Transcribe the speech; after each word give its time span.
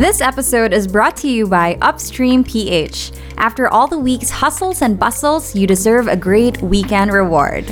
This 0.00 0.22
episode 0.22 0.72
is 0.72 0.88
brought 0.88 1.14
to 1.18 1.28
you 1.28 1.46
by 1.46 1.76
Upstream 1.82 2.42
PH. 2.42 3.12
After 3.36 3.68
all 3.68 3.86
the 3.86 3.98
week's 3.98 4.30
hustles 4.30 4.80
and 4.80 4.98
bustles, 4.98 5.54
you 5.54 5.66
deserve 5.66 6.08
a 6.08 6.16
great 6.16 6.56
weekend 6.62 7.12
reward. 7.12 7.66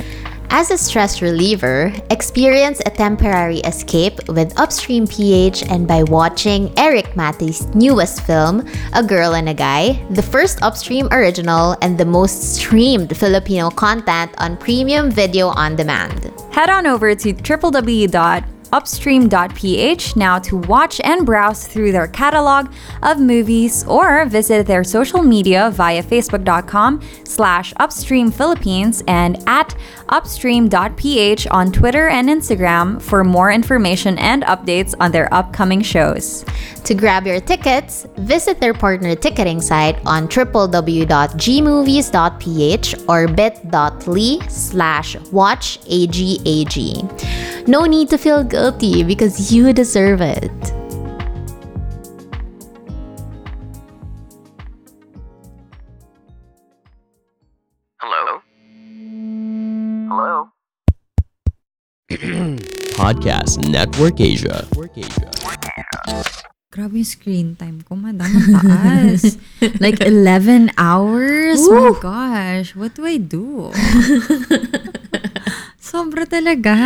As 0.51 0.69
a 0.69 0.77
stress 0.77 1.23
reliever, 1.23 1.91
experience 2.11 2.83
a 2.85 2.91
temporary 2.91 3.61
escape 3.61 4.29
with 4.29 4.53
Upstream 4.59 5.07
PH 5.07 5.63
and 5.71 5.87
by 5.87 6.03
watching 6.03 6.71
Eric 6.77 7.15
Matty's 7.15 7.65
newest 7.73 8.21
film, 8.21 8.63
A 8.93 9.01
Girl 9.01 9.33
and 9.33 9.49
a 9.49 9.53
Guy, 9.55 9.99
the 10.11 10.21
first 10.21 10.61
Upstream 10.61 11.07
original 11.09 11.75
and 11.81 11.97
the 11.97 12.05
most 12.05 12.53
streamed 12.53 13.17
Filipino 13.17 13.71
content 13.71 14.35
on 14.37 14.55
premium 14.55 15.09
video 15.09 15.47
on 15.47 15.75
demand. 15.75 16.31
Head 16.51 16.69
on 16.69 16.85
over 16.85 17.15
to 17.15 17.33
www 17.33 18.58
upstream.ph 18.71 20.15
now 20.15 20.39
to 20.39 20.57
watch 20.57 20.99
and 21.03 21.25
browse 21.25 21.67
through 21.67 21.91
their 21.91 22.07
catalog 22.07 22.71
of 23.03 23.19
movies 23.19 23.83
or 23.85 24.25
visit 24.25 24.67
their 24.67 24.83
social 24.83 25.21
media 25.21 25.71
via 25.73 26.03
facebook.com 26.03 27.01
slash 27.23 27.73
upstream 27.77 28.31
philippines 28.31 29.03
and 29.07 29.37
at 29.47 29.75
upstream.ph 30.09 31.47
on 31.47 31.71
Twitter 31.71 32.07
and 32.09 32.29
Instagram 32.29 33.01
for 33.01 33.23
more 33.23 33.51
information 33.51 34.17
and 34.17 34.43
updates 34.43 34.93
on 34.99 35.11
their 35.11 35.31
upcoming 35.33 35.81
shows. 35.81 36.43
To 36.89 36.95
grab 36.95 37.27
your 37.27 37.39
tickets, 37.39 38.07
visit 38.17 38.59
their 38.59 38.73
partner 38.73 39.15
ticketing 39.15 39.61
site 39.61 40.03
on 40.07 40.27
www.gmovies.ph 40.27 42.95
or 43.07 43.27
bit.ly 43.27 44.39
slash 44.47 45.15
watchagag. 45.29 47.05
No 47.67 47.85
need 47.85 48.09
to 48.09 48.17
feel 48.17 48.43
guilty 48.43 49.03
because 49.03 49.53
you 49.53 49.71
deserve 49.71 50.21
it. 50.21 50.49
Hello? 58.01 58.41
Hello? 60.09 60.49
Podcast 62.97 63.69
Network 63.69 64.19
Asia. 64.19 64.65
Grabe 66.69 67.01
yung 67.01 67.09
screen 67.09 67.57
time 67.57 67.81
ko, 67.81 67.97
madam. 67.97 68.29
Ang 68.29 68.61
taas. 68.61 69.41
like 69.81 70.05
11 70.05 70.69
hours? 70.77 71.57
Oh 71.65 71.73
my 71.73 71.97
gosh. 71.97 72.77
What 72.77 72.93
do 72.93 73.09
I 73.09 73.17
do? 73.17 73.73
Sobra 75.81 76.29
talaga. 76.29 76.77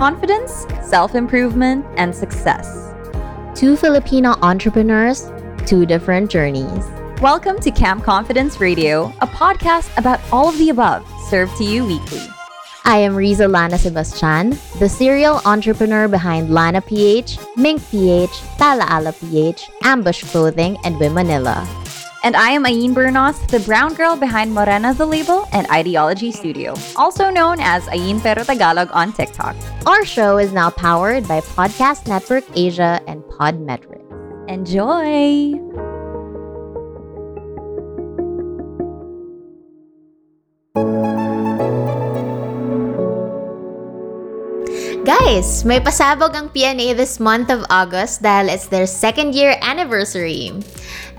Confidence, 0.00 0.64
self-improvement, 0.88 1.84
and 2.00 2.16
success. 2.16 2.96
Two 3.52 3.76
Filipino 3.76 4.40
entrepreneurs, 4.40 5.28
two 5.68 5.84
different 5.84 6.32
journeys. 6.32 6.88
Welcome 7.20 7.60
to 7.60 7.68
Camp 7.68 8.08
Confidence 8.08 8.56
Radio, 8.56 9.12
a 9.20 9.28
podcast 9.28 9.92
about 10.00 10.24
all 10.32 10.48
of 10.48 10.56
the 10.56 10.72
above, 10.72 11.04
served 11.28 11.52
to 11.60 11.64
you 11.68 11.84
weekly. 11.84 12.24
I 12.84 12.98
am 12.98 13.14
Riza 13.14 13.48
Lana 13.48 13.78
Sebastian, 13.78 14.58
the 14.78 14.88
serial 14.88 15.40
entrepreneur 15.44 16.08
behind 16.08 16.50
Lana 16.50 16.80
PH, 16.80 17.38
Mink 17.56 17.82
PH, 17.90 18.30
Talaala 18.56 19.12
PH, 19.20 19.70
Ambush 19.82 20.24
Clothing, 20.24 20.78
and 20.84 20.96
Wimanila. 20.96 21.66
And 22.24 22.34
I 22.34 22.50
am 22.50 22.64
Ayin 22.64 22.94
Bernos, 22.94 23.46
the 23.48 23.60
brown 23.60 23.94
girl 23.94 24.16
behind 24.16 24.52
Morena 24.52 24.92
the 24.92 25.06
Label 25.06 25.46
and 25.52 25.66
Ideology 25.70 26.32
Studio, 26.32 26.74
also 26.96 27.30
known 27.30 27.58
as 27.60 27.84
Ayin 27.86 28.20
Pero 28.20 28.42
Tagalog 28.42 28.90
on 28.92 29.12
TikTok. 29.12 29.54
Our 29.86 30.04
show 30.04 30.38
is 30.38 30.52
now 30.52 30.70
powered 30.70 31.28
by 31.28 31.40
Podcast 31.40 32.08
Network 32.08 32.44
Asia 32.56 33.00
and 33.06 33.22
Podmetrics. 33.24 34.04
Enjoy! 34.48 35.87
Guys, 45.28 45.60
may 45.60 45.76
pasabog 45.76 46.32
ang 46.32 46.48
PNA 46.48 46.96
this 46.96 47.20
month 47.20 47.52
of 47.52 47.60
August 47.68 48.24
dahil 48.24 48.48
it's 48.48 48.72
their 48.72 48.88
second 48.88 49.36
year 49.36 49.60
anniversary. 49.60 50.56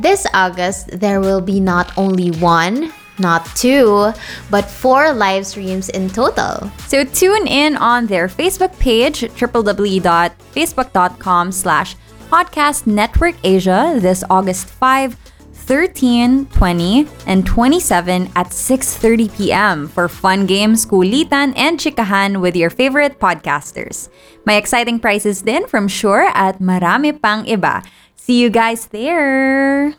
This 0.02 0.26
August, 0.34 0.90
there 0.98 1.22
will 1.22 1.46
be 1.46 1.62
not 1.62 1.94
only 1.94 2.34
one, 2.42 2.90
not 3.22 3.46
two, 3.54 4.10
but 4.50 4.66
four 4.66 5.14
live 5.14 5.46
streams 5.46 5.94
in 5.94 6.10
total. 6.10 6.74
So 6.90 7.06
tune 7.06 7.46
in 7.46 7.78
on 7.78 8.10
their 8.10 8.26
Facebook 8.26 8.74
page, 8.82 9.30
www.facebook.com 9.38 11.46
slash 11.54 11.94
podcast 12.34 12.90
network 12.90 13.38
Asia 13.46 13.94
this 14.02 14.26
August 14.26 14.74
5, 14.74 15.29
13, 15.70 16.50
20, 16.50 17.06
and 17.30 17.46
27 17.46 18.34
at 18.34 18.50
6.30 18.50 19.38
p.m. 19.38 19.88
for 19.88 20.10
fun 20.10 20.50
games, 20.50 20.82
kulitan, 20.82 21.54
and 21.54 21.78
chikahan 21.78 22.42
with 22.42 22.58
your 22.58 22.74
favorite 22.74 23.22
podcasters. 23.22 24.10
May 24.50 24.58
exciting 24.58 24.98
prizes 24.98 25.46
din 25.46 25.70
from 25.70 25.86
Sure 25.86 26.26
at 26.34 26.58
marami 26.58 27.14
pang 27.14 27.46
iba. 27.46 27.86
See 28.18 28.42
you 28.42 28.50
guys 28.50 28.90
there! 28.90 29.94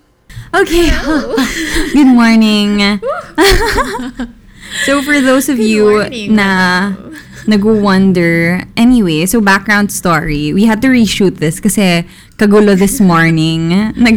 Okay. 0.51 0.91
Good 1.95 2.11
morning. 2.19 2.83
so 4.83 5.07
for 5.07 5.23
those 5.23 5.47
of 5.47 5.63
you 5.63 6.03
na 6.35 6.99
nag-wonder, 7.51 8.65
anyway, 8.77 9.27
so 9.27 9.41
background 9.41 9.93
story, 9.93 10.55
we 10.55 10.65
had 10.65 10.81
to 10.83 10.89
reshoot 10.89 11.37
this 11.37 11.61
kasi 11.61 12.07
kagulo 12.39 12.79
this 12.79 13.01
morning. 13.13 13.69
Nag 13.69 14.17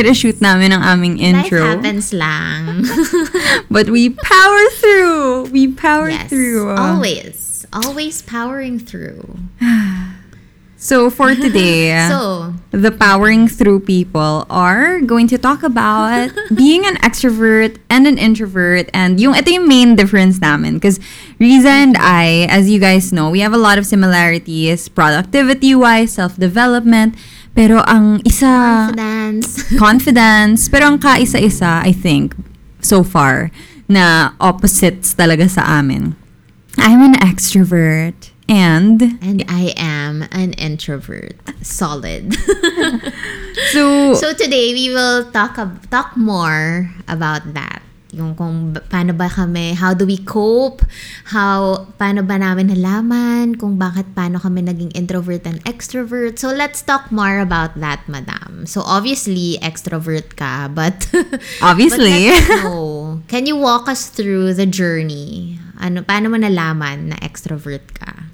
reshoot 0.00 0.40
namin 0.40 0.72
ang 0.72 0.82
aming 0.82 1.18
intro. 1.18 1.60
Life 1.60 1.82
happens 1.82 2.14
lang. 2.14 2.86
But 3.74 3.90
we 3.90 4.10
power 4.14 4.64
through. 4.78 5.50
We 5.50 5.68
power 5.74 6.08
yes, 6.08 6.30
through. 6.30 6.70
always. 6.70 7.66
Always 7.74 8.22
powering 8.22 8.78
through. 8.78 9.36
So 10.84 11.08
for 11.08 11.32
today, 11.32 11.96
So, 12.12 12.52
the 12.68 12.92
powering 12.92 13.48
through 13.48 13.88
people 13.88 14.44
are 14.52 15.00
going 15.00 15.24
to 15.32 15.40
talk 15.40 15.64
about 15.64 16.28
being 16.54 16.84
an 16.84 17.00
extrovert 17.00 17.80
and 17.88 18.04
an 18.04 18.20
introvert 18.20 18.92
and 18.92 19.16
yung 19.16 19.32
ito 19.32 19.48
yung 19.48 19.64
main 19.64 19.96
difference 19.96 20.44
namin. 20.44 20.76
Because 20.76 21.00
Riza 21.40 21.72
and 21.72 21.96
I 21.96 22.44
as 22.52 22.68
you 22.68 22.76
guys 22.76 23.16
know 23.16 23.32
we 23.32 23.40
have 23.40 23.56
a 23.56 23.60
lot 23.60 23.80
of 23.80 23.88
similarities 23.88 24.92
productivity 24.92 25.72
wise 25.72 26.20
self-development 26.20 27.16
pero 27.56 27.80
ang 27.88 28.20
isa 28.28 28.92
confidence. 28.92 29.64
confidence 29.80 30.68
pero 30.68 30.84
ang 30.92 31.00
kaisa-isa 31.00 31.80
I 31.80 31.96
think 31.96 32.36
so 32.84 33.00
far 33.00 33.48
na 33.88 34.36
opposites 34.36 35.16
talaga 35.16 35.48
sa 35.48 35.64
amin. 35.80 36.12
I'm 36.76 37.00
an 37.00 37.16
extrovert 37.24 38.33
and 38.48 39.02
And 39.22 39.44
I 39.48 39.72
am 39.76 40.28
an 40.32 40.52
introvert. 40.54 41.36
Solid. 41.62 42.34
so 43.72 44.14
so 44.14 44.32
today 44.34 44.72
we 44.74 44.92
will 44.92 45.30
talk 45.32 45.56
talk 45.90 46.16
more 46.16 46.92
about 47.08 47.54
that. 47.54 47.84
Yung 48.14 48.38
kung 48.38 48.70
paano 48.94 49.10
ba 49.10 49.26
kami, 49.26 49.74
how 49.74 49.90
do 49.90 50.06
we 50.06 50.22
cope, 50.22 50.86
how, 51.34 51.90
paano 51.98 52.22
ba 52.22 52.38
namin 52.38 52.70
nalaman, 52.70 53.58
kung 53.58 53.74
bakit 53.74 54.06
paano 54.14 54.38
kami 54.38 54.62
naging 54.62 54.94
introvert 54.94 55.42
and 55.42 55.58
extrovert. 55.66 56.38
So 56.38 56.54
let's 56.54 56.78
talk 56.78 57.10
more 57.10 57.42
about 57.42 57.74
that, 57.82 58.06
madam. 58.06 58.70
So 58.70 58.86
obviously, 58.86 59.58
extrovert 59.58 60.38
ka, 60.38 60.70
but... 60.70 61.10
Obviously. 61.60 62.30
but. 62.30 63.26
Can 63.26 63.50
you 63.50 63.58
walk 63.58 63.90
us 63.90 64.06
through 64.06 64.54
the 64.54 64.66
journey? 64.66 65.58
Ano, 65.82 66.06
paano 66.06 66.30
mo 66.30 66.38
nalaman 66.38 67.10
na 67.10 67.18
extrovert 67.18 67.98
ka? 67.98 68.30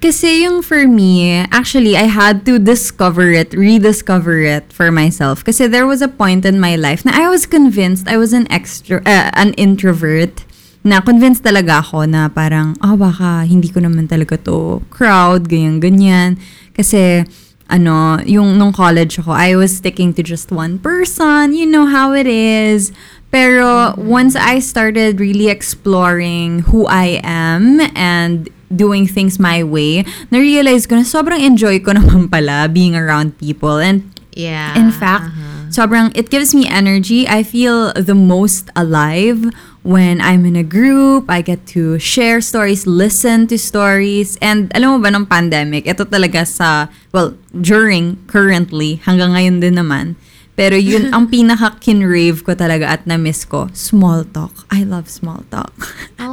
Kasi 0.00 0.48
yung 0.48 0.64
for 0.64 0.88
me, 0.88 1.44
actually, 1.52 1.92
I 1.92 2.08
had 2.08 2.48
to 2.48 2.56
discover 2.58 3.28
it, 3.36 3.52
rediscover 3.52 4.40
it 4.40 4.72
for 4.72 4.88
myself. 4.88 5.44
Kasi 5.44 5.68
there 5.68 5.84
was 5.84 6.00
a 6.00 6.08
point 6.08 6.48
in 6.48 6.56
my 6.56 6.74
life 6.74 7.04
na 7.04 7.12
I 7.12 7.28
was 7.28 7.44
convinced 7.44 8.08
I 8.08 8.16
was 8.16 8.32
an 8.32 8.48
extro, 8.48 9.04
uh, 9.04 9.28
an 9.36 9.52
introvert. 9.60 10.48
Na 10.80 11.04
convinced 11.04 11.44
talaga 11.44 11.84
ako 11.84 12.08
na 12.08 12.32
parang, 12.32 12.80
oh 12.80 12.96
baka 12.96 13.44
hindi 13.44 13.68
ko 13.68 13.84
naman 13.84 14.08
talaga 14.08 14.40
to 14.48 14.80
crowd, 14.88 15.52
ganyan-ganyan. 15.52 16.40
Kasi, 16.72 17.28
ano, 17.68 18.16
yung 18.24 18.56
nung 18.56 18.72
college 18.72 19.20
ako, 19.20 19.36
I 19.36 19.52
was 19.52 19.76
sticking 19.76 20.16
to 20.16 20.24
just 20.24 20.48
one 20.48 20.80
person. 20.80 21.52
You 21.52 21.68
know 21.68 21.84
how 21.84 22.16
it 22.16 22.26
is. 22.26 22.96
Pero 23.28 23.92
once 24.00 24.34
I 24.34 24.58
started 24.58 25.20
really 25.20 25.52
exploring 25.52 26.66
who 26.72 26.88
I 26.88 27.20
am 27.22 27.78
and 27.92 28.48
doing 28.70 29.04
things 29.06 29.38
my 29.38 29.60
way, 29.62 30.06
na-realize 30.30 30.86
ko 30.86 30.94
na 30.94 31.02
sobrang 31.02 31.42
enjoy 31.42 31.82
ko 31.82 31.90
naman 31.98 32.30
pala 32.30 32.70
being 32.70 32.94
around 32.94 33.36
people. 33.36 33.78
And 33.78 34.06
Yeah. 34.30 34.78
in 34.78 34.94
fact, 34.94 35.26
sobrang, 35.74 36.14
it 36.14 36.30
gives 36.30 36.54
me 36.54 36.62
energy. 36.70 37.26
I 37.26 37.42
feel 37.42 37.90
the 37.98 38.14
most 38.14 38.70
alive 38.78 39.50
when 39.82 40.22
I'm 40.22 40.46
in 40.46 40.54
a 40.54 40.62
group, 40.62 41.26
I 41.26 41.42
get 41.42 41.66
to 41.74 41.98
share 41.98 42.38
stories, 42.38 42.86
listen 42.86 43.50
to 43.50 43.58
stories. 43.58 44.38
And 44.38 44.70
alam 44.70 44.94
mo 44.94 44.98
ba, 45.02 45.10
ng 45.10 45.26
pandemic, 45.26 45.90
ito 45.90 46.06
talaga 46.06 46.46
sa, 46.46 46.86
well, 47.10 47.34
during, 47.50 48.22
currently, 48.30 49.02
hanggang 49.02 49.34
ngayon 49.34 49.58
din 49.58 49.82
naman. 49.82 50.14
Pero 50.54 50.78
yun, 50.78 51.10
ang 51.16 51.26
pinaka-kinrave 51.26 52.46
ko 52.46 52.54
talaga 52.54 52.92
at 52.94 53.02
na-miss 53.08 53.42
ko, 53.42 53.66
small 53.74 54.22
talk. 54.30 54.52
I 54.70 54.86
love 54.86 55.10
small 55.10 55.42
talk. 55.50 55.74
Oh, 56.22 56.29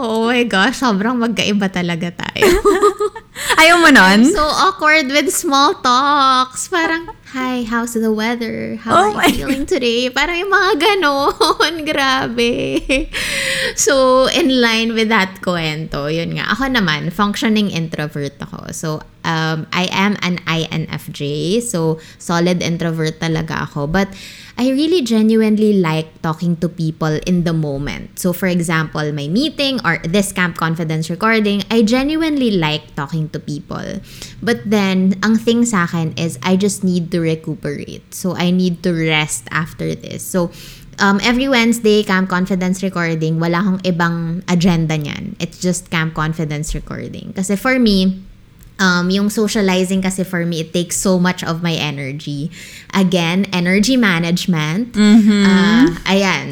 oh 0.00 0.26
my 0.26 0.42
gosh, 0.48 0.80
sobrang 0.80 1.20
magkaiba 1.20 1.68
talaga 1.68 2.08
tayo. 2.10 2.48
Ayaw 3.60 3.76
mo 3.80 3.90
nun? 3.92 4.24
so 4.28 4.42
awkward 4.42 5.08
with 5.12 5.28
small 5.32 5.76
talks. 5.84 6.68
Parang, 6.72 7.12
hi, 7.30 7.62
how's 7.62 7.94
the 7.94 8.10
weather? 8.10 8.74
Oh 8.82 8.90
How 8.90 9.14
my 9.14 9.22
are 9.22 9.28
you 9.30 9.46
feeling 9.46 9.66
today? 9.66 10.10
Parang 10.10 10.34
yung 10.34 10.50
mga 10.50 10.72
ganon. 10.82 11.74
Grabe. 11.88 13.06
So, 13.78 14.26
in 14.34 14.50
line 14.58 14.98
with 14.98 15.14
that 15.14 15.38
kwento, 15.38 16.10
yun 16.10 16.34
nga. 16.34 16.50
Ako 16.50 16.66
naman, 16.74 17.14
functioning 17.14 17.70
introvert 17.70 18.34
ako. 18.42 18.74
So, 18.74 19.06
um, 19.22 19.70
I 19.70 19.86
am 19.94 20.18
an 20.26 20.42
INFJ. 20.42 21.62
So, 21.62 22.02
solid 22.18 22.66
introvert 22.66 23.22
talaga 23.22 23.70
ako. 23.70 23.86
But, 23.86 24.10
I 24.60 24.68
really 24.76 25.00
genuinely 25.00 25.80
like 25.80 26.20
talking 26.20 26.54
to 26.60 26.68
people 26.68 27.16
in 27.24 27.44
the 27.44 27.56
moment. 27.56 28.18
So, 28.18 28.34
for 28.34 28.44
example, 28.44 29.00
my 29.12 29.24
meeting 29.26 29.80
or 29.88 30.04
this 30.04 30.32
Camp 30.32 30.58
Confidence 30.58 31.08
recording, 31.08 31.64
I 31.70 31.80
genuinely 31.80 32.50
like 32.50 32.94
talking 32.94 33.30
to 33.30 33.40
people. 33.40 34.04
But 34.42 34.68
then, 34.68 35.16
ang 35.24 35.40
thing 35.40 35.64
sa 35.64 35.88
akin 35.88 36.12
is 36.20 36.36
I 36.44 36.60
just 36.60 36.84
need 36.84 37.08
to 37.16 37.19
recuperate. 37.20 38.14
So, 38.14 38.34
I 38.34 38.50
need 38.50 38.82
to 38.82 38.92
rest 38.92 39.46
after 39.52 39.94
this. 39.94 40.24
So, 40.24 40.50
um, 41.00 41.18
every 41.22 41.48
Wednesday, 41.48 42.04
Camp 42.04 42.28
Confidence 42.28 42.82
recording, 42.82 43.40
wala 43.40 43.64
akong 43.64 43.80
ibang 43.82 44.44
agenda 44.46 44.94
niyan. 44.96 45.34
It's 45.40 45.58
just 45.58 45.90
Camp 45.90 46.14
Confidence 46.14 46.74
recording. 46.76 47.32
Kasi 47.32 47.56
for 47.56 47.80
me, 47.80 48.20
um, 48.80 49.12
yung 49.12 49.28
socializing 49.28 50.02
kasi 50.02 50.24
for 50.24 50.44
me, 50.44 50.60
it 50.60 50.72
takes 50.72 50.96
so 50.96 51.20
much 51.20 51.44
of 51.44 51.62
my 51.62 51.72
energy. 51.76 52.50
Again, 52.96 53.46
energy 53.52 53.96
management. 53.96 54.96
Ah, 55.44 55.86
ayan. 55.86 55.99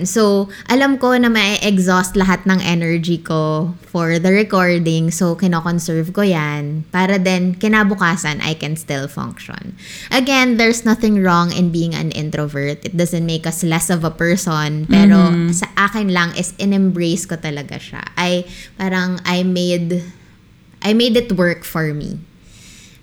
So, 0.09 0.49
alam 0.73 0.97
ko 0.97 1.13
na 1.21 1.29
may 1.29 1.61
exhaust 1.61 2.17
lahat 2.17 2.49
ng 2.49 2.65
energy 2.65 3.21
ko 3.21 3.77
for 3.85 4.17
the 4.17 4.33
recording. 4.33 5.13
So, 5.13 5.37
kinoconserve 5.37 6.17
ko 6.17 6.25
yan. 6.25 6.89
Para 6.89 7.21
then, 7.21 7.61
kinabukasan, 7.61 8.41
I 8.41 8.57
can 8.57 8.81
still 8.81 9.05
function. 9.05 9.77
Again, 10.09 10.57
there's 10.57 10.89
nothing 10.89 11.21
wrong 11.21 11.53
in 11.53 11.69
being 11.69 11.93
an 11.93 12.09
introvert. 12.17 12.81
It 12.89 12.97
doesn't 12.97 13.29
make 13.29 13.45
us 13.45 13.61
less 13.61 13.93
of 13.93 14.01
a 14.01 14.11
person. 14.11 14.89
Pero, 14.89 15.53
sa 15.53 15.69
akin 15.77 16.09
lang 16.09 16.33
is 16.33 16.57
in-embrace 16.57 17.29
ko 17.29 17.37
talaga 17.37 17.77
siya. 17.77 18.01
I, 18.17 18.49
parang, 18.81 19.21
I 19.29 19.45
made 19.45 20.01
I 20.83 20.95
made 20.95 21.17
it 21.17 21.35
work 21.35 21.65
for 21.65 21.91
me. 21.95 22.23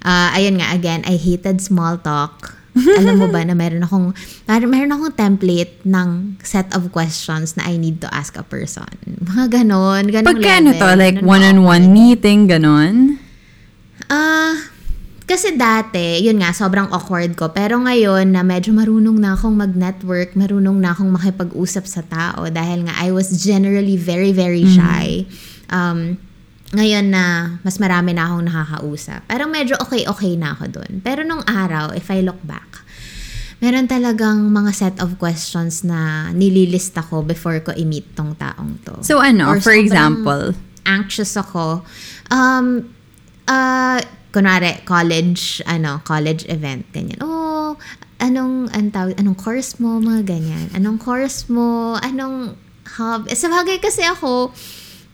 Ah, 0.06 0.32
ayun 0.38 0.62
nga, 0.62 0.72
again, 0.72 1.04
I 1.04 1.18
hated 1.18 1.60
small 1.60 1.98
talk. 1.98 2.56
Alam 3.00 3.16
mo 3.24 3.28
ba 3.32 3.42
na 3.48 3.56
meron 3.56 3.84
akong, 3.88 4.12
meron 4.48 4.92
akong 4.92 5.16
template 5.16 5.80
ng 5.88 6.36
set 6.44 6.68
of 6.76 6.92
questions 6.92 7.56
na 7.56 7.72
I 7.72 7.80
need 7.80 8.04
to 8.04 8.10
ask 8.12 8.36
a 8.36 8.44
person. 8.44 8.88
Mga 9.08 9.64
ganon, 9.64 10.12
ganong 10.12 10.28
Pagka 10.28 10.52
ano 10.60 10.72
level. 10.76 10.82
to, 10.84 10.90
like 11.00 11.18
ganun 11.20 11.28
one-on-one 11.28 11.86
meeting, 11.96 12.52
ganon? 12.52 13.18
Ah, 14.12 14.60
kasi 15.26 15.58
dati, 15.58 16.22
yun 16.22 16.38
nga, 16.38 16.54
sobrang 16.54 16.92
awkward 16.94 17.34
ko. 17.34 17.50
Pero 17.50 17.82
ngayon 17.82 18.30
na 18.30 18.46
medyo 18.46 18.76
marunong 18.76 19.18
na 19.18 19.34
akong 19.34 19.58
mag-network, 19.58 20.38
marunong 20.38 20.78
na 20.78 20.94
akong 20.94 21.10
makipag-usap 21.10 21.86
sa 21.90 22.06
tao 22.06 22.46
dahil 22.52 22.86
nga 22.86 22.94
I 23.02 23.10
was 23.10 23.34
generally 23.42 23.98
very, 23.98 24.30
very 24.36 24.68
shy. 24.70 25.26
Um, 25.74 26.22
ngayon 26.76 27.08
na 27.10 27.56
mas 27.64 27.80
marami 27.80 28.12
na 28.12 28.28
akong 28.28 28.46
nakakausap. 28.46 29.24
Parang 29.26 29.48
medyo 29.48 29.80
okay-okay 29.80 30.36
na 30.36 30.54
ako 30.54 30.82
dun. 30.82 31.00
Pero 31.00 31.24
nung 31.24 31.42
araw, 31.48 31.96
if 31.96 32.12
I 32.12 32.20
look 32.20 32.40
back, 32.44 32.84
meron 33.64 33.88
talagang 33.88 34.52
mga 34.52 34.72
set 34.76 34.96
of 35.00 35.16
questions 35.16 35.82
na 35.82 36.30
nililista 36.36 37.00
ko 37.02 37.24
before 37.24 37.64
ko 37.64 37.72
i-meet 37.72 38.12
tong 38.14 38.36
taong 38.36 38.84
to. 38.84 39.00
So 39.02 39.24
ano, 39.24 39.48
Or 39.48 39.64
for 39.64 39.74
example? 39.74 40.52
anxious 40.86 41.34
ako. 41.34 41.82
Um, 42.30 42.92
uh, 43.48 43.98
kunwari, 44.30 44.84
college, 44.84 45.64
ano, 45.66 46.04
college 46.04 46.44
event, 46.52 46.86
ganyan. 46.92 47.18
Oh, 47.24 47.80
anong, 48.20 48.70
anong 48.70 48.92
tawag, 48.92 49.16
anong 49.18 49.40
course 49.40 49.80
mo, 49.80 49.98
mga 49.98 50.28
ganyan. 50.28 50.68
Anong 50.76 51.00
course 51.00 51.48
mo, 51.48 51.96
anong 52.04 52.54
hub. 53.00 53.26
Sa 53.34 53.48
bagay 53.50 53.80
kasi 53.82 54.04
ako, 54.06 54.52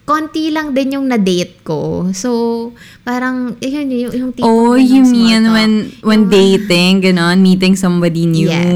konti 0.03 0.51
lang 0.51 0.75
din 0.75 0.99
yung 0.99 1.07
na-date 1.07 1.63
ko. 1.63 2.11
So, 2.11 2.71
parang, 3.07 3.55
yun, 3.63 3.87
yung, 3.89 4.13
yung 4.13 4.31
tipo 4.35 4.45
Oh, 4.45 4.75
you 4.75 5.07
mean 5.07 5.49
when 5.53 5.93
when 6.03 6.27
dating, 6.27 7.01
ganon, 7.05 7.39
meeting 7.39 7.79
somebody 7.79 8.27
new? 8.27 8.51
Yes. 8.51 8.75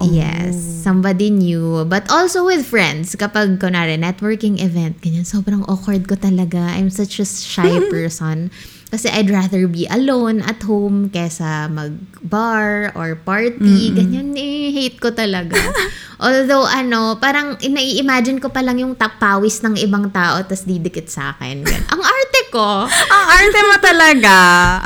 Oh. 0.00 0.10
Yes. 0.10 0.73
Somebody 0.84 1.32
new. 1.32 1.88
But 1.88 2.12
also 2.12 2.44
with 2.44 2.68
friends. 2.68 3.16
Kapag, 3.16 3.56
kunwari, 3.56 3.96
networking 3.96 4.60
event, 4.60 5.00
ganyan, 5.00 5.24
sobrang 5.24 5.64
awkward 5.64 6.04
ko 6.04 6.12
talaga. 6.20 6.60
I'm 6.76 6.92
such 6.92 7.16
a 7.16 7.24
shy 7.24 7.80
person. 7.88 8.52
Kasi 8.92 9.08
I'd 9.10 9.32
rather 9.32 9.64
be 9.66 9.88
alone 9.90 10.44
at 10.44 10.60
home 10.62 11.10
kesa 11.10 11.66
mag-bar 11.72 12.92
or 12.94 13.16
party. 13.16 13.90
Ganyan, 13.96 14.36
eh, 14.36 14.70
hate 14.70 15.00
ko 15.00 15.10
talaga. 15.10 15.56
Although, 16.24 16.68
ano, 16.68 17.18
parang 17.18 17.58
nai-imagine 17.58 18.38
ko 18.38 18.54
pa 18.54 18.62
lang 18.62 18.78
yung 18.78 18.94
tapawis 18.94 19.64
ng 19.66 19.80
ibang 19.82 20.14
tao 20.14 20.38
tas 20.46 20.62
didikit 20.62 21.10
sa 21.10 21.34
akin. 21.34 21.66
Ang 21.66 22.02
arte 22.06 22.40
ko. 22.54 22.86
Ang 22.86 23.24
arte 23.34 23.60
mo 23.66 23.76
talaga. 23.82 24.34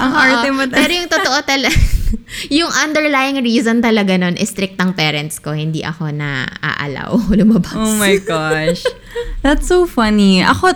Ang 0.01 0.13
arte 0.17 0.49
mo 0.57 0.63
talaga. 0.65 0.81
Pero 0.81 0.93
yung 0.95 1.11
totoo 1.13 1.39
talaga, 1.45 1.77
yung 2.59 2.71
underlying 2.73 3.41
reason 3.43 3.81
talaga 3.83 4.17
nun 4.19 4.37
is 4.37 4.51
strict 4.51 4.81
ang 4.81 4.95
parents 4.95 5.39
ko. 5.39 5.53
Hindi 5.53 5.85
ako 5.85 6.11
na 6.13 6.49
aalaw 6.63 7.19
lumabas. 7.39 7.77
Oh 7.77 7.95
my 7.97 8.17
gosh. 8.23 8.85
That's 9.45 9.67
so 9.69 9.87
funny. 9.87 10.43
Ako, 10.45 10.75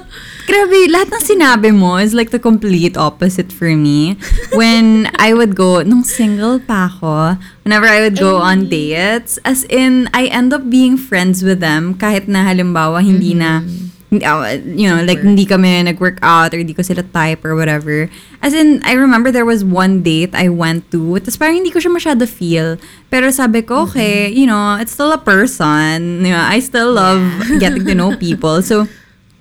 grabe, 0.48 0.78
lahat 0.90 1.12
ng 1.12 1.24
sinabi 1.24 1.70
mo 1.74 1.98
is 1.98 2.14
like 2.14 2.30
the 2.30 2.42
complete 2.42 2.96
opposite 2.96 3.52
for 3.52 3.70
me. 3.74 4.16
When 4.54 5.10
I 5.18 5.34
would 5.34 5.54
go, 5.54 5.82
nung 5.82 6.04
single 6.04 6.58
pa 6.58 6.90
ako, 6.90 7.38
whenever 7.62 7.86
I 7.86 8.02
would 8.02 8.18
go 8.18 8.38
on 8.38 8.68
dates, 8.68 9.38
as 9.44 9.64
in, 9.68 10.08
I 10.14 10.26
end 10.32 10.52
up 10.52 10.68
being 10.70 10.96
friends 10.96 11.42
with 11.42 11.60
them 11.60 11.94
kahit 11.94 12.26
na 12.26 12.46
halimbawa 12.46 13.02
hindi 13.02 13.34
na, 13.34 13.62
hindi- 13.62 13.90
uh, 13.90 14.01
you 14.12 14.84
know, 14.92 15.00
like 15.02 15.24
hindi 15.24 15.46
kami 15.48 15.82
nag-work 15.82 16.20
out 16.20 16.52
or 16.52 16.58
hindi 16.60 16.74
ko 16.76 16.82
sila 16.84 17.02
type 17.16 17.44
or 17.44 17.56
whatever. 17.56 18.12
As 18.44 18.52
in, 18.52 18.84
I 18.84 18.92
remember 18.92 19.32
there 19.32 19.48
was 19.48 19.64
one 19.64 20.02
date 20.04 20.34
I 20.36 20.52
went 20.52 20.90
to, 20.92 21.16
tapos 21.24 21.40
parang 21.40 21.56
hindi 21.56 21.72
ko 21.72 21.80
siya 21.80 21.88
masyado 21.88 22.28
feel. 22.28 22.76
Pero 23.08 23.32
sabi 23.32 23.64
ko, 23.64 23.88
okay, 23.88 24.28
you 24.28 24.44
know, 24.44 24.76
it's 24.76 24.92
still 24.92 25.12
a 25.12 25.18
person. 25.18 26.28
You 26.28 26.36
know, 26.36 26.44
I 26.44 26.60
still 26.60 26.92
love 26.92 27.24
getting 27.62 27.88
to 27.88 27.94
know 27.96 28.12
people. 28.16 28.60
So, 28.60 28.84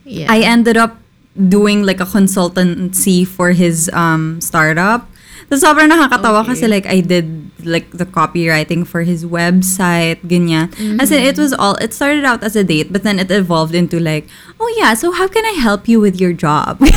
Yeah. 0.01 0.27
I 0.33 0.41
ended 0.41 0.75
up 0.81 0.97
doing 1.37 1.85
like 1.85 2.01
a 2.01 2.09
consultancy 2.09 3.21
for 3.23 3.53
his 3.53 3.87
um 3.93 4.41
startup. 4.41 5.07
So 5.51 5.59
sobrang 5.59 5.91
nakakatawa 5.91 6.47
kasi 6.47 6.63
like 6.71 6.87
I 6.87 7.03
did 7.03 7.27
like 7.67 7.91
the 7.91 8.07
copywriting 8.07 8.87
for 8.87 9.03
his 9.03 9.27
website, 9.27 10.23
ganyan. 10.23 10.71
As 10.95 11.11
in, 11.11 11.19
it 11.21 11.35
was 11.37 11.51
all, 11.51 11.75
it 11.83 11.91
started 11.93 12.23
out 12.23 12.39
as 12.41 12.55
a 12.55 12.63
date, 12.63 12.89
but 12.89 13.03
then 13.03 13.19
it 13.19 13.27
evolved 13.29 13.75
into 13.75 13.99
like, 13.99 14.31
oh 14.63 14.69
yeah, 14.79 14.95
so 14.95 15.11
how 15.11 15.27
can 15.27 15.43
I 15.43 15.59
help 15.59 15.91
you 15.91 15.99
with 15.99 16.15
your 16.15 16.31
job? 16.31 16.79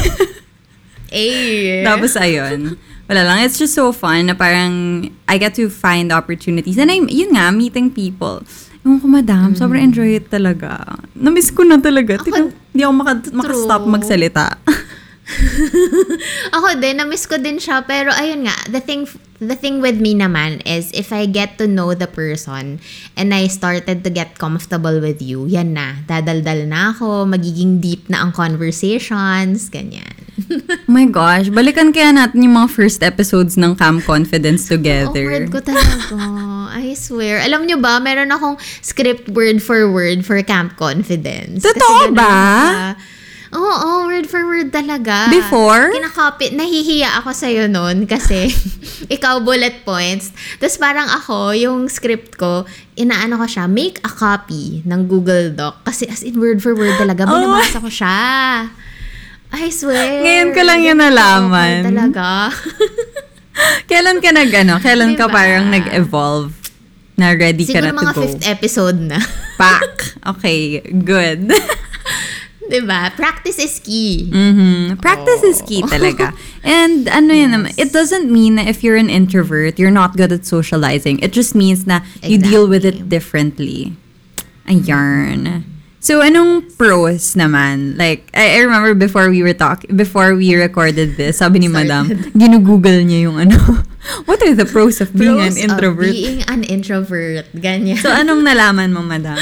Eh. 1.15 1.87
Tapos 1.87 2.19
ayun. 2.19 2.75
Wala 3.07 3.23
lang. 3.23 3.47
It's 3.47 3.55
just 3.55 3.75
so 3.77 3.93
fun 3.95 4.27
na 4.27 4.35
parang 4.35 5.07
I 5.31 5.39
get 5.39 5.55
to 5.63 5.71
find 5.71 6.11
opportunities. 6.11 6.75
And 6.75 6.91
I'm, 6.91 7.07
yun 7.07 7.39
nga, 7.39 7.55
meeting 7.55 7.95
people. 7.95 8.43
Ewan 8.83 8.99
ko, 8.99 9.07
madam, 9.07 9.55
sobrang 9.55 9.95
enjoy 9.95 10.19
it 10.19 10.27
talaga. 10.29 10.99
Namiss 11.15 11.55
ko 11.55 11.63
na 11.63 11.79
talaga. 11.79 12.19
Tignan- 12.19 12.51
Hindi 12.75 12.83
ako 12.83 12.95
maka- 12.99 13.31
makastop 13.31 13.83
magsalita. 13.87 14.59
Ako 16.57 16.77
din, 16.79 17.01
na-miss 17.01 17.25
ko 17.25 17.41
din 17.41 17.57
siya. 17.57 17.85
Pero 17.89 18.13
ayun 18.13 18.45
nga, 18.45 18.57
the 18.69 18.81
thing, 18.81 19.09
the 19.41 19.57
thing 19.57 19.81
with 19.81 19.97
me 19.97 20.13
naman 20.13 20.61
is 20.69 20.93
if 20.93 21.11
I 21.11 21.25
get 21.25 21.57
to 21.59 21.67
know 21.67 21.97
the 21.97 22.07
person 22.09 22.81
and 23.17 23.33
I 23.33 23.49
started 23.49 24.05
to 24.05 24.11
get 24.13 24.37
comfortable 24.37 25.01
with 25.01 25.25
you, 25.25 25.49
yan 25.49 25.75
na. 25.75 26.05
Dadaldal 26.05 26.69
na 26.69 26.93
ako, 26.93 27.25
magiging 27.25 27.81
deep 27.81 28.09
na 28.13 28.25
ang 28.25 28.33
conversations, 28.37 29.73
ganyan. 29.73 30.13
oh 30.35 30.91
my 30.99 31.07
gosh, 31.07 31.47
balikan 31.49 31.95
kaya 31.95 32.11
natin 32.11 32.43
yung 32.43 32.59
mga 32.59 32.69
first 32.75 33.01
episodes 33.07 33.55
ng 33.55 33.79
Cam 33.79 34.03
Confidence 34.03 34.67
together. 34.67 35.31
Awkward 35.31 35.51
ko 35.55 35.61
talaga. 35.63 36.19
I 36.75 36.93
swear. 36.99 37.39
Alam 37.39 37.71
nyo 37.71 37.79
ba, 37.79 38.03
meron 38.03 38.35
akong 38.35 38.59
script 38.83 39.31
word 39.31 39.63
for 39.63 39.87
word 39.89 40.27
for 40.27 40.37
Camp 40.43 40.75
Confidence. 40.75 41.63
Totoo 41.63 42.11
ba? 42.13 42.35
siya. 42.35 42.89
Oo, 43.55 44.11
word 44.11 44.27
for 44.27 44.43
word 44.43 44.75
talaga. 44.75 45.31
Before? 45.31 45.95
Kinakopy. 45.95 46.53
Nahihiya 46.53 47.23
ako 47.23 47.31
sa'yo 47.31 47.71
noon 47.71 48.03
kasi 48.05 48.51
ikaw 49.15 49.39
bullet 49.39 49.87
points. 49.87 50.35
Tapos 50.59 50.75
parang 50.75 51.07
ako, 51.07 51.55
yung 51.55 51.87
script 51.87 52.35
ko, 52.35 52.67
inaano 52.95 53.39
ko 53.39 53.47
siya, 53.47 53.71
make 53.71 54.03
a 54.03 54.11
copy 54.11 54.83
ng 54.83 55.07
Google 55.07 55.55
Doc. 55.55 55.87
Kasi 55.87 56.11
as 56.11 56.21
in 56.21 56.35
word 56.37 56.59
for 56.59 56.75
word 56.75 56.99
talaga, 56.99 57.25
binabasa 57.25 57.79
ko 57.79 57.87
siya. 57.87 58.19
I 59.55 59.71
swear. 59.71 60.19
Ngayon 60.21 60.51
ko 60.51 60.61
lang 60.67 60.81
yun 60.83 60.99
nalaman. 60.99 61.87
Talaga. 61.87 62.51
Kailan 63.91 64.19
ka 64.19 64.35
nag, 64.35 64.51
ano, 64.51 64.83
kailan 64.83 65.15
ka 65.15 65.31
Diba? 65.31 65.35
parang 65.39 65.71
nag-evolve 65.71 66.51
na 67.15 67.31
ready 67.31 67.63
ka 67.63 67.79
Siguro 67.79 67.87
na 67.87 67.95
to 67.95 67.99
mga 68.03 68.13
go? 68.13 68.21
fifth 68.27 68.43
episode 68.51 68.99
na. 68.99 69.23
Pack. 69.55 69.95
Okay, 70.25 70.81
good. 71.05 71.53
'Di 72.69 72.81
ba? 72.89 73.13
Practice 73.13 73.59
is 73.61 73.77
key. 73.81 74.33
Mhm. 74.33 74.97
Practice 75.01 75.43
is 75.45 75.61
key 75.63 75.85
talaga. 75.85 76.33
And 76.65 77.09
ano 77.13 77.37
yun 77.37 77.53
naman, 77.53 77.77
it 77.77 77.93
doesn't 77.93 78.33
mean 78.33 78.57
na 78.57 78.65
if 78.65 78.81
you're 78.81 78.97
an 78.97 79.13
introvert, 79.13 79.77
you're 79.79 79.93
not 79.93 80.17
good 80.17 80.33
at 80.33 80.49
socializing. 80.49 81.21
It 81.21 81.33
just 81.37 81.53
means 81.53 81.85
na 81.85 82.01
you 82.25 82.41
deal 82.41 82.65
with 82.65 82.85
it 82.89 83.05
Exactly. 83.05 83.13
differently. 83.13 83.81
Ayarn. 84.65 85.65
So, 86.05 86.21
anong 86.21 86.77
pros 86.77 87.33
naman? 87.33 87.97
Like, 87.97 88.29
I, 88.37 88.57
I 88.57 88.69
remember 88.69 88.93
before 88.93 89.33
we 89.33 89.41
were 89.41 89.57
talk, 89.57 89.89
before 89.89 90.37
we 90.37 90.53
recorded 90.53 91.17
this, 91.17 91.41
sabi 91.41 91.65
ni 91.65 91.69
Madam, 91.69 92.13
ginugoogle 92.37 93.01
niya 93.09 93.25
yung 93.25 93.41
ano, 93.41 93.57
what 94.29 94.37
are 94.45 94.53
the 94.53 94.69
pros 94.69 95.01
of 95.01 95.17
being 95.17 95.41
Pros 95.41 95.57
an 95.57 95.65
introvert? 95.65 96.13
Of 96.13 96.21
being 96.21 96.41
an 96.45 96.61
introvert. 96.65 97.49
Ganyan. 97.57 97.97
So, 98.05 98.13
anong 98.13 98.45
nalaman 98.49 98.93
mo, 98.93 99.01
Madam? 99.01 99.41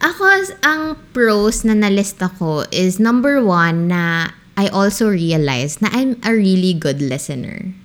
Ako, 0.00 0.24
ang 0.64 0.96
pros 1.12 1.60
na 1.60 1.76
nalista 1.76 2.32
ko 2.40 2.64
is 2.72 2.96
number 2.96 3.44
one 3.44 3.92
na 3.92 4.32
I 4.56 4.72
also 4.72 5.12
realized 5.12 5.84
na 5.84 5.92
I'm 5.92 6.16
a 6.24 6.32
really 6.32 6.72
good 6.72 7.04
listener. 7.04 7.76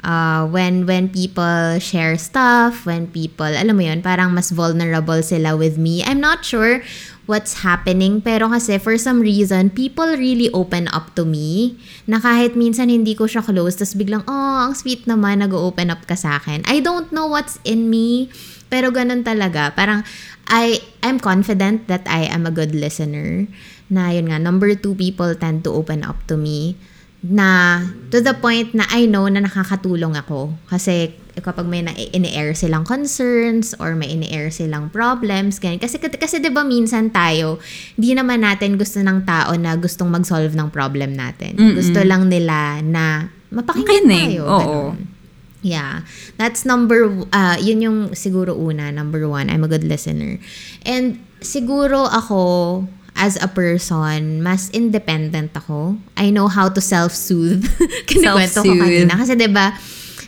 Uh, 0.00 0.48
when 0.48 0.88
when 0.88 1.12
people 1.12 1.76
share 1.76 2.16
stuff, 2.16 2.88
when 2.88 3.04
people, 3.08 3.48
alam 3.48 3.76
mo 3.76 3.84
yun, 3.84 4.00
parang 4.00 4.32
mas 4.32 4.48
vulnerable 4.48 5.20
sila 5.20 5.56
with 5.56 5.76
me. 5.76 6.00
I'm 6.04 6.24
not 6.24 6.40
sure 6.40 6.80
what's 7.28 7.60
happening, 7.60 8.24
pero 8.24 8.48
kasi 8.48 8.80
for 8.80 8.96
some 8.96 9.20
reason, 9.20 9.68
people 9.68 10.08
really 10.16 10.48
open 10.56 10.88
up 10.88 11.12
to 11.20 11.28
me 11.28 11.76
na 12.08 12.16
kahit 12.16 12.56
minsan 12.56 12.88
hindi 12.88 13.12
ko 13.12 13.28
siya 13.28 13.44
close, 13.44 13.76
tapos 13.76 13.92
biglang, 13.92 14.24
oh, 14.24 14.72
ang 14.72 14.72
sweet 14.72 15.04
naman, 15.04 15.44
nag-open 15.44 15.92
up 15.92 16.08
ka 16.08 16.16
sa 16.16 16.40
akin. 16.40 16.64
I 16.64 16.80
don't 16.80 17.12
know 17.12 17.28
what's 17.28 17.60
in 17.68 17.92
me, 17.92 18.32
pero 18.72 18.94
ganun 18.94 19.26
talaga. 19.26 19.74
Parang, 19.74 20.06
I, 20.46 20.78
I'm 21.02 21.18
confident 21.18 21.90
that 21.90 22.06
I 22.06 22.30
am 22.30 22.46
a 22.46 22.54
good 22.54 22.72
listener. 22.72 23.50
Na 23.90 24.14
yun 24.14 24.30
nga, 24.30 24.38
number 24.38 24.72
two, 24.78 24.94
people 24.94 25.34
tend 25.34 25.66
to 25.66 25.74
open 25.74 26.06
up 26.06 26.22
to 26.30 26.38
me 26.38 26.78
na 27.20 27.82
to 28.08 28.24
the 28.24 28.32
point 28.32 28.72
na 28.72 28.88
I 28.88 29.04
know 29.04 29.28
na 29.28 29.44
nakakatulong 29.44 30.16
ako. 30.16 30.56
Kasi 30.72 31.12
kapag 31.40 31.68
may 31.68 31.84
na 31.84 31.92
ini-air 31.92 32.56
silang 32.56 32.84
concerns 32.84 33.76
or 33.76 33.92
may 33.92 34.08
ini-air 34.12 34.48
silang 34.48 34.88
problems, 34.88 35.60
ganyan. 35.60 35.80
Kasi, 35.80 36.00
kasi 36.00 36.40
'di 36.40 36.48
ba 36.48 36.64
minsan 36.64 37.12
tayo, 37.12 37.60
di 37.96 38.16
naman 38.16 38.40
natin 38.40 38.76
gusto 38.80 39.00
ng 39.00 39.24
tao 39.28 39.52
na 39.56 39.76
gustong 39.76 40.08
mag-solve 40.08 40.52
ng 40.56 40.68
problem 40.72 41.12
natin. 41.12 41.56
Mm-mm. 41.56 41.76
Gusto 41.76 42.00
lang 42.04 42.28
nila 42.28 42.80
na 42.80 43.28
mapakinggan 43.52 44.04
Makinig, 44.06 44.40
tayo. 44.40 44.42
oo. 44.48 44.80
ganun. 44.94 45.19
Yeah. 45.62 46.08
That's 46.36 46.64
number, 46.64 47.12
uh, 47.32 47.56
yun 47.60 47.80
yung 47.82 47.98
siguro 48.16 48.56
una, 48.56 48.92
number 48.92 49.28
one. 49.28 49.50
I'm 49.50 49.64
a 49.64 49.68
good 49.68 49.84
listener. 49.84 50.40
And 50.84 51.20
siguro 51.40 52.08
ako, 52.08 52.88
as 53.16 53.36
a 53.42 53.48
person, 53.48 54.40
mas 54.40 54.70
independent 54.72 55.52
ako. 55.52 56.00
I 56.16 56.30
know 56.32 56.48
how 56.48 56.72
to 56.72 56.80
self-soothe. 56.80 57.68
Kinikwento 58.08 58.64
ko 58.64 58.72
kanina. 58.80 59.20
Kasi 59.20 59.36
ba 59.52 59.76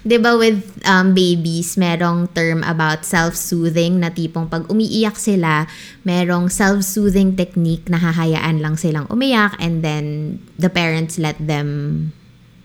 'di 0.03 0.19
ba 0.19 0.35
with 0.35 0.61
um, 0.85 1.15
babies, 1.15 1.79
merong 1.79 2.27
term 2.35 2.67
about 2.67 3.07
self-soothing 3.07 4.03
na 4.03 4.11
tipong 4.11 4.51
pag 4.51 4.67
umiiyak 4.67 5.15
sila, 5.15 5.71
merong 6.03 6.51
self-soothing 6.51 7.39
technique 7.39 7.87
na 7.87 8.03
hahayaan 8.03 8.59
lang 8.59 8.75
silang 8.75 9.07
umiyak 9.09 9.55
and 9.63 9.87
then 9.87 10.37
the 10.59 10.69
parents 10.69 11.23
let 11.23 11.39
them 11.39 12.11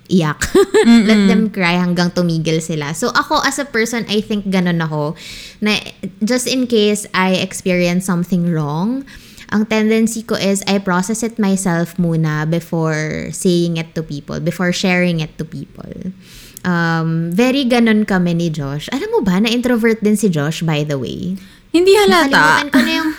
iyak. 0.07 0.39
Let 1.07 1.27
them 1.27 1.51
cry 1.51 1.75
hanggang 1.79 2.11
tumigil 2.11 2.63
sila. 2.63 2.95
So 2.95 3.11
ako 3.11 3.43
as 3.43 3.59
a 3.59 3.67
person, 3.67 4.07
I 4.07 4.23
think 4.23 4.47
ganun 4.47 4.83
ako. 4.83 5.15
Na 5.59 5.79
just 6.23 6.47
in 6.47 6.67
case 6.67 7.05
I 7.13 7.39
experience 7.39 8.07
something 8.07 8.47
wrong, 8.51 9.03
ang 9.47 9.67
tendency 9.67 10.23
ko 10.27 10.35
is 10.35 10.63
I 10.67 10.79
process 10.83 11.23
it 11.23 11.39
myself 11.39 11.95
muna 11.95 12.43
before 12.47 13.31
saying 13.31 13.79
it 13.79 13.95
to 13.95 14.03
people, 14.03 14.39
before 14.43 14.75
sharing 14.75 15.23
it 15.23 15.39
to 15.39 15.45
people. 15.47 16.11
Um, 16.67 17.31
very 17.31 17.63
ganun 17.63 18.03
kami 18.03 18.35
ni 18.35 18.51
Josh. 18.51 18.91
Alam 18.91 19.07
mo 19.15 19.19
ba 19.23 19.39
na 19.39 19.47
introvert 19.47 20.03
din 20.03 20.19
si 20.19 20.27
Josh 20.27 20.67
by 20.67 20.83
the 20.83 20.99
way? 20.99 21.39
Hindi 21.71 21.95
halata. 21.95 22.27
Nakalimutan 22.27 22.67
ko 22.75 22.79
na 22.83 22.93
yung 22.99 23.11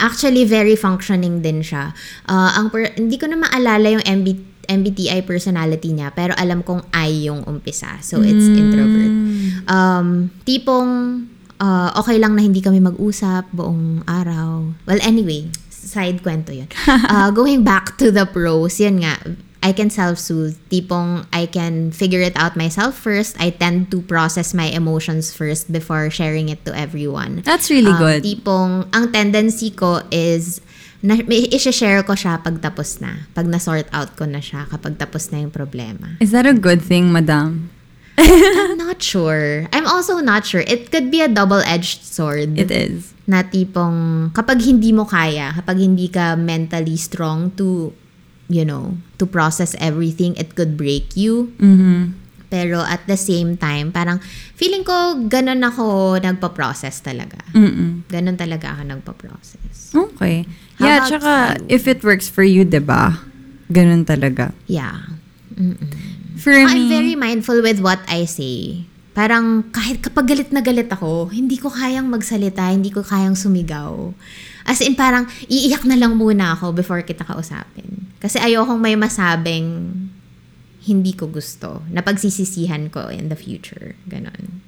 actually 0.00 0.44
very 0.48 0.72
functioning 0.78 1.44
din 1.44 1.60
siya. 1.60 1.92
Uh, 2.24 2.56
ang 2.56 2.72
per- 2.72 2.96
hindi 2.96 3.20
ko 3.20 3.28
na 3.28 3.36
maalala 3.36 3.98
yung 3.98 4.04
MB, 4.06 4.26
MBTI 4.68 5.24
personality 5.24 5.90
niya 5.90 6.12
pero 6.12 6.36
alam 6.36 6.60
kong 6.60 6.84
I 6.92 7.26
yung 7.26 7.42
umpisa. 7.48 7.98
So 8.04 8.20
it's 8.20 8.44
introvert. 8.44 9.12
Um, 9.64 10.28
tipong 10.44 11.24
uh, 11.56 11.90
okay 11.96 12.20
lang 12.20 12.36
na 12.36 12.44
hindi 12.44 12.60
kami 12.60 12.78
mag-usap 12.78 13.48
buong 13.50 14.04
araw. 14.04 14.76
Well, 14.84 15.00
anyway, 15.02 15.48
side 15.68 16.20
kwento 16.22 16.52
yun. 16.52 16.68
Uh, 17.08 17.32
going 17.32 17.64
back 17.64 17.96
to 17.96 18.12
the 18.12 18.28
pros, 18.28 18.76
yun 18.78 19.00
nga, 19.00 19.16
I 19.58 19.72
can 19.72 19.90
self-soothe. 19.90 20.54
Tipong 20.70 21.26
I 21.32 21.46
can 21.48 21.90
figure 21.90 22.20
it 22.20 22.36
out 22.36 22.54
myself 22.54 22.94
first. 22.94 23.34
I 23.40 23.50
tend 23.50 23.90
to 23.90 24.04
process 24.04 24.54
my 24.54 24.70
emotions 24.70 25.34
first 25.34 25.72
before 25.72 26.10
sharing 26.14 26.48
it 26.48 26.62
to 26.68 26.76
everyone. 26.76 27.42
That's 27.42 27.66
really 27.72 27.90
Um, 27.90 27.98
good. 27.98 28.20
Tipong, 28.22 28.86
ang 28.94 29.10
tendency 29.10 29.72
ko 29.74 30.04
is, 30.12 30.60
na, 31.02 31.18
may 31.26 31.46
share 31.58 32.02
ko 32.02 32.14
siya 32.18 32.42
pag 32.42 32.58
tapos 32.58 32.98
na. 32.98 33.26
Pag 33.34 33.46
na-sort 33.46 33.86
out 33.94 34.14
ko 34.18 34.26
na 34.26 34.42
siya 34.42 34.66
kapag 34.66 34.98
tapos 34.98 35.30
na 35.30 35.42
yung 35.42 35.54
problema. 35.54 36.18
Is 36.18 36.34
that 36.34 36.46
a 36.46 36.54
good 36.54 36.82
thing, 36.82 37.12
Madam? 37.14 37.70
I'm 38.18 38.74
not 38.76 38.98
sure. 38.98 39.70
I'm 39.70 39.86
also 39.86 40.18
not 40.18 40.42
sure. 40.42 40.66
It 40.66 40.90
could 40.90 41.06
be 41.10 41.22
a 41.22 41.30
double-edged 41.30 42.02
sword. 42.02 42.58
It 42.58 42.70
is. 42.74 43.14
na 43.28 43.44
tipong 43.44 44.32
kapag 44.32 44.64
hindi 44.64 44.88
mo 44.88 45.04
kaya, 45.04 45.52
kapag 45.52 45.84
hindi 45.84 46.08
ka 46.08 46.32
mentally 46.32 46.96
strong 46.96 47.52
to, 47.60 47.92
you 48.48 48.64
know, 48.64 48.96
to 49.20 49.28
process 49.28 49.76
everything, 49.76 50.32
it 50.40 50.56
could 50.56 50.80
break 50.80 51.12
you. 51.12 51.52
Mhm. 51.60 52.16
Pero 52.48 52.80
at 52.80 53.04
the 53.04 53.16
same 53.16 53.60
time, 53.60 53.92
parang 53.92 54.24
feeling 54.56 54.80
ko 54.80 55.20
ganun 55.28 55.60
ako 55.60 56.16
nagpa-process 56.16 57.04
talaga. 57.04 57.36
Mm-mm. 57.52 58.08
Ganun 58.08 58.40
talaga 58.40 58.72
ako 58.72 58.82
nagpa-process. 58.88 59.92
Okay. 59.92 60.48
How 60.80 60.84
yeah, 60.88 60.98
tsaka 61.04 61.32
you? 61.60 61.76
if 61.76 61.84
it 61.84 62.00
works 62.00 62.32
for 62.32 62.44
you, 62.44 62.64
'di 62.64 62.80
ba? 62.80 63.20
Ganun 63.68 64.08
talaga. 64.08 64.56
Yeah. 64.64 65.12
Mm-mm. 65.52 65.92
For 66.40 66.54
I'm 66.56 66.88
me, 66.88 66.88
very 66.88 67.14
mindful 67.18 67.60
with 67.60 67.84
what 67.84 68.00
I 68.08 68.24
say. 68.24 68.88
Parang 69.12 69.66
kahit 69.74 70.00
kapag 70.00 70.30
galit 70.30 70.54
na 70.54 70.62
galit 70.62 70.88
ako, 70.88 71.28
hindi 71.34 71.58
ko 71.58 71.68
kayang 71.68 72.06
magsalita, 72.06 72.70
hindi 72.70 72.94
ko 72.94 73.02
kayang 73.02 73.34
sumigaw. 73.34 74.14
As 74.62 74.78
in 74.78 74.94
parang 74.94 75.26
iiyak 75.50 75.82
na 75.84 75.98
lang 75.98 76.14
muna 76.14 76.54
ako 76.54 76.70
before 76.70 77.02
kita 77.02 77.26
kausapin. 77.26 78.08
Kasi 78.22 78.38
ayokong 78.38 78.78
may 78.78 78.94
masabing 78.94 79.90
hindi 80.88 81.12
ko 81.12 81.28
gusto 81.28 81.84
na 81.92 82.00
pagsisisihan 82.00 82.88
ko 82.88 83.12
in 83.12 83.28
the 83.28 83.36
future. 83.36 83.94
Ganon. 84.08 84.64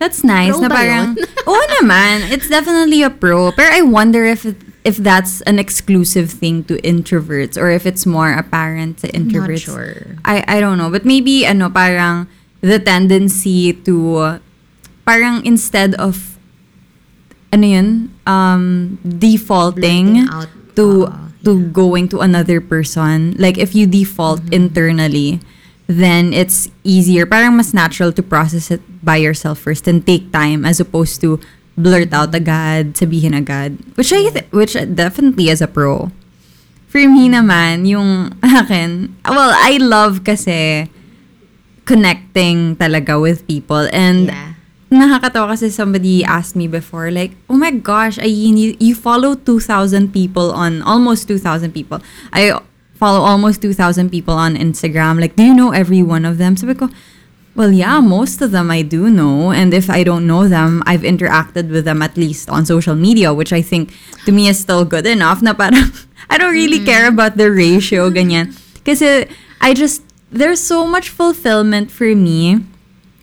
that's 0.00 0.24
nice 0.24 0.56
Pro 0.56 0.64
na 0.64 0.68
parang? 0.72 1.06
Oo 1.48 1.64
naman, 1.80 2.32
it's 2.32 2.48
definitely 2.48 3.04
a 3.04 3.12
pro. 3.12 3.52
Pero 3.52 3.68
I 3.68 3.84
wonder 3.84 4.24
if 4.24 4.48
it, 4.48 4.56
if 4.82 4.96
that's 4.96 5.44
an 5.44 5.60
exclusive 5.60 6.32
thing 6.32 6.64
to 6.72 6.80
introverts 6.80 7.60
or 7.60 7.68
if 7.68 7.84
it's 7.84 8.08
more 8.08 8.32
apparent 8.32 8.96
to 9.04 9.12
I'm 9.12 9.28
not 9.28 9.44
introverts. 9.52 9.68
sure. 9.68 10.16
I 10.24 10.40
I 10.48 10.56
don't 10.58 10.80
know, 10.80 10.88
but 10.88 11.04
maybe 11.04 11.44
ano 11.44 11.68
parang 11.68 12.32
the 12.64 12.80
tendency 12.80 13.76
to 13.84 14.40
parang 15.04 15.44
instead 15.44 15.92
of 16.00 16.40
ano 17.52 17.66
yun, 17.68 17.88
um 18.24 18.96
defaulting 19.04 20.24
out, 20.32 20.48
to 20.80 21.12
uh, 21.12 21.28
to 21.44 21.68
going 21.70 22.08
to 22.10 22.20
another 22.20 22.60
person. 22.60 23.34
Like 23.38 23.56
if 23.58 23.74
you 23.74 23.86
default 23.86 24.42
Mm-hmm. 24.48 24.54
internally, 24.54 25.40
then 25.86 26.32
it's 26.32 26.68
easier. 26.84 27.26
Parang 27.26 27.56
mas 27.56 27.74
natural 27.74 28.12
to 28.14 28.22
process 28.22 28.70
it 28.70 28.80
by 29.02 29.16
yourself 29.16 29.58
first 29.58 29.88
and 29.88 30.04
take 30.06 30.30
time 30.30 30.64
as 30.64 30.78
opposed 30.78 31.20
to 31.22 31.40
blurt 31.76 32.12
out 32.12 32.34
agad, 32.34 32.94
sabihin 32.94 33.34
agad. 33.34 33.74
Which 33.96 34.12
I 34.12 34.28
th- 34.30 34.46
which 34.52 34.76
definitely 34.94 35.48
is 35.48 35.60
a 35.60 35.66
pro. 35.66 36.12
For 36.90 36.98
me 37.06 37.30
naman, 37.30 37.86
yung 37.86 38.34
akin, 38.42 39.14
well, 39.24 39.50
I 39.54 39.78
love 39.78 40.22
kasi 40.26 40.90
connecting 41.86 42.76
talaga 42.76 43.20
with 43.20 43.46
people 43.46 43.88
and 43.90 44.28
Yeah. 44.30 44.54
Nakakatawa 44.90 45.54
kasi 45.54 45.70
somebody 45.70 46.24
asked 46.24 46.56
me 46.58 46.66
before, 46.66 47.10
like, 47.10 47.32
oh 47.48 47.54
my 47.54 47.70
gosh, 47.70 48.18
Ayin, 48.18 48.58
you, 48.58 48.76
you 48.80 48.94
follow 48.94 49.34
2,000 49.34 50.12
people 50.12 50.50
on, 50.52 50.82
almost 50.82 51.28
2,000 51.28 51.72
people. 51.72 52.02
I 52.32 52.58
follow 52.94 53.20
almost 53.20 53.62
2,000 53.62 54.10
people 54.10 54.34
on 54.34 54.56
Instagram. 54.56 55.20
Like, 55.20 55.36
do 55.36 55.44
you 55.44 55.54
know 55.54 55.70
every 55.70 56.02
one 56.02 56.24
of 56.24 56.38
them? 56.38 56.56
Sabi 56.56 56.74
ko, 56.74 56.90
well, 57.54 57.70
yeah, 57.72 58.00
most 58.00 58.42
of 58.42 58.50
them 58.50 58.70
I 58.70 58.82
do 58.82 59.10
know. 59.10 59.52
And 59.52 59.72
if 59.72 59.88
I 59.88 60.02
don't 60.02 60.26
know 60.26 60.48
them, 60.48 60.82
I've 60.86 61.02
interacted 61.02 61.70
with 61.70 61.84
them 61.84 62.02
at 62.02 62.16
least 62.16 62.50
on 62.50 62.66
social 62.66 62.94
media, 62.94 63.32
which 63.32 63.52
I 63.52 63.62
think 63.62 63.94
to 64.26 64.32
me 64.32 64.48
is 64.48 64.58
still 64.58 64.84
good 64.84 65.06
enough 65.06 65.40
na 65.40 65.54
parang, 65.54 65.92
I 66.30 66.38
don't 66.38 66.52
really 66.52 66.78
mm-hmm. 66.78 66.86
care 66.86 67.08
about 67.08 67.36
the 67.36 67.50
ratio, 67.50 68.10
ganyan. 68.10 68.58
Kasi 68.84 69.26
I 69.60 69.74
just, 69.74 70.02
there's 70.30 70.62
so 70.62 70.86
much 70.86 71.10
fulfillment 71.10 71.90
for 71.90 72.14
me 72.14 72.60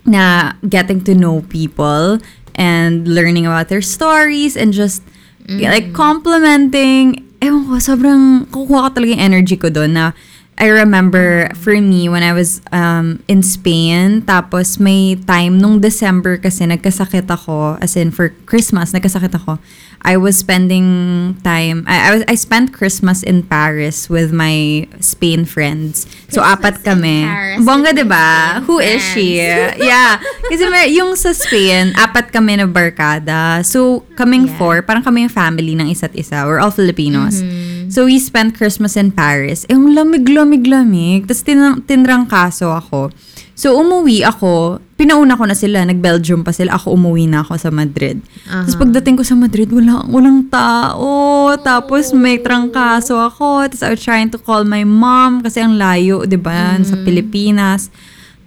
na 0.08 0.56
getting 0.64 1.04
to 1.04 1.14
know 1.14 1.44
people 1.52 2.18
and 2.56 3.06
learning 3.06 3.46
about 3.46 3.68
their 3.68 3.84
stories 3.84 4.56
and 4.58 4.74
just 4.74 5.04
like 5.48 5.94
complimenting. 5.94 7.28
Ewan 7.44 7.70
ko, 7.70 7.76
sobrang 7.78 8.50
kukuha 8.50 8.90
ko 8.90 8.90
talaga 8.98 9.14
yung 9.14 9.22
energy 9.22 9.56
ko 9.60 9.70
doon 9.70 9.94
na 9.94 10.18
I 10.58 10.74
remember 10.74 11.54
for 11.54 11.78
me 11.78 12.10
when 12.10 12.26
I 12.26 12.34
was 12.34 12.66
um, 12.74 13.22
in 13.30 13.46
Spain, 13.46 14.26
tapos 14.26 14.82
may 14.82 15.14
time 15.14 15.62
nung 15.62 15.78
December 15.78 16.42
kasi 16.42 16.66
nagkasakit 16.66 17.30
ako, 17.30 17.78
as 17.78 17.94
in 17.94 18.10
for 18.10 18.34
Christmas, 18.50 18.90
nagkasakit 18.90 19.38
ako. 19.38 19.62
I 20.01 20.16
was 20.16 20.38
spending 20.38 21.36
time, 21.44 21.84
I, 21.88 22.10
I, 22.10 22.10
was, 22.16 22.24
I 22.27 22.36
spent 22.36 22.72
Christmas 22.72 23.24
in 23.24 23.44
Paris 23.44 24.10
with 24.10 24.32
my 24.32 24.88
Spain 25.01 25.44
friends. 25.44 26.06
so, 26.30 26.39
Christmas 26.39 26.46
apat 26.46 26.80
in 26.80 26.84
kami. 26.86 27.25
Bongga, 27.66 27.92
di 27.96 28.06
ba? 28.08 28.62
Who 28.63 28.80
is 28.80 29.01
she? 29.12 29.42
friends. 29.42 29.75
yeah. 29.75 30.12
Kasi 30.48 30.63
may, 30.70 30.94
yung 30.96 31.16
sa 31.18 31.34
Spain, 31.34 31.92
apat 31.98 32.32
kami 32.32 32.56
na 32.56 32.68
barkada. 32.70 33.66
So, 33.66 34.06
kaming 34.16 34.48
Yeah. 34.48 34.58
four, 34.58 34.75
parang 34.86 35.04
kami 35.04 35.27
yung 35.27 35.34
family 35.34 35.74
ng 35.75 35.89
isa't 35.92 36.16
isa. 36.16 36.46
We're 36.48 36.62
all 36.62 36.72
Filipinos. 36.72 37.42
Mm-hmm. 37.42 37.89
So, 37.89 38.06
we 38.06 38.20
spent 38.20 38.56
Christmas 38.56 38.96
in 38.96 39.12
Paris. 39.12 39.66
Eh, 39.68 39.75
ang 39.75 39.92
lamig-lamig-lamig. 39.92 41.27
Tapos, 41.27 41.44
tin- 41.44 41.84
tinrangkaso 41.84 42.72
ako. 42.72 43.12
So, 43.58 43.74
umuwi 43.74 44.22
ako. 44.22 44.78
Pinauna 45.02 45.34
ko 45.34 45.50
na 45.50 45.58
sila. 45.58 45.82
Nag-Belgium 45.82 46.46
pa 46.46 46.54
sila. 46.54 46.78
Ako 46.78 46.94
umuwi 46.94 47.26
na 47.26 47.42
ako 47.42 47.58
sa 47.58 47.74
Madrid. 47.74 48.22
Tapos, 48.46 48.78
pagdating 48.78 49.18
ko 49.18 49.26
sa 49.26 49.34
Madrid, 49.34 49.66
wala, 49.74 50.06
walang 50.06 50.46
tao. 50.46 51.10
Tapos, 51.58 52.14
may 52.14 52.38
trangkaso 52.38 53.18
ako. 53.18 53.66
Tapos, 53.66 53.82
I 53.82 53.98
was 53.98 54.02
trying 54.06 54.30
to 54.30 54.38
call 54.38 54.62
my 54.62 54.86
mom 54.86 55.42
kasi 55.42 55.58
ang 55.66 55.74
layo, 55.74 56.22
di 56.30 56.38
ba, 56.38 56.78
sa 56.86 57.02
Pilipinas. 57.02 57.90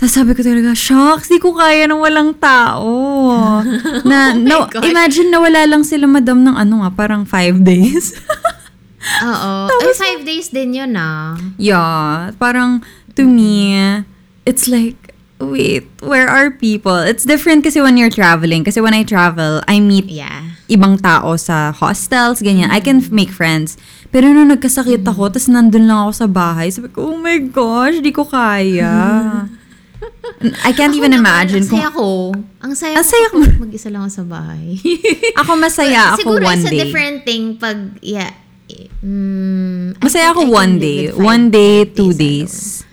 Tapos 0.01 0.17
sabi 0.17 0.33
ko 0.33 0.41
talaga, 0.41 0.73
shocks, 0.73 1.29
di 1.29 1.37
ko 1.37 1.53
kaya 1.53 1.85
nang 1.85 2.01
walang 2.01 2.33
tao. 2.41 2.89
na, 4.09 4.33
no, 4.33 4.65
God. 4.65 4.81
imagine 4.89 5.29
na 5.29 5.45
wala 5.45 5.69
lang 5.69 5.85
sila 5.85 6.09
madam 6.09 6.41
ng 6.41 6.57
ano 6.57 6.81
nga, 6.81 6.91
parang 6.97 7.29
five 7.29 7.61
days. 7.69 8.17
Oo. 9.21 9.69
Ay, 9.69 9.93
five 9.93 10.25
days 10.25 10.49
din 10.49 10.73
yun 10.73 10.97
ah. 10.97 11.37
yeah, 11.61 12.33
parang 12.41 12.81
to 13.13 13.29
me, 13.29 13.77
it's 14.49 14.73
like, 14.73 14.97
wait, 15.41 15.89
where 16.05 16.29
are 16.29 16.53
people? 16.53 16.95
It's 16.97 17.25
different 17.25 17.65
kasi 17.65 17.81
when 17.81 17.97
you're 17.97 18.13
traveling. 18.13 18.63
Kasi 18.65 18.81
when 18.81 18.93
I 18.93 19.03
travel, 19.03 19.65
I 19.67 19.81
meet 19.81 20.07
Yeah. 20.07 20.55
ibang 20.69 21.01
tao 21.01 21.35
sa 21.35 21.73
hostels, 21.73 22.39
ganyan. 22.41 22.71
I 22.71 22.79
can 22.79 23.01
f- 23.03 23.11
make 23.11 23.33
friends. 23.33 23.75
Pero 24.13 24.31
nung 24.31 24.53
nagkasakit 24.53 25.03
ako, 25.03 25.33
tapos 25.33 25.49
nandun 25.49 25.89
lang 25.89 26.07
ako 26.07 26.13
sa 26.15 26.29
bahay, 26.31 26.69
sabi 26.71 26.93
ko, 26.93 27.15
oh 27.15 27.19
my 27.19 27.41
gosh, 27.43 27.99
di 27.99 28.13
ko 28.13 28.23
kaya. 28.23 28.93
I 30.65 30.73
can't 30.73 30.95
even 30.97 31.13
naman, 31.13 31.21
imagine 31.51 31.63
Ang 31.65 31.69
kung 31.69 31.81
saya 31.81 31.91
ko. 31.93 32.09
Ang 32.61 32.73
saya 32.73 32.95
Ang 32.97 33.05
ko 33.05 33.11
saya 33.11 33.27
kapag 33.29 33.61
mag-isa 33.61 33.89
lang 33.93 34.01
ako 34.07 34.13
sa 34.13 34.25
bahay. 34.25 34.67
ako 35.41 35.51
masaya 35.57 36.01
ako 36.17 36.21
Siguro 36.25 36.45
one 36.47 36.57
it's 36.57 36.69
a 36.69 36.73
day. 36.73 36.81
different 36.85 37.19
thing 37.25 37.43
pag, 37.57 37.77
yeah. 38.01 38.33
Mm, 39.03 39.99
I 39.99 40.01
Masaya 40.07 40.31
ako 40.31 40.47
one 40.47 40.79
day. 40.79 41.11
One 41.11 41.51
day, 41.51 41.85
two 41.85 42.15
days 42.15 42.47
days. 42.47 42.90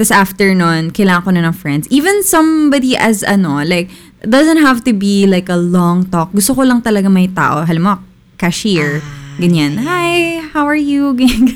Tapos 0.00 0.16
after 0.16 0.56
nun, 0.56 0.96
kailangan 0.96 1.28
ko 1.28 1.30
na 1.36 1.44
ng 1.44 1.52
friends. 1.52 1.84
Even 1.92 2.24
somebody 2.24 2.96
as 2.96 3.20
ano, 3.20 3.60
like, 3.60 3.92
doesn't 4.24 4.56
have 4.56 4.80
to 4.88 4.96
be 4.96 5.28
like 5.28 5.52
a 5.52 5.60
long 5.60 6.08
talk. 6.08 6.32
Gusto 6.32 6.56
ko 6.56 6.64
lang 6.64 6.80
talaga 6.80 7.12
may 7.12 7.28
tao. 7.28 7.68
Halim 7.68 7.84
mo, 7.84 8.00
cashier. 8.40 9.04
Ganyan. 9.36 9.76
Hi, 9.84 10.40
how 10.56 10.64
are 10.64 10.80
you? 10.80 11.12
Ganyan. 11.20 11.52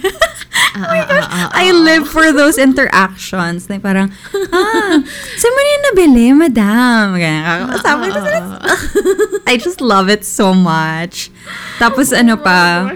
Ah, 0.77 0.85
ah, 0.85 1.07
ah, 1.09 1.25
ah, 1.25 1.49
I 1.57 1.73
live 1.73 2.05
for 2.05 2.37
those 2.37 2.61
interactions. 2.61 3.73
Na 3.73 3.81
parang, 3.81 4.13
ah, 4.53 4.97
saan 5.41 5.53
mo 5.57 5.61
na 5.65 5.71
yung 5.73 5.85
nabili, 5.89 6.27
madam? 6.37 7.17
Ganyan. 7.17 7.81
Sabi 7.81 8.13
ko 8.13 8.19
sila, 8.29 8.61
I 9.49 9.57
just 9.57 9.81
love 9.81 10.13
it 10.13 10.21
so 10.21 10.53
much. 10.53 11.33
Tapos 11.81 12.13
ano 12.13 12.37
pa, 12.37 12.93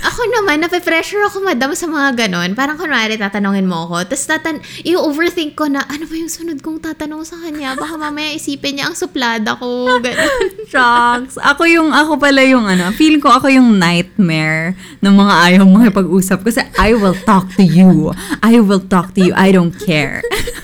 Ako 0.00 0.20
naman, 0.32 0.64
nape-pressure 0.64 1.28
ako, 1.28 1.44
madam, 1.44 1.76
sa 1.76 1.84
mga 1.84 2.26
ganon. 2.26 2.56
Parang 2.56 2.80
kunwari, 2.80 3.20
tatanungin 3.20 3.68
mo 3.68 3.84
ako. 3.84 4.08
Tapos, 4.08 4.24
tatan 4.24 4.56
i-overthink 4.80 5.52
ko 5.52 5.68
na, 5.68 5.84
ano 5.84 6.08
ba 6.08 6.14
yung 6.16 6.32
sunod 6.32 6.64
kong 6.64 6.80
tatanong 6.80 7.20
sa 7.28 7.36
kanya? 7.36 7.76
Baka 7.76 8.00
mamaya 8.00 8.32
isipin 8.32 8.80
niya 8.80 8.88
ang 8.88 8.96
suplada 8.96 9.60
ko. 9.60 10.00
Ganon. 10.00 10.48
Shucks. 10.72 11.36
Ako 11.36 11.68
yung, 11.68 11.92
ako 11.92 12.16
pala 12.16 12.40
yung 12.48 12.64
ano, 12.64 12.88
feeling 12.96 13.20
ko 13.20 13.28
ako 13.28 13.52
yung 13.52 13.76
nightmare 13.76 14.72
ng 15.04 15.14
mga 15.14 15.34
ayaw 15.48 15.64
makipag-usap 15.68 16.48
kasi 16.48 16.64
I 16.80 16.96
will 16.96 17.16
talk 17.28 17.52
to 17.60 17.64
you. 17.64 18.16
I 18.40 18.56
will 18.60 18.80
talk 18.80 19.12
to 19.16 19.20
you. 19.20 19.36
I 19.36 19.52
don't 19.52 19.76
care. 19.76 20.24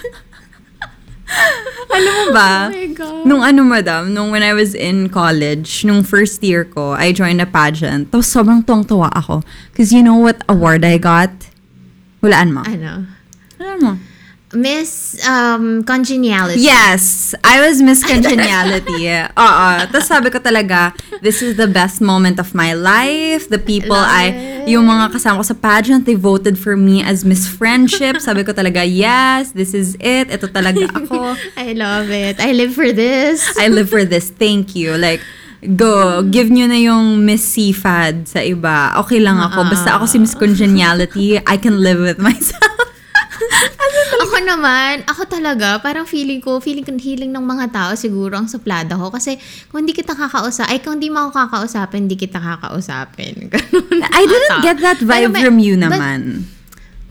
Alam 1.97 2.13
mo 2.13 2.27
ba? 2.35 2.69
Oh 2.69 2.77
my 2.77 2.89
God. 2.93 3.23
Nung 3.25 3.43
ano, 3.43 3.61
madam, 3.65 4.13
nung 4.13 4.29
when 4.31 4.43
I 4.43 4.53
was 4.53 4.75
in 4.77 5.09
college, 5.09 5.85
nung 5.85 6.05
first 6.05 6.43
year 6.45 6.65
ko, 6.65 6.93
I 6.93 7.13
joined 7.13 7.41
a 7.41 7.49
pageant. 7.49 8.13
Tapos 8.13 8.29
sobrang 8.29 8.61
tuwang-tuwa 8.63 9.09
ako. 9.17 9.41
Because 9.73 9.93
you 9.93 10.03
know 10.03 10.19
what 10.21 10.43
award 10.49 10.85
I 10.85 10.99
got? 11.01 11.33
Hulaan 12.21 12.53
mo. 12.53 12.63
ano? 12.67 13.07
Hulaan 13.57 13.79
mo. 13.81 13.93
Miss 14.55 15.19
um, 15.27 15.83
Congeniality. 15.83 16.63
Yes, 16.63 17.35
I 17.43 17.59
was 17.67 17.83
Miss 17.83 18.07
Congeniality. 18.07 19.11
Oo. 19.35 19.69
Tapos 19.91 20.07
sabi 20.07 20.31
ko 20.31 20.39
talaga, 20.39 20.95
this 21.19 21.43
is 21.43 21.59
the 21.59 21.67
best 21.67 21.99
moment 21.99 22.39
of 22.39 22.55
my 22.55 22.71
life. 22.71 23.51
The 23.51 23.59
people 23.59 23.99
Love 23.99 24.07
I, 24.07 24.25
it. 24.31 24.71
yung 24.71 24.87
mga 24.87 25.11
kasama 25.19 25.43
ko 25.43 25.51
sa 25.51 25.59
pageant, 25.59 26.07
they 26.07 26.15
voted 26.15 26.55
for 26.63 26.79
me 26.79 27.03
as 27.03 27.27
Miss 27.27 27.51
Friendship. 27.51 28.23
Sabi 28.23 28.47
ko 28.47 28.55
talaga, 28.55 28.87
yes, 28.87 29.51
this 29.51 29.75
is 29.75 29.99
it. 29.99 30.31
Ito 30.31 30.47
talaga 30.47 30.87
ako. 31.03 31.35
I 31.59 31.75
love 31.75 32.07
it. 32.15 32.39
I 32.39 32.55
live 32.55 32.71
for 32.71 32.95
this. 32.95 33.43
I 33.59 33.67
live 33.67 33.91
for 33.91 34.07
this. 34.07 34.31
Thank 34.31 34.79
you. 34.79 34.95
Like, 34.95 35.19
go. 35.75 36.23
Give 36.23 36.47
nyo 36.55 36.71
na 36.71 36.79
yung 36.79 37.27
Miss 37.27 37.43
Seafad 37.43 38.31
sa 38.31 38.39
iba. 38.47 38.95
Okay 39.03 39.19
lang 39.19 39.43
ako. 39.43 39.67
Basta 39.75 39.99
ako 39.99 40.07
si 40.07 40.23
Miss 40.23 40.39
Congeniality, 40.39 41.43
I 41.43 41.59
can 41.59 41.83
live 41.83 41.99
with 41.99 42.23
myself. 42.23 42.95
ako 44.25 44.37
naman, 44.43 45.05
ako 45.05 45.23
talaga, 45.29 45.79
parang 45.83 46.09
feeling 46.09 46.41
ko, 46.41 46.59
feeling 46.59 46.83
ko 46.83 46.95
healing 46.97 47.31
ng 47.31 47.45
mga 47.45 47.67
tao 47.73 47.91
siguro 47.95 48.37
ang 48.37 48.49
suplada 48.49 48.97
ko. 48.97 49.13
Kasi 49.13 49.37
kung 49.69 49.85
hindi 49.85 49.93
kita 49.93 50.17
kakausap, 50.17 50.67
ay 50.71 50.81
kung 50.81 50.99
hindi 50.99 51.13
mo 51.13 51.29
ako 51.29 51.47
kakausapin, 51.47 52.09
hindi 52.09 52.17
kita 52.17 52.41
kakausapin. 52.41 53.47
Ganun. 53.53 54.01
I 54.03 54.23
didn't 54.25 54.61
get 54.65 54.79
that 54.81 55.01
vibe 55.03 55.33
may- 55.37 55.45
from 55.45 55.57
you 55.61 55.77
but 55.77 55.93
naman. 55.93 56.56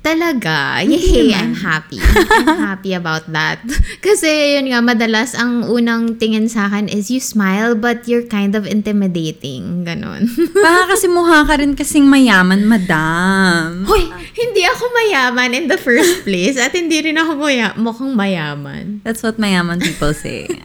Talaga. 0.06 0.86
Yay, 0.86 1.34
I'm 1.34 1.58
happy. 1.58 1.98
I'm 2.46 2.62
happy 2.62 2.94
about 2.94 3.26
that. 3.34 3.58
Kasi 4.06 4.54
yun 4.54 4.70
nga, 4.70 4.78
madalas 4.86 5.34
ang 5.34 5.66
unang 5.66 6.22
tingin 6.22 6.46
sa 6.46 6.70
akin 6.70 6.86
is 6.86 7.10
you 7.10 7.18
smile 7.18 7.74
but 7.74 8.06
you're 8.06 8.30
kind 8.30 8.54
of 8.54 8.70
intimidating. 8.70 9.82
Ganon. 9.82 10.30
Baka 10.66 10.94
kasi 10.94 11.10
mukha 11.10 11.50
ka 11.50 11.58
rin 11.58 11.74
kasing 11.74 12.06
mayaman, 12.06 12.70
madam. 12.70 13.90
Hoy, 13.90 14.06
hindi 14.38 14.62
ako 14.70 14.94
mayaman 14.94 15.58
in 15.58 15.66
the 15.74 15.80
first 15.82 16.22
place 16.22 16.62
at 16.62 16.78
hindi 16.78 17.02
rin 17.02 17.18
ako 17.18 17.42
maya- 17.42 17.74
mukhang 17.74 18.14
mayaman. 18.14 19.02
That's 19.02 19.26
what 19.26 19.42
mayaman 19.42 19.82
people 19.82 20.14
say. 20.14 20.46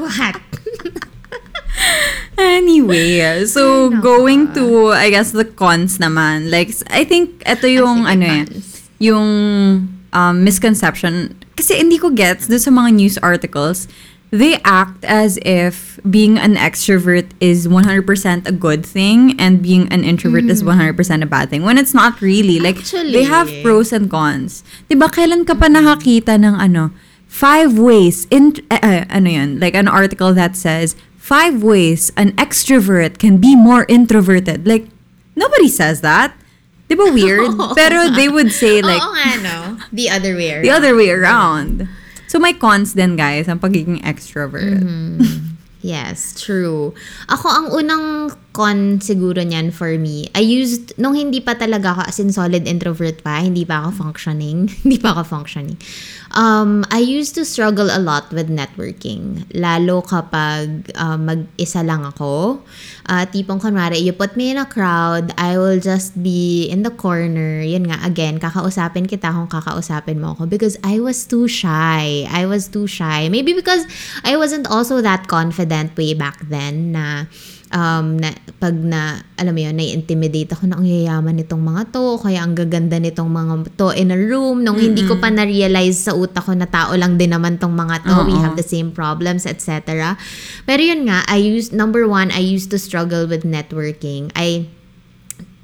What? 0.00 0.40
Anyway, 2.38 3.44
so 3.46 3.90
going 4.00 4.52
to, 4.54 4.92
I 4.92 5.10
guess, 5.10 5.32
the 5.32 5.44
cons 5.44 5.98
naman. 5.98 6.50
Like, 6.50 6.70
I 6.90 7.04
think 7.04 7.42
ito 7.46 7.66
yung, 7.66 8.06
ano 8.06 8.24
eh, 8.24 8.44
yung 8.98 9.88
um, 10.12 10.44
misconception. 10.44 11.36
Kasi 11.56 11.76
hindi 11.80 11.98
ko 11.98 12.10
gets 12.10 12.46
doon 12.46 12.60
sa 12.60 12.70
mga 12.70 12.90
news 12.94 13.16
articles, 13.18 13.88
they 14.30 14.58
act 14.64 15.04
as 15.04 15.38
if 15.42 15.98
being 16.08 16.36
an 16.36 16.56
extrovert 16.56 17.30
is 17.40 17.66
100% 17.68 18.04
a 18.46 18.52
good 18.52 18.84
thing 18.84 19.38
and 19.38 19.62
being 19.62 19.88
an 19.92 20.04
introvert 20.04 20.44
is 20.44 20.62
100% 20.62 21.22
a 21.22 21.26
bad 21.26 21.50
thing. 21.50 21.62
When 21.62 21.78
it's 21.78 21.94
not 21.94 22.20
really. 22.20 22.60
Like, 22.60 22.82
they 22.84 23.24
have 23.24 23.48
Actually. 23.48 23.62
pros 23.62 23.92
and 23.92 24.10
cons. 24.10 24.64
Diba, 24.90 25.08
kailan 25.08 25.46
ka 25.46 25.54
pa 25.54 25.66
nakakita 25.68 26.36
ng 26.36 26.54
ano, 26.58 26.90
five 27.26 27.78
ways, 27.78 28.26
in, 28.30 28.54
eh, 28.70 29.04
ano 29.10 29.28
yun, 29.28 29.60
like 29.60 29.74
an 29.74 29.88
article 29.88 30.32
that 30.32 30.56
says, 30.56 30.96
five 31.26 31.58
ways 31.58 32.14
an 32.14 32.30
extrovert 32.38 33.18
can 33.18 33.42
be 33.42 33.58
more 33.58 33.82
introverted. 33.90 34.62
Like, 34.62 34.86
nobody 35.34 35.66
says 35.66 36.00
that. 36.06 36.38
Di 36.86 36.94
ba 36.94 37.10
weird? 37.10 37.50
Pero 37.78 38.14
they 38.14 38.30
would 38.30 38.54
say 38.54 38.78
like, 38.86 39.02
Oo 39.02 39.10
nga, 39.10 39.30
no? 39.42 39.58
The 39.90 40.06
other 40.06 40.38
way 40.38 40.54
around. 40.54 40.62
the 40.70 40.70
other 40.70 40.94
way 40.94 41.10
around. 41.10 41.90
So, 42.30 42.38
may 42.38 42.54
cons 42.54 42.94
din, 42.94 43.18
guys, 43.18 43.50
ang 43.50 43.58
pagiging 43.58 44.02
extrovert. 44.06 44.78
Yes, 45.82 46.34
true. 46.34 46.94
Ako, 47.30 47.46
ang 47.46 47.66
unang 47.74 48.34
con 48.56 49.04
siguro 49.04 49.44
niyan 49.44 49.68
for 49.68 50.00
me, 50.00 50.32
I 50.32 50.40
used, 50.40 50.96
nung 50.96 51.12
hindi 51.12 51.44
pa 51.44 51.60
talaga 51.60 51.92
ako, 51.92 52.02
as 52.08 52.16
in 52.16 52.32
solid 52.32 52.64
introvert 52.64 53.20
pa, 53.20 53.44
hindi 53.44 53.68
pa 53.68 53.84
ako 53.84 54.08
functioning, 54.08 54.72
hindi 54.80 54.96
pa 54.96 55.12
ako 55.12 55.28
functioning, 55.28 55.76
um, 56.32 56.80
I 56.88 57.04
used 57.04 57.36
to 57.36 57.44
struggle 57.44 57.92
a 57.92 58.00
lot 58.00 58.32
with 58.32 58.48
networking. 58.48 59.44
Lalo 59.52 60.00
kapag 60.00 60.88
uh, 60.96 61.20
mag-isa 61.20 61.84
lang 61.84 62.08
ako. 62.08 62.64
Uh, 63.04 63.28
tipong 63.28 63.60
kunwari, 63.60 64.00
you 64.00 64.16
put 64.16 64.40
me 64.40 64.48
in 64.48 64.56
a 64.56 64.64
crowd, 64.64 65.36
I 65.36 65.60
will 65.60 65.76
just 65.76 66.16
be 66.24 66.64
in 66.72 66.80
the 66.80 66.90
corner. 66.90 67.60
Yun 67.60 67.92
nga, 67.92 68.00
again, 68.08 68.40
kakausapin 68.40 69.04
kita 69.04 69.36
kung 69.36 69.52
kakausapin 69.52 70.16
mo 70.16 70.32
ako 70.32 70.48
because 70.48 70.80
I 70.80 70.96
was 71.04 71.28
too 71.28 71.44
shy. 71.44 72.24
I 72.24 72.48
was 72.48 72.72
too 72.72 72.88
shy. 72.88 73.28
Maybe 73.28 73.52
because 73.52 73.84
I 74.24 74.40
wasn't 74.40 74.64
also 74.64 75.04
that 75.04 75.28
confident 75.28 75.92
way 75.92 76.16
back 76.16 76.40
then 76.48 76.96
na 76.96 77.28
um, 77.72 78.18
na, 78.20 78.30
pag 78.58 78.74
na, 78.76 79.22
alam 79.34 79.52
mo 79.54 79.60
yun, 79.62 79.74
na-intimidate 79.74 80.54
ako 80.54 80.70
na 80.70 80.78
ang 80.78 80.86
yayaman 80.86 81.34
nitong 81.38 81.62
mga 81.62 81.82
to, 81.90 82.18
kaya 82.20 82.42
ang 82.44 82.54
gaganda 82.54 82.98
nitong 83.00 83.30
mga 83.30 83.52
to 83.74 83.90
in 83.96 84.12
a 84.14 84.18
room, 84.18 84.62
nung 84.62 84.78
hindi 84.78 85.02
ko 85.02 85.18
pa 85.18 85.32
na-realize 85.32 86.06
sa 86.06 86.12
utak 86.14 86.46
ko 86.46 86.52
na 86.54 86.68
tao 86.68 86.94
lang 86.94 87.18
din 87.18 87.34
naman 87.34 87.58
tong 87.58 87.74
mga 87.74 88.06
to, 88.06 88.14
we 88.28 88.34
Oo. 88.36 88.42
have 88.42 88.54
the 88.54 88.66
same 88.66 88.92
problems, 88.94 89.48
etc. 89.48 90.14
Pero 90.68 90.80
yun 90.82 91.08
nga, 91.10 91.26
I 91.26 91.40
used, 91.42 91.74
number 91.74 92.06
one, 92.06 92.30
I 92.30 92.42
used 92.42 92.70
to 92.70 92.78
struggle 92.78 93.26
with 93.26 93.42
networking. 93.42 94.30
I, 94.38 94.70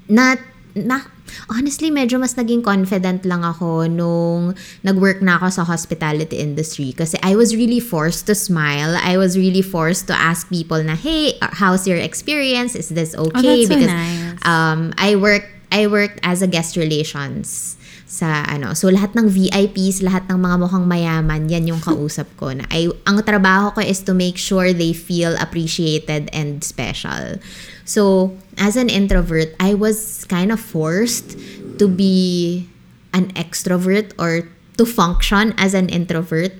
na, 0.09 0.35
na, 0.75 1.12
honestly, 1.49 1.89
medyo 1.91 2.19
mas 2.19 2.35
naging 2.35 2.61
confident 2.61 3.25
lang 3.25 3.43
ako 3.45 3.87
nung 3.87 4.55
nag-work 4.81 5.21
na 5.21 5.37
ako 5.37 5.49
sa 5.49 5.63
hospitality 5.63 6.39
industry 6.39 6.93
kasi 6.93 7.17
I 7.21 7.35
was 7.35 7.55
really 7.55 7.79
forced 7.79 8.25
to 8.27 8.35
smile. 8.35 8.97
I 8.99 9.17
was 9.17 9.37
really 9.37 9.63
forced 9.63 10.07
to 10.09 10.15
ask 10.15 10.49
people 10.49 10.81
na, 10.81 10.95
hey, 10.95 11.37
how's 11.41 11.87
your 11.87 11.99
experience? 11.99 12.75
Is 12.75 12.89
this 12.89 13.15
okay? 13.15 13.65
that's 13.65 13.69
so 13.69 13.75
because 13.75 13.93
nice. 13.93 14.39
um, 14.45 14.93
I 14.97 15.15
worked 15.15 15.49
I 15.73 15.89
worked 15.89 16.21
as 16.21 16.45
a 16.45 16.47
guest 16.47 16.77
relations 16.77 17.77
sa 18.05 18.45
ano. 18.45 18.77
So 18.77 18.93
lahat 18.93 19.17
ng 19.17 19.25
VIPs, 19.25 20.05
lahat 20.05 20.29
ng 20.29 20.37
mga 20.37 20.55
mukhang 20.61 20.85
mayaman, 20.85 21.49
yan 21.49 21.65
yung 21.65 21.81
kausap 21.87 22.29
ko 22.37 22.53
na 22.53 22.69
ay 22.69 22.85
ang 23.09 23.17
trabaho 23.25 23.73
ko 23.73 23.81
is 23.81 24.05
to 24.05 24.13
make 24.13 24.37
sure 24.37 24.69
they 24.69 24.93
feel 24.93 25.33
appreciated 25.41 26.29
and 26.29 26.61
special. 26.61 27.41
So, 27.85 28.35
as 28.57 28.75
an 28.75 28.89
introvert, 28.89 29.55
I 29.59 29.73
was 29.73 30.25
kind 30.25 30.51
of 30.51 30.59
forced 30.59 31.35
to 31.79 31.87
be 31.87 32.67
an 33.13 33.31
extrovert 33.33 34.13
or 34.17 34.47
to 34.77 34.85
function 34.85 35.53
as 35.57 35.73
an 35.73 35.89
introvert 35.89 36.53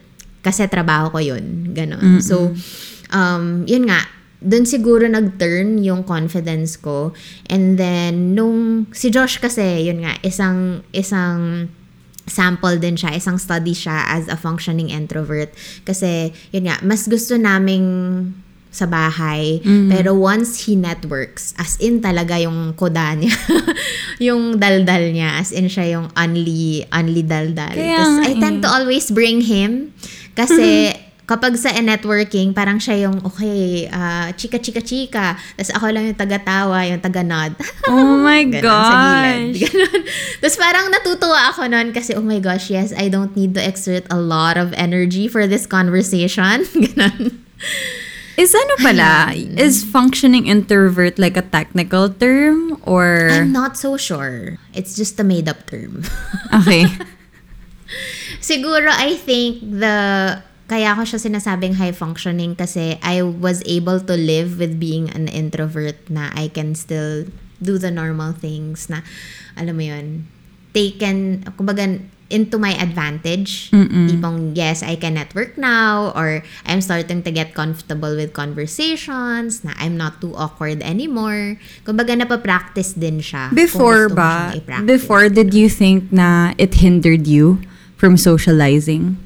kasi 0.44 0.68
trabaho 0.68 1.12
ko 1.12 1.20
yun. 1.24 1.72
Ganon. 1.74 2.20
So, 2.22 2.52
um, 3.16 3.64
yun 3.66 3.88
nga, 3.88 4.04
dun 4.44 4.68
siguro 4.68 5.08
nag-turn 5.08 5.80
yung 5.80 6.04
confidence 6.04 6.76
ko. 6.76 7.16
And 7.48 7.80
then, 7.80 8.36
nung, 8.36 8.92
si 8.92 9.08
Josh 9.10 9.40
kasi, 9.40 9.88
yun 9.88 10.04
nga, 10.04 10.20
isang, 10.22 10.84
isang, 10.92 11.72
sample 12.28 12.80
din 12.80 12.96
siya, 12.96 13.16
isang 13.16 13.36
study 13.40 13.76
siya 13.76 14.08
as 14.08 14.28
a 14.28 14.36
functioning 14.36 14.92
introvert. 14.92 15.56
Kasi, 15.88 16.36
yun 16.52 16.68
nga, 16.68 16.80
mas 16.84 17.08
gusto 17.08 17.40
naming 17.40 18.36
sa 18.74 18.90
bahay. 18.90 19.62
Pero 19.94 20.18
once 20.18 20.66
he 20.66 20.74
networks, 20.74 21.54
as 21.62 21.78
in 21.78 22.02
talaga 22.02 22.42
yung 22.42 22.74
koda 22.74 23.14
niya, 23.14 23.38
yung 24.34 24.58
daldal 24.58 25.14
niya, 25.14 25.38
as 25.38 25.54
in 25.54 25.70
siya 25.70 26.02
yung 26.02 26.10
only, 26.18 26.82
only 26.90 27.22
daldal. 27.22 27.70
Kaya 27.70 28.02
nga 28.02 28.22
I 28.26 28.34
tend 28.42 28.60
eh. 28.60 28.64
to 28.66 28.70
always 28.74 29.14
bring 29.14 29.46
him 29.46 29.94
kasi 30.34 30.90
kapag 31.24 31.56
sa 31.56 31.72
networking, 31.80 32.52
parang 32.52 32.78
siya 32.82 33.08
yung, 33.08 33.24
okay, 33.24 33.88
ah, 33.88 34.34
chika, 34.36 34.60
chika, 34.60 34.84
chika. 34.84 35.40
Tapos 35.56 35.72
ako 35.72 35.86
lang 35.96 36.04
yung 36.12 36.20
taga-tawa, 36.20 36.84
yung 36.90 37.00
taga-nod. 37.00 37.56
Oh 37.88 38.20
my 38.24 38.48
gilid. 38.48 38.64
gosh. 38.64 39.60
Ganon. 39.60 40.02
Tapos 40.40 40.56
parang 40.56 40.88
natutuwa 40.88 41.52
ako 41.52 41.68
noon 41.68 41.92
kasi, 41.92 42.16
oh 42.16 42.24
my 42.24 42.40
gosh, 42.40 42.72
yes, 42.72 42.96
I 42.96 43.12
don't 43.12 43.36
need 43.36 43.54
to 43.56 43.62
exert 43.62 44.08
a 44.08 44.20
lot 44.20 44.56
of 44.56 44.72
energy 44.76 45.28
for 45.28 45.48
this 45.48 45.68
conversation. 45.68 46.64
Ganon. 46.88 47.44
Is 48.34 48.56
ano 48.58 48.74
pala, 48.82 49.30
is 49.36 49.86
functioning 49.86 50.50
introvert 50.50 51.22
like 51.22 51.38
a 51.38 51.46
technical 51.46 52.10
term 52.10 52.82
or... 52.82 53.30
I'm 53.30 53.54
not 53.54 53.78
so 53.78 53.96
sure. 53.96 54.58
It's 54.74 54.98
just 54.98 55.20
a 55.20 55.24
made-up 55.24 55.70
term. 55.70 56.02
Okay. 56.54 56.86
Siguro, 58.42 58.90
I 58.90 59.18
think 59.18 59.62
the 59.62 60.42
kaya 60.66 60.98
ko 60.98 61.06
siya 61.06 61.22
sinasabing 61.22 61.78
high 61.78 61.94
functioning 61.94 62.58
kasi 62.58 62.98
I 63.06 63.22
was 63.22 63.62
able 63.70 64.02
to 64.02 64.16
live 64.18 64.58
with 64.58 64.82
being 64.82 65.14
an 65.14 65.30
introvert 65.30 66.02
na 66.10 66.34
I 66.34 66.50
can 66.50 66.74
still 66.74 67.30
do 67.62 67.78
the 67.78 67.94
normal 67.94 68.34
things 68.34 68.90
na 68.90 69.06
alam 69.56 69.78
mo 69.78 69.86
yun 69.86 70.26
taken 70.74 71.46
kumbaga 71.56 72.02
into 72.34 72.58
my 72.58 72.74
advantage. 72.82 73.70
Tipong 73.70 74.58
yes 74.58 74.82
I 74.82 74.98
can 74.98 75.14
network 75.14 75.56
now 75.56 76.10
or 76.18 76.42
I'm 76.66 76.82
starting 76.82 77.22
to 77.22 77.32
get 77.32 77.54
comfortable 77.54 78.18
with 78.18 78.34
conversations 78.34 79.62
na 79.62 79.78
I'm 79.78 79.96
not 79.96 80.18
too 80.18 80.34
awkward 80.34 80.82
anymore. 80.82 81.62
Kumbaga 81.86 82.18
napapractice 82.18 82.98
din 82.98 83.22
siya 83.22 83.54
Before 83.54 84.10
ba, 84.10 84.58
before 84.84 85.30
did 85.30 85.54
you 85.54 85.70
think 85.70 86.10
na 86.10 86.58
it 86.58 86.82
hindered 86.82 87.30
you 87.30 87.62
from 87.96 88.18
socializing? 88.18 89.22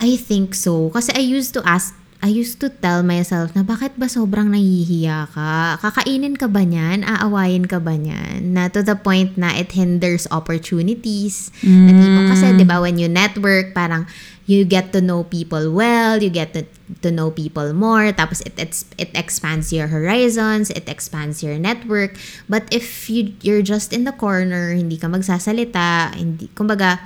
I 0.00 0.16
think 0.16 0.56
so. 0.56 0.88
Kasi 0.92 1.12
I 1.12 1.20
used 1.20 1.52
to 1.54 1.62
ask, 1.68 1.92
I 2.20 2.28
used 2.28 2.60
to 2.60 2.68
tell 2.68 3.00
myself 3.00 3.56
na 3.56 3.64
bakit 3.64 3.96
ba 3.96 4.04
sobrang 4.04 4.52
nahihiya 4.52 5.32
ka? 5.32 5.80
Kakainin 5.80 6.36
ka 6.36 6.52
ba 6.52 6.60
niyan? 6.60 7.00
Aawayin 7.00 7.64
ka 7.64 7.80
ba 7.80 7.96
niyan? 7.96 8.52
Na 8.52 8.68
to 8.68 8.84
the 8.84 8.92
point 8.92 9.40
na 9.40 9.56
it 9.56 9.72
hinders 9.72 10.28
opportunities. 10.28 11.48
Na 11.64 11.96
tipong, 11.96 12.28
kasi 12.28 12.52
di 12.60 12.64
ba 12.68 12.76
when 12.76 13.00
you 13.00 13.08
network, 13.08 13.72
parang 13.72 14.04
you 14.44 14.68
get 14.68 14.92
to 14.92 15.00
know 15.00 15.24
people 15.24 15.72
well, 15.72 16.20
you 16.20 16.28
get 16.28 16.52
to, 16.52 16.68
to 17.00 17.08
know 17.08 17.30
people 17.30 17.72
more, 17.72 18.12
tapos 18.12 18.44
it, 18.44 18.52
it's, 18.58 18.84
it 18.98 19.08
expands 19.14 19.72
your 19.72 19.86
horizons, 19.88 20.68
it 20.74 20.90
expands 20.90 21.40
your 21.40 21.56
network. 21.56 22.18
But 22.50 22.66
if 22.74 23.08
you, 23.08 23.32
you're 23.40 23.62
just 23.62 23.94
in 23.94 24.04
the 24.04 24.12
corner, 24.12 24.74
hindi 24.74 24.98
ka 24.98 25.06
magsasalita, 25.06 26.18
hindi, 26.18 26.50
kumbaga, 26.52 26.98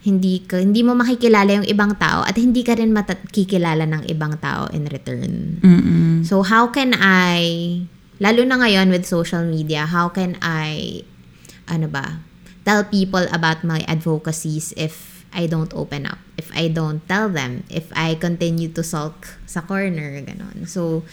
hindi 0.00 0.40
ka, 0.48 0.56
hindi 0.56 0.80
mo 0.80 0.96
makikilala 0.96 1.60
yung 1.60 1.68
ibang 1.68 1.92
tao 2.00 2.24
at 2.24 2.32
hindi 2.40 2.64
ka 2.64 2.80
rin 2.80 2.96
makikilala 2.96 3.84
ng 3.84 4.02
ibang 4.08 4.40
tao 4.40 4.64
in 4.72 4.88
return. 4.88 5.60
Mm-mm. 5.60 6.24
So 6.24 6.40
how 6.40 6.72
can 6.72 6.96
I 6.96 7.84
lalo 8.20 8.44
na 8.44 8.60
ngayon 8.60 8.88
with 8.88 9.04
social 9.04 9.44
media, 9.44 9.84
how 9.84 10.08
can 10.08 10.40
I 10.40 11.04
ano 11.68 11.86
ba, 11.86 12.24
tell 12.64 12.84
people 12.84 13.24
about 13.30 13.62
my 13.62 13.84
advocacies 13.84 14.72
if 14.76 15.24
I 15.30 15.46
don't 15.46 15.70
open 15.76 16.10
up, 16.10 16.18
if 16.34 16.50
I 16.50 16.66
don't 16.68 17.00
tell 17.06 17.30
them, 17.30 17.62
if 17.70 17.86
I 17.94 18.18
continue 18.18 18.72
to 18.74 18.82
sulk 18.82 19.38
sa 19.46 19.62
corner, 19.62 20.18
ganon. 20.26 20.66
So, 20.66 21.06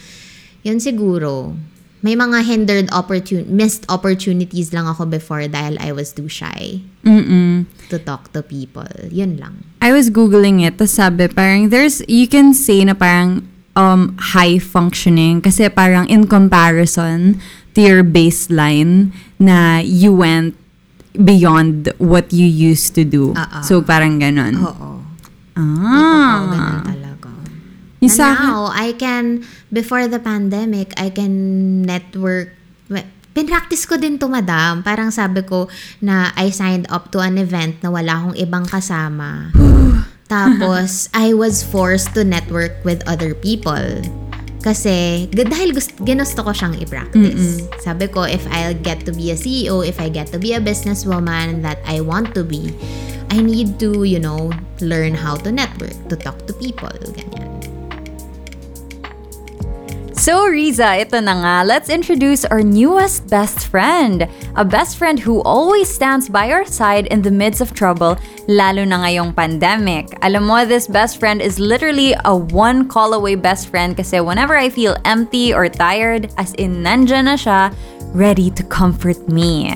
yun 0.66 0.82
siguro. 0.82 1.54
May 1.98 2.14
mga 2.14 2.46
hindered 2.46 2.86
opportun 2.94 3.50
missed 3.50 3.82
opportunities 3.90 4.70
lang 4.70 4.86
ako 4.86 5.02
before 5.04 5.42
dahil 5.50 5.74
I 5.82 5.90
was 5.90 6.14
too 6.14 6.30
shy 6.30 6.78
Mm-mm. 7.02 7.66
to 7.90 7.96
talk 7.98 8.30
to 8.38 8.42
people. 8.46 8.86
Yun 9.10 9.34
lang. 9.42 9.66
I 9.82 9.90
was 9.90 10.06
googling 10.06 10.62
it, 10.62 10.78
tapos 10.78 10.94
sabi 10.94 11.26
parang 11.26 11.74
there's, 11.74 11.98
you 12.06 12.30
can 12.30 12.54
say 12.54 12.86
na 12.86 12.94
parang 12.94 13.42
um, 13.74 14.14
high 14.34 14.62
functioning 14.62 15.42
kasi 15.42 15.66
parang 15.66 16.06
in 16.06 16.30
comparison 16.30 17.42
to 17.74 17.82
your 17.82 18.02
baseline 18.06 19.10
na 19.38 19.82
you 19.82 20.14
went 20.14 20.54
beyond 21.18 21.90
what 21.98 22.30
you 22.30 22.46
used 22.46 22.94
to 22.94 23.02
do. 23.02 23.34
Ah, 23.34 23.58
ah. 23.58 23.62
So 23.66 23.82
parang 23.82 24.22
ganon. 24.22 24.54
Oo. 24.62 25.02
Oo, 25.58 26.38
ganun 26.46 26.62
Ah. 26.62 26.82
talaga. 26.86 27.07
Yung 27.98 28.10
And 28.10 28.18
sa 28.18 28.34
akin- 28.34 28.46
now, 28.46 28.60
I 28.70 28.88
can, 28.94 29.24
before 29.74 30.06
the 30.06 30.22
pandemic, 30.22 30.94
I 30.94 31.10
can 31.10 31.82
network. 31.82 32.54
Pinractice 33.38 33.86
ko 33.86 33.94
din 33.94 34.18
to, 34.18 34.26
madam. 34.26 34.82
Parang 34.82 35.14
sabi 35.14 35.46
ko 35.46 35.70
na 36.02 36.34
I 36.34 36.50
signed 36.50 36.90
up 36.90 37.14
to 37.14 37.22
an 37.22 37.38
event 37.38 37.78
na 37.86 37.94
wala 37.94 38.18
akong 38.18 38.34
ibang 38.34 38.66
kasama. 38.66 39.54
Tapos, 40.32 41.06
I 41.14 41.38
was 41.38 41.62
forced 41.62 42.18
to 42.18 42.26
network 42.26 42.74
with 42.82 42.98
other 43.06 43.38
people. 43.38 44.02
Kasi, 44.58 45.30
dahil 45.30 45.70
gusto, 45.70 45.94
ginusto 46.02 46.42
ko 46.42 46.50
siyang 46.50 46.82
i-practice. 46.82 47.62
Sabi 47.78 48.10
ko, 48.10 48.26
if 48.26 48.42
I'll 48.50 48.74
get 48.74 49.06
to 49.06 49.14
be 49.14 49.30
a 49.30 49.38
CEO, 49.38 49.86
if 49.86 50.02
I 50.02 50.10
get 50.10 50.34
to 50.34 50.38
be 50.42 50.58
a 50.58 50.60
businesswoman 50.60 51.62
that 51.62 51.78
I 51.86 52.02
want 52.02 52.34
to 52.34 52.42
be, 52.42 52.74
I 53.30 53.38
need 53.38 53.78
to, 53.78 54.02
you 54.02 54.18
know, 54.18 54.50
learn 54.82 55.14
how 55.14 55.38
to 55.46 55.54
network, 55.54 55.94
to 56.10 56.18
talk 56.18 56.42
to 56.50 56.52
people, 56.58 56.90
ganyan. 57.14 57.57
So, 60.28 60.44
Riza, 60.44 61.08
ito 61.08 61.16
na 61.24 61.40
nga. 61.40 61.56
Let's 61.64 61.88
introduce 61.88 62.44
our 62.44 62.60
newest 62.60 63.32
best 63.32 63.64
friend. 63.64 64.28
A 64.60 64.64
best 64.64 65.00
friend 65.00 65.16
who 65.16 65.40
always 65.40 65.88
stands 65.88 66.28
by 66.28 66.52
our 66.52 66.68
side 66.68 67.08
in 67.08 67.24
the 67.24 67.32
midst 67.32 67.64
of 67.64 67.72
trouble, 67.72 68.20
lalo 68.44 68.84
na 68.84 69.08
ngayong 69.08 69.32
pandemic. 69.32 70.12
Alam 70.20 70.52
mo, 70.52 70.68
this 70.68 70.84
best 70.84 71.16
friend 71.16 71.40
is 71.40 71.56
literally 71.56 72.12
a 72.28 72.36
one 72.36 72.92
call 72.92 73.16
away 73.16 73.40
best 73.40 73.72
friend 73.72 73.96
kasi 73.96 74.20
whenever 74.20 74.52
I 74.52 74.68
feel 74.68 75.00
empty 75.08 75.56
or 75.56 75.64
tired, 75.64 76.28
as 76.36 76.52
in 76.60 76.84
nandyan 76.84 77.32
na 77.32 77.40
siya, 77.40 77.72
ready 78.12 78.50
to 78.50 78.62
comfort 78.64 79.28
me. 79.28 79.72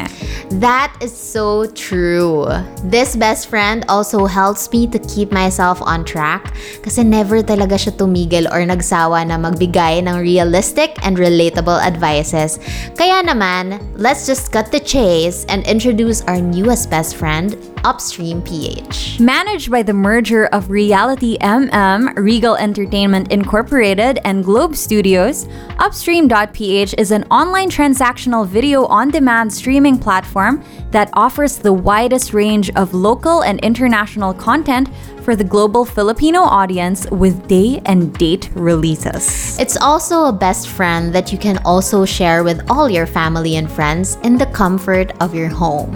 That 0.61 0.93
is 1.01 1.17
so 1.17 1.67
true. 1.73 2.47
This 2.85 3.17
best 3.17 3.49
friend 3.49 3.85
also 3.88 4.27
helps 4.27 4.71
me 4.73 4.87
to 4.88 4.99
keep 5.09 5.33
myself 5.33 5.81
on 5.81 6.05
track 6.05 6.53
kasi 6.85 7.05
never 7.05 7.43
talaga 7.43 7.77
siya 7.77 7.97
tumigil 7.97 8.49
or 8.53 8.61
nagsawa 8.65 9.25
na 9.27 9.37
magbigay 9.41 10.05
ng 10.05 10.17
realistic 10.42 10.98
and 11.07 11.14
relatable 11.16 11.78
advices. 11.78 12.59
Kaya 12.98 13.22
naman, 13.22 13.78
let's 13.94 14.26
just 14.26 14.50
cut 14.50 14.74
the 14.74 14.83
chase 14.83 15.46
and 15.46 15.62
introduce 15.70 16.26
our 16.26 16.42
newest 16.42 16.90
best 16.90 17.14
friend, 17.14 17.55
Upstream 17.85 18.42
PH. 18.42 19.21
Managed 19.21 19.71
by 19.71 19.83
the 19.83 19.92
merger 19.92 20.47
of 20.47 20.71
Reality 20.71 21.38
MM, 21.38 22.16
Regal 22.16 22.57
Entertainment 22.57 23.33
Incorporated, 23.33 24.18
and 24.25 24.45
Globe 24.45 24.77
Studios, 24.77 25.47
Upstream.ph 25.79 26.95
is 26.99 27.11
an 27.11 27.25
online 27.25 27.71
transactional 27.71 28.47
video 28.47 28.87
on 28.87 29.11
demand 29.11 29.53
streaming 29.53 29.99
platform 29.99 30.62
that 30.90 31.11
offers 31.14 31.57
the 31.59 31.73
widest 31.73 32.33
range 32.33 32.71
of 32.77 32.95
local 32.95 33.42
and 33.42 33.59
international 33.61 34.35
content 34.35 34.88
for 35.23 35.37
the 35.37 35.45
global 35.45 35.85
Filipino 35.85 36.40
audience 36.40 37.09
with 37.11 37.47
day 37.47 37.81
and 37.87 38.12
date 38.18 38.51
releases. 38.55 39.59
It's 39.59 39.77
also 39.77 40.25
a 40.25 40.33
best 40.33 40.68
friend 40.68 41.14
that 41.14 41.33
you 41.33 41.38
can 41.38 41.59
also 41.59 42.05
share 42.05 42.42
with 42.42 42.61
all 42.68 42.90
your 42.90 43.07
family 43.07 43.57
and 43.57 43.71
friends 43.71 44.16
in 44.25 44.37
the 44.37 44.47
comfort 44.47 45.12
of 45.23 45.35
your 45.35 45.49
home. 45.49 45.92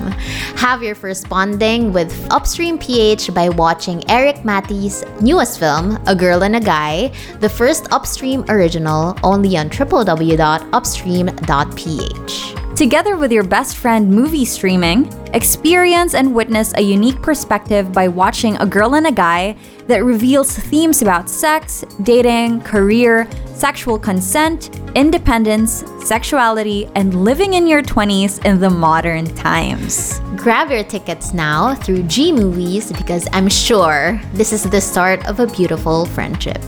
Have 0.56 0.82
your 0.82 0.94
first 0.94 1.28
bonding 1.28 1.75
with 1.84 2.12
Upstream 2.30 2.78
PH 2.78 3.34
by 3.34 3.48
watching 3.48 4.08
Eric 4.10 4.44
Matty's 4.44 5.02
newest 5.20 5.58
film, 5.58 5.98
A 6.06 6.14
Girl 6.14 6.42
and 6.42 6.56
a 6.56 6.60
Guy, 6.60 7.12
the 7.40 7.48
first 7.48 7.90
Upstream 7.92 8.44
original, 8.48 9.16
only 9.22 9.56
on 9.56 9.70
www.upstream.ph. 9.70 12.65
Together 12.76 13.16
with 13.16 13.32
your 13.32 13.42
best 13.42 13.78
friend 13.78 14.10
movie 14.10 14.44
streaming, 14.44 15.10
experience 15.32 16.14
and 16.14 16.34
witness 16.34 16.74
a 16.74 16.82
unique 16.82 17.22
perspective 17.22 17.90
by 17.90 18.06
watching 18.06 18.54
A 18.56 18.66
Girl 18.66 18.96
and 18.96 19.06
a 19.06 19.12
Guy 19.12 19.56
that 19.86 20.04
reveals 20.04 20.54
themes 20.54 21.00
about 21.00 21.30
sex, 21.30 21.86
dating, 22.02 22.60
career, 22.60 23.26
sexual 23.54 23.98
consent, 23.98 24.78
independence, 24.94 25.84
sexuality, 26.04 26.86
and 26.94 27.24
living 27.24 27.54
in 27.54 27.66
your 27.66 27.82
20s 27.82 28.44
in 28.44 28.60
the 28.60 28.68
modern 28.68 29.24
times. 29.34 30.20
Grab 30.36 30.70
your 30.70 30.84
tickets 30.84 31.32
now 31.32 31.74
through 31.76 32.02
G 32.02 32.30
Movies 32.30 32.92
because 32.92 33.26
I'm 33.32 33.48
sure 33.48 34.20
this 34.34 34.52
is 34.52 34.64
the 34.64 34.82
start 34.82 35.26
of 35.26 35.40
a 35.40 35.46
beautiful 35.46 36.04
friendship. 36.04 36.62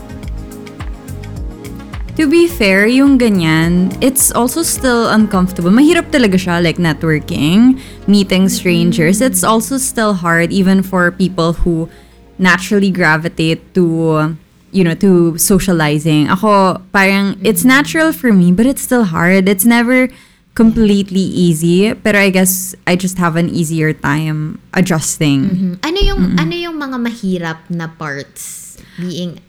To 2.19 2.27
be 2.27 2.51
fair, 2.51 2.83
yung 2.83 3.15
ganyan, 3.15 3.95
it's 4.03 4.27
also 4.35 4.59
still 4.59 5.07
uncomfortable. 5.07 5.71
Mahirap 5.71 6.11
talaga 6.11 6.35
siya, 6.35 6.59
like 6.59 6.75
networking, 6.75 7.79
meeting 8.11 8.51
strangers. 8.51 9.23
It's 9.23 9.39
also 9.39 9.79
still 9.79 10.19
hard 10.19 10.51
even 10.51 10.83
for 10.83 11.15
people 11.15 11.55
who 11.63 11.87
naturally 12.35 12.91
gravitate 12.91 13.63
to, 13.71 14.35
you 14.75 14.83
know, 14.83 14.99
to 14.99 15.39
socializing. 15.39 16.27
Ako, 16.27 16.83
parang, 16.91 17.39
it's 17.39 17.63
natural 17.63 18.11
for 18.11 18.35
me, 18.35 18.51
but 18.51 18.67
it's 18.67 18.83
still 18.83 19.07
hard. 19.07 19.47
It's 19.47 19.63
never 19.63 20.11
completely 20.59 21.23
easy. 21.23 21.95
Pero 21.95 22.19
I 22.19 22.35
guess 22.35 22.75
I 22.83 22.99
just 22.99 23.15
have 23.15 23.39
an 23.39 23.47
easier 23.47 23.95
time 23.95 24.59
adjusting. 24.75 25.79
Ano 25.87 25.99
yung 26.03 26.35
ano 26.35 26.51
yung 26.51 26.75
mga 26.75 26.99
mahirap 26.99 27.63
na 27.71 27.87
parts 27.87 28.75
being 28.99 29.39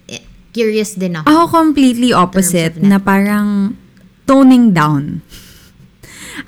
curious 0.50 0.94
din 0.98 1.16
ako. 1.18 1.26
Ako 1.26 1.44
completely 1.50 2.10
opposite 2.12 2.78
na 2.78 2.98
parang 2.98 3.76
toning 4.26 4.70
down. 4.70 5.22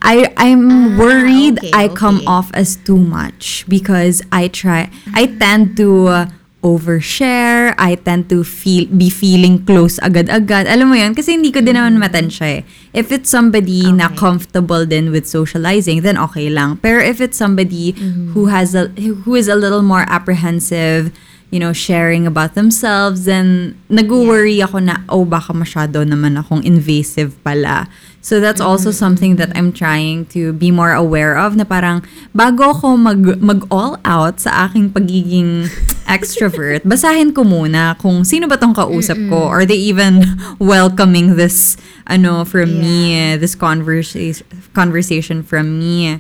I 0.01 0.31
I'm 0.38 0.97
worried 0.97 1.59
okay, 1.59 1.71
I 1.75 1.91
come 1.91 2.25
okay. 2.25 2.31
off 2.31 2.49
as 2.55 2.81
too 2.81 2.99
much 2.99 3.67
because 3.69 4.23
I 4.33 4.49
try 4.49 4.88
I 5.12 5.29
tend 5.29 5.77
to 5.77 5.88
uh, 6.09 6.25
overshare, 6.62 7.75
I 7.77 7.99
tend 7.99 8.31
to 8.31 8.47
feel 8.47 8.87
be 8.87 9.11
feeling 9.11 9.67
close 9.67 9.99
agad-agad. 9.99 10.71
Alam 10.71 10.95
mo 10.95 10.97
'yun 10.97 11.12
kasi 11.12 11.35
hindi 11.35 11.51
ko 11.51 11.61
din 11.61 11.75
naman 11.75 11.99
matansya 11.99 12.47
eh. 12.47 12.62
If 12.95 13.11
it's 13.11 13.29
somebody 13.29 13.91
na 13.91 14.09
comfortable 14.15 14.87
din 14.87 15.11
with 15.11 15.27
socializing, 15.27 16.07
then 16.07 16.17
okay 16.31 16.49
lang. 16.49 16.79
Pero 16.79 17.03
if 17.03 17.19
it's 17.21 17.37
somebody 17.37 17.93
who 18.33 18.47
has 18.49 18.79
a 18.79 18.95
who 19.27 19.35
is 19.35 19.51
a 19.51 19.59
little 19.59 19.83
more 19.83 20.07
apprehensive, 20.07 21.11
you 21.53 21.61
know, 21.61 21.77
sharing 21.77 22.27
about 22.27 22.57
themselves, 22.57 23.29
then 23.29 23.77
nag-worry 23.93 24.65
ako 24.65 24.81
na, 24.81 25.05
oh, 25.12 25.29
baka 25.29 25.53
masyado 25.53 26.01
naman 26.01 26.41
akong 26.41 26.65
invasive 26.65 27.37
pala. 27.45 27.93
So 28.25 28.41
that's 28.41 28.62
also 28.62 28.88
something 28.88 29.37
that 29.37 29.53
I'm 29.53 29.69
trying 29.69 30.25
to 30.33 30.57
be 30.57 30.73
more 30.73 30.97
aware 30.97 31.37
of 31.37 31.53
na 31.53 31.69
parang 31.69 32.01
bago 32.33 32.73
ako 32.73 32.97
mag, 32.97 33.21
mag 33.43 33.69
all 33.69 34.01
out 34.09 34.41
sa 34.41 34.65
aking 34.65 34.97
pagiging 34.97 35.69
extrovert, 36.09 36.88
basahin 36.88 37.37
ko 37.37 37.45
muna 37.45 38.01
kung 38.01 38.25
sino 38.25 38.49
ba 38.49 38.57
tong 38.57 38.73
kausap 38.73 39.21
ko. 39.29 39.53
Are 39.53 39.69
they 39.69 39.77
even 39.77 40.25
welcoming 40.59 41.37
this 41.37 41.77
ano 42.09 42.49
from 42.49 42.81
me, 42.81 43.37
this 43.37 43.53
conversation 43.53 44.49
conversation 44.73 45.45
from 45.45 45.77
me? 45.77 46.17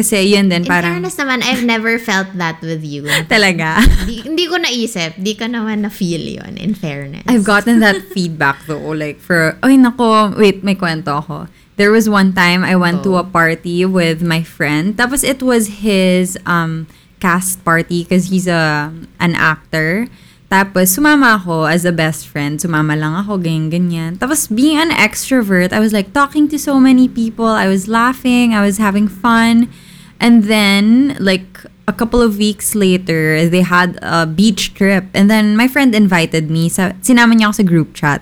Kasi 0.00 0.32
yun 0.32 0.48
din 0.48 0.64
In 0.64 0.70
parang 0.72 0.96
fairness 0.96 1.20
naman, 1.20 1.44
I've 1.44 1.60
never 1.60 2.00
felt 2.00 2.32
that 2.40 2.64
with 2.64 2.80
you. 2.80 3.04
talaga. 3.28 3.84
di, 4.08 4.24
hindi 4.24 4.48
ko 4.48 4.56
naisip. 4.56 5.20
Di 5.20 5.36
ko 5.36 5.44
naman 5.44 5.84
na-feel 5.84 6.40
yun, 6.40 6.56
in 6.56 6.72
fairness. 6.72 7.28
I've 7.28 7.44
gotten 7.44 7.84
that 7.84 8.00
feedback 8.16 8.64
though. 8.64 8.96
Like 8.96 9.20
for, 9.20 9.60
ay 9.60 9.76
nako, 9.76 10.32
wait, 10.40 10.64
may 10.64 10.72
kwento 10.72 11.20
ako. 11.20 11.52
There 11.76 11.92
was 11.92 12.08
one 12.08 12.32
time 12.32 12.64
I 12.64 12.76
went 12.76 13.04
to 13.04 13.16
a 13.20 13.24
party 13.24 13.84
with 13.84 14.24
my 14.24 14.40
friend. 14.40 14.96
Tapos 14.96 15.20
it 15.20 15.44
was 15.44 15.84
his 15.84 16.36
um, 16.44 16.88
cast 17.20 17.60
party 17.64 18.04
because 18.04 18.32
he's 18.32 18.48
a 18.48 18.92
an 19.20 19.32
actor. 19.36 20.08
Tapos 20.52 20.92
sumama 20.92 21.40
ako 21.40 21.64
as 21.64 21.88
a 21.88 21.92
best 21.94 22.28
friend. 22.28 22.60
Sumama 22.60 22.96
lang 22.98 23.16
ako, 23.16 23.40
ganyan, 23.40 23.72
ganyan. 23.72 24.12
Tapos 24.20 24.48
being 24.50 24.76
an 24.76 24.92
extrovert, 24.92 25.72
I 25.72 25.80
was 25.80 25.92
like 25.92 26.12
talking 26.12 26.48
to 26.52 26.58
so 26.58 26.76
many 26.76 27.08
people. 27.08 27.48
I 27.48 27.68
was 27.68 27.88
laughing. 27.88 28.52
I 28.52 28.60
was 28.60 28.76
having 28.76 29.08
fun. 29.08 29.72
And 30.20 30.44
then, 30.44 31.16
like, 31.18 31.64
a 31.88 31.92
couple 31.92 32.20
of 32.20 32.36
weeks 32.36 32.76
later, 32.76 33.48
they 33.48 33.62
had 33.64 33.98
a 34.02 34.26
beach 34.28 34.74
trip. 34.74 35.08
And 35.14 35.30
then, 35.32 35.56
my 35.56 35.66
friend 35.66 35.94
invited 35.94 36.50
me. 36.52 36.68
Sa, 36.68 36.92
sinama 37.00 37.34
niya 37.34 37.48
ako 37.50 37.54
sa 37.56 37.64
group 37.64 37.90
chat. 37.96 38.20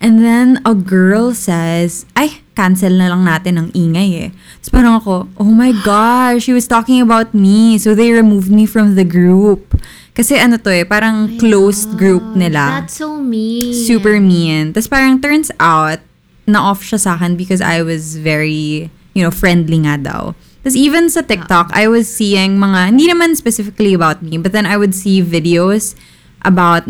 And 0.00 0.20
then, 0.20 0.60
a 0.64 0.76
girl 0.76 1.32
says, 1.32 2.04
ay, 2.16 2.44
cancel 2.56 2.92
na 2.92 3.08
lang 3.08 3.24
natin 3.24 3.56
ang 3.56 3.68
ingay 3.72 4.28
eh. 4.28 4.30
So, 4.60 4.72
parang 4.72 5.00
ako, 5.00 5.28
oh 5.40 5.52
my 5.52 5.72
gosh, 5.80 6.44
she 6.44 6.52
was 6.52 6.68
talking 6.68 7.00
about 7.00 7.32
me. 7.32 7.80
So, 7.80 7.96
they 7.96 8.12
removed 8.12 8.52
me 8.52 8.68
from 8.68 8.94
the 8.94 9.04
group. 9.04 9.80
Kasi 10.20 10.36
ano 10.36 10.60
to 10.60 10.68
eh, 10.68 10.84
parang 10.84 11.38
closed 11.38 11.96
group 11.96 12.20
nila 12.34 12.84
That's 12.84 12.98
so 12.98 13.16
mean. 13.16 13.72
super 13.72 14.20
mean. 14.20 14.74
Tapos 14.74 14.90
parang 14.90 15.16
turns 15.22 15.48
out, 15.56 16.02
na-off 16.44 16.82
siya 16.82 16.98
sa 16.98 17.10
akin 17.16 17.38
because 17.38 17.62
I 17.62 17.80
was 17.80 18.18
very, 18.18 18.90
you 19.14 19.22
know, 19.22 19.30
friendly 19.30 19.80
nga 19.86 19.96
daw. 19.96 20.34
Tapos 20.60 20.76
even 20.76 21.08
sa 21.08 21.24
TikTok, 21.24 21.72
I 21.72 21.88
was 21.88 22.04
seeing 22.04 22.60
mga, 22.60 22.92
hindi 22.92 23.08
naman 23.08 23.32
specifically 23.32 23.94
about 23.96 24.20
me, 24.20 24.36
but 24.36 24.52
then 24.52 24.68
I 24.68 24.76
would 24.76 24.92
see 24.94 25.24
videos 25.24 25.96
about 26.44 26.84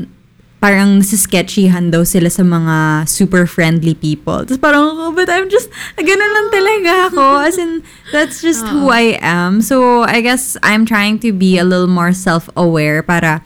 parang 0.61 1.00
nasisketchyhan 1.00 1.88
daw 1.88 2.04
sila 2.04 2.28
sa 2.28 2.44
mga 2.44 3.09
super 3.09 3.46
friendly 3.46 3.94
people. 3.96 4.44
Tapos 4.44 4.61
parang 4.61 4.92
ako, 4.92 5.16
but 5.16 5.30
I'm 5.33 5.48
just, 5.48 5.70
ganun 5.96 6.30
lang 6.37 6.48
talaga 6.52 6.92
ako. 7.09 7.24
As 7.46 7.56
in, 7.56 7.80
that's 8.12 8.42
just 8.42 8.66
who 8.68 8.90
I 8.92 9.16
am. 9.24 9.62
So, 9.64 10.02
I 10.04 10.20
guess 10.20 10.59
I'm 10.61 10.85
trying 10.85 11.16
to 11.24 11.33
be 11.33 11.56
a 11.56 11.64
little 11.64 11.88
more 11.88 12.12
self-aware 12.12 13.00
para, 13.06 13.40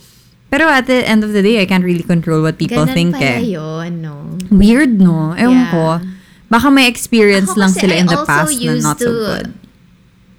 pero 0.50 0.66
at 0.66 0.90
the 0.90 1.06
end 1.06 1.22
of 1.22 1.30
the 1.30 1.42
day, 1.44 1.62
I 1.62 1.66
can't 1.70 1.84
really 1.84 2.02
control 2.02 2.42
what 2.42 2.58
people 2.58 2.82
Ganun 2.82 2.94
think 2.96 3.14
pala 3.14 3.38
eh. 3.38 3.54
yun, 3.54 4.02
no? 4.02 4.34
Weird, 4.50 4.98
no? 4.98 5.38
Ewan 5.38 5.54
Yeah. 5.54 5.70
ko. 5.70 5.84
Baka 6.50 6.66
may 6.70 6.90
experience 6.90 7.50
Ako 7.54 7.60
lang 7.62 7.72
sila 7.74 7.94
I 7.94 7.98
in 8.02 8.06
the 8.10 8.20
past 8.26 8.58
na 8.58 8.74
not 8.82 8.98
so 8.98 9.06
to- 9.06 9.14
good. 9.14 9.46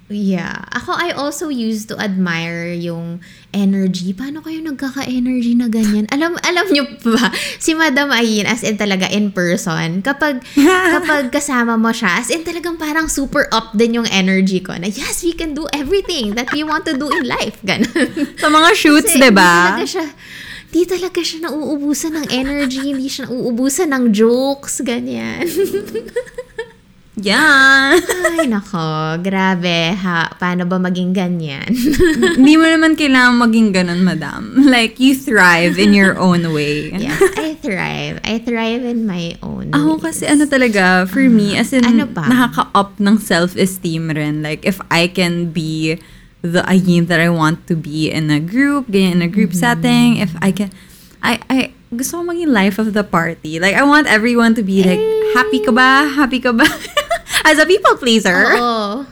Yeah. 0.06 0.62
Ako, 0.70 0.94
I 0.94 1.10
also 1.10 1.50
used 1.50 1.90
to 1.90 1.98
admire 1.98 2.70
yung 2.70 3.18
energy. 3.50 4.14
Paano 4.14 4.38
kayo 4.38 4.62
nagkaka-energy 4.62 5.58
na 5.58 5.66
ganyan? 5.66 6.06
Alam 6.14 6.38
alam 6.46 6.66
niyo 6.70 6.86
ba, 7.02 7.34
si 7.58 7.74
Madam 7.74 8.14
Ayin, 8.14 8.46
as 8.46 8.62
in 8.62 8.78
talaga 8.78 9.10
in 9.10 9.34
person, 9.34 10.06
kapag, 10.06 10.46
kapag 10.94 11.34
kasama 11.34 11.74
mo 11.74 11.90
siya, 11.90 12.22
as 12.22 12.30
in 12.30 12.46
talagang 12.46 12.78
parang 12.78 13.10
super 13.10 13.50
up 13.50 13.74
din 13.74 13.98
yung 13.98 14.08
energy 14.14 14.62
ko. 14.62 14.78
Na 14.78 14.86
yes, 14.86 15.26
we 15.26 15.34
can 15.34 15.58
do 15.58 15.66
everything 15.74 16.38
that 16.38 16.46
we 16.54 16.62
want 16.62 16.86
to 16.86 16.94
do 16.94 17.10
in 17.10 17.26
life. 17.26 17.58
Ganon. 17.66 17.90
Sa 18.42 18.46
mga 18.46 18.78
shoots, 18.78 19.10
Kasi 19.10 19.26
di 19.26 19.30
ba? 19.34 19.74
talaga 19.74 19.86
siya, 19.90 20.06
di 20.70 20.80
talaga 20.86 21.18
siya 21.18 21.38
nauubusan 21.50 22.12
ng 22.14 22.26
energy, 22.30 22.94
hindi 22.94 23.10
siya 23.10 23.26
nauubusan 23.26 23.90
ng 23.90 24.04
jokes, 24.14 24.86
ganyan. 24.86 25.42
Yeah. 27.16 27.96
Ay, 28.36 28.44
nako, 28.44 29.16
grabe 29.24 29.96
ha. 29.96 30.28
Paano 30.36 30.68
ba 30.68 30.76
maging 30.76 31.16
ganyan? 31.16 31.64
Hindi 32.36 32.60
mo 32.60 32.68
naman 32.68 32.92
kailangan 32.92 33.40
maging 33.40 33.72
ganun, 33.72 34.04
madam. 34.04 34.52
Like, 34.68 35.00
you 35.00 35.16
thrive 35.16 35.80
in 35.80 35.96
your 35.96 36.20
own 36.20 36.52
way. 36.52 36.92
yes, 36.92 37.16
I 37.40 37.56
thrive. 37.56 38.20
I 38.20 38.36
thrive 38.44 38.84
in 38.84 39.08
my 39.08 39.32
own 39.40 39.72
Ako 39.72 39.96
ways. 39.96 40.20
kasi 40.20 40.22
ano 40.28 40.44
talaga, 40.44 41.08
for 41.08 41.24
me, 41.24 41.56
as 41.56 41.72
in, 41.72 41.88
Ano 41.88 42.04
pa? 42.04 42.28
nakaka-up 42.28 43.00
ng 43.00 43.16
self-esteem 43.16 44.12
rin. 44.12 44.44
Like, 44.44 44.68
if 44.68 44.76
I 44.92 45.08
can 45.08 45.48
be 45.56 45.96
the 46.44 46.60
Ayin 46.68 47.08
that 47.08 47.16
I 47.18 47.32
want 47.32 47.64
to 47.72 47.74
be 47.80 48.12
in 48.12 48.28
a 48.28 48.44
group, 48.44 48.92
ganyan, 48.92 49.18
in 49.18 49.22
a 49.24 49.30
group 49.32 49.56
Mm-hmm. 49.56 49.64
setting, 49.64 50.08
if 50.20 50.36
I 50.44 50.52
can, 50.52 50.68
I, 51.24 51.40
I, 51.48 51.58
gusto 51.96 52.20
ko 52.20 52.28
maging 52.28 52.52
life 52.52 52.76
of 52.76 52.92
the 52.92 53.00
party. 53.02 53.56
Like, 53.56 53.72
I 53.72 53.88
want 53.88 54.04
everyone 54.04 54.52
to 54.56 54.62
be 54.62 54.84
like, 54.84 55.00
happy 55.32 55.64
ka 55.64 55.72
ba? 55.72 56.12
Happy 56.12 56.44
ka 56.44 56.52
ba? 56.52 56.68
As 57.46 57.62
a 57.62 57.66
people 57.66 57.94
pleaser. 57.96 58.58
Oo. 58.58 59.06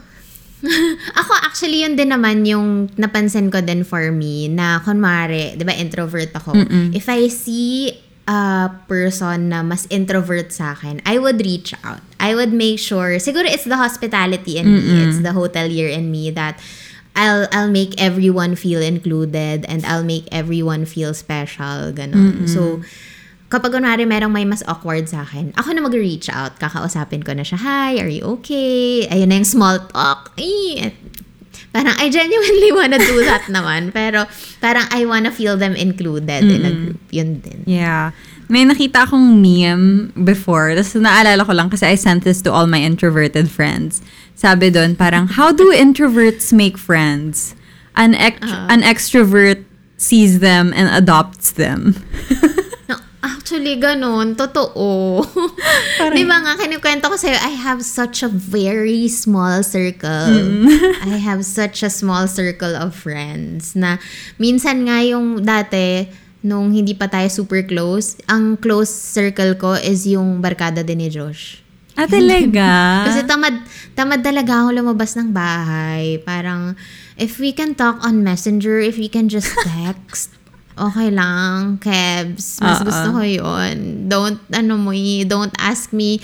ako 1.20 1.32
actually 1.44 1.84
yun 1.84 1.92
din 1.94 2.08
naman 2.08 2.42
yung 2.48 2.88
napansin 2.96 3.52
ko 3.52 3.60
din 3.60 3.84
for 3.84 4.08
me 4.10 4.48
na 4.48 4.80
kunwari, 4.80 5.54
'di 5.54 5.64
ba 5.64 5.76
introvert 5.76 6.32
ako. 6.32 6.56
If 6.96 7.06
I 7.06 7.28
see 7.28 7.92
a 8.24 8.72
person 8.88 9.52
na 9.52 9.60
mas 9.60 9.84
introvert 9.92 10.48
sa 10.48 10.72
akin, 10.72 11.04
I 11.04 11.20
would 11.20 11.44
reach 11.44 11.76
out. 11.84 12.00
I 12.16 12.32
would 12.32 12.56
make 12.56 12.80
sure, 12.80 13.20
siguro 13.20 13.44
it's 13.44 13.68
the 13.68 13.76
hospitality 13.76 14.56
in 14.56 14.64
me, 14.72 14.80
it's 15.04 15.20
the 15.20 15.36
hotelier 15.36 15.92
in 15.92 16.08
me 16.08 16.32
that 16.32 16.56
I'll 17.12 17.44
I'll 17.52 17.68
make 17.70 17.94
everyone 18.00 18.56
feel 18.56 18.80
included 18.80 19.68
and 19.68 19.84
I'll 19.84 20.02
make 20.02 20.24
everyone 20.32 20.88
feel 20.88 21.12
special, 21.12 21.92
ganun. 21.92 22.48
So, 22.48 22.80
kapag 23.52 23.70
kunwari 23.72 24.04
merong 24.08 24.32
may 24.32 24.44
mas 24.44 24.64
awkward 24.66 25.06
sa 25.06 25.22
akin, 25.22 25.54
ako 25.54 25.68
na 25.72 25.80
mag-reach 25.84 26.28
out, 26.32 26.56
kakausapin 26.58 27.22
ko 27.22 27.32
na 27.36 27.44
siya, 27.46 27.60
Hi, 27.60 28.00
are 28.00 28.10
you 28.10 28.24
okay? 28.40 29.06
Ayun 29.08 29.30
na 29.30 29.38
yung 29.40 29.48
small 29.48 29.78
talk. 29.92 30.32
Ay, 30.40 30.90
parang 31.74 31.94
I 31.98 32.06
genuinely 32.10 32.70
wanna 32.78 32.98
do 33.02 33.22
that 33.26 33.50
naman. 33.50 33.90
Pero 33.90 34.26
parang 34.62 34.86
I 34.94 35.04
wanna 35.06 35.34
feel 35.34 35.58
them 35.58 35.74
included 35.74 36.46
in 36.46 36.62
a 36.64 36.72
group. 36.72 37.02
Yun 37.10 37.42
din. 37.42 37.66
Yeah. 37.66 38.14
May 38.46 38.62
nakita 38.62 39.08
akong 39.08 39.40
meme 39.42 40.12
before. 40.22 40.76
Tapos 40.78 40.94
naalala 40.94 41.42
ko 41.42 41.52
lang 41.52 41.68
kasi 41.70 41.86
I 41.90 41.96
sent 41.98 42.22
this 42.22 42.42
to 42.46 42.52
all 42.52 42.66
my 42.70 42.78
introverted 42.78 43.50
friends. 43.50 44.02
Sabi 44.34 44.70
doon 44.70 44.94
parang, 44.94 45.26
how 45.26 45.50
do 45.50 45.70
introverts 45.74 46.52
make 46.52 46.78
friends? 46.78 47.54
An, 47.94 48.14
ex- 48.14 48.42
an 48.42 48.82
extrovert 48.82 49.62
sees 49.96 50.42
them 50.42 50.74
and 50.74 50.90
adopts 50.90 51.54
them. 51.54 51.94
Actually, 53.44 53.76
ganun. 53.76 54.32
Totoo. 54.40 55.20
Di 56.16 56.24
ba 56.24 56.40
nga, 56.40 56.56
kinikwento 56.56 57.12
ko 57.12 57.16
sa'yo, 57.20 57.36
I 57.44 57.52
have 57.52 57.84
such 57.84 58.24
a 58.24 58.30
very 58.32 59.04
small 59.12 59.60
circle. 59.60 60.64
I 61.04 61.20
have 61.20 61.44
such 61.44 61.84
a 61.84 61.92
small 61.92 62.24
circle 62.24 62.72
of 62.72 62.96
friends 62.96 63.76
na 63.76 64.00
minsan 64.40 64.88
nga 64.88 65.04
yung 65.04 65.44
dati, 65.44 66.08
nung 66.40 66.72
hindi 66.72 66.96
pa 66.96 67.04
tayo 67.04 67.28
super 67.28 67.60
close, 67.68 68.16
ang 68.32 68.56
close 68.56 68.88
circle 68.88 69.60
ko 69.60 69.76
is 69.76 70.08
yung 70.08 70.40
barkada 70.40 70.80
din 70.80 71.04
ni 71.04 71.12
Josh. 71.12 71.60
ah, 72.00 72.08
talaga? 72.08 72.68
Kasi 73.12 73.28
tamad, 73.28 73.60
tamad 73.92 74.24
talaga 74.24 74.64
ako 74.64 74.72
lumabas 74.72 75.20
ng 75.20 75.36
bahay. 75.36 76.16
Parang, 76.24 76.80
if 77.20 77.36
we 77.36 77.52
can 77.52 77.76
talk 77.76 78.00
on 78.00 78.24
Messenger, 78.24 78.80
if 78.80 78.96
we 78.96 79.12
can 79.12 79.28
just 79.28 79.52
text, 79.68 80.32
okay 80.76 81.08
lang, 81.10 81.78
Kebs. 81.78 82.60
Mas 82.62 82.82
Oo. 82.82 82.86
gusto 82.86 83.08
ko 83.14 83.22
yun. 83.22 84.06
Don't, 84.10 84.40
ano 84.50 84.74
mo, 84.78 84.92
don't 85.26 85.54
ask 85.58 85.90
me 85.94 86.18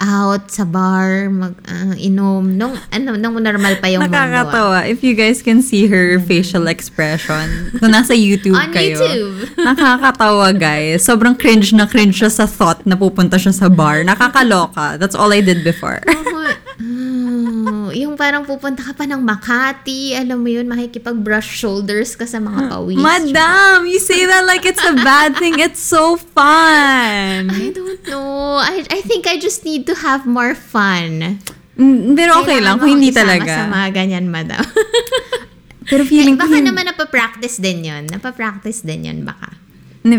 out 0.00 0.50
sa 0.50 0.64
bar, 0.64 1.30
mag, 1.30 1.54
ah, 1.64 1.94
inom. 1.94 2.54
Nung, 2.54 2.74
ano, 2.90 3.14
nung 3.14 3.38
normal 3.38 3.78
pa 3.78 3.86
yung 3.88 4.04
mundo. 4.06 4.16
ah. 4.16 4.26
Nakakatawa. 4.26 4.78
If 4.86 5.02
you 5.02 5.14
guys 5.14 5.40
can 5.40 5.62
see 5.62 5.86
her 5.86 6.18
facial 6.20 6.66
expression, 6.66 7.74
kung 7.78 7.92
nasa 7.92 8.12
YouTube 8.12 8.58
On 8.58 8.70
kayo. 8.70 8.98
YouTube. 8.98 9.36
Nakakatawa, 9.68 10.50
guys. 10.52 11.04
Sobrang 11.04 11.38
cringe 11.38 11.70
na 11.72 11.86
cringe 11.86 12.18
siya 12.18 12.30
sa 12.30 12.46
thought 12.46 12.82
na 12.86 12.94
pupunta 12.94 13.38
siya 13.38 13.54
sa 13.54 13.68
bar. 13.68 14.02
Nakakaloka. 14.02 14.98
That's 14.98 15.14
all 15.14 15.30
I 15.30 15.40
did 15.40 15.62
before. 15.62 16.02
Oh, 16.74 17.88
yung 17.94 18.18
parang 18.18 18.42
pupunta 18.42 18.82
ka 18.82 18.92
pa 18.92 19.06
ng 19.06 19.22
Makati, 19.22 20.12
alam 20.18 20.42
mo 20.42 20.50
yun, 20.50 20.66
makikipag-brush 20.66 21.46
shoulders 21.46 22.18
ka 22.18 22.26
sa 22.26 22.42
mga 22.42 22.66
pawis. 22.68 22.98
Madam, 22.98 23.86
you 23.86 24.02
say 24.02 24.26
that 24.26 24.42
like 24.44 24.66
it's 24.66 24.82
a 24.82 24.94
bad 24.98 25.38
thing. 25.38 25.56
It's 25.62 25.78
so 25.80 26.16
fun. 26.18 27.48
I 27.48 27.70
don't 27.70 28.02
know. 28.10 28.58
I, 28.58 28.82
I 28.90 29.00
think 29.06 29.26
I 29.26 29.38
just 29.38 29.64
need 29.64 29.86
to 29.86 29.93
have 30.00 30.26
more 30.26 30.54
fun. 30.54 31.38
Mm, 31.74 32.14
Pero 32.14 32.38
okay 32.40 32.62
lang 32.62 32.78
kung 32.78 32.98
hindi 32.98 33.10
Kailangan 33.10 33.42
talaga. 33.44 33.52
Sa 33.54 33.64
mga 33.66 33.88
ganyan, 33.92 34.26
madam. 34.30 34.62
Pero 35.90 36.02
feeling 36.04 36.40
ko, 36.40 36.48
baka 36.48 36.56
hin- 36.56 36.64
naman 36.64 36.84
napapractice 36.88 37.60
din 37.60 37.84
yun. 37.84 38.02
Napapractice 38.08 38.80
din 38.80 39.04
yun, 39.04 39.18
baka. 39.22 39.52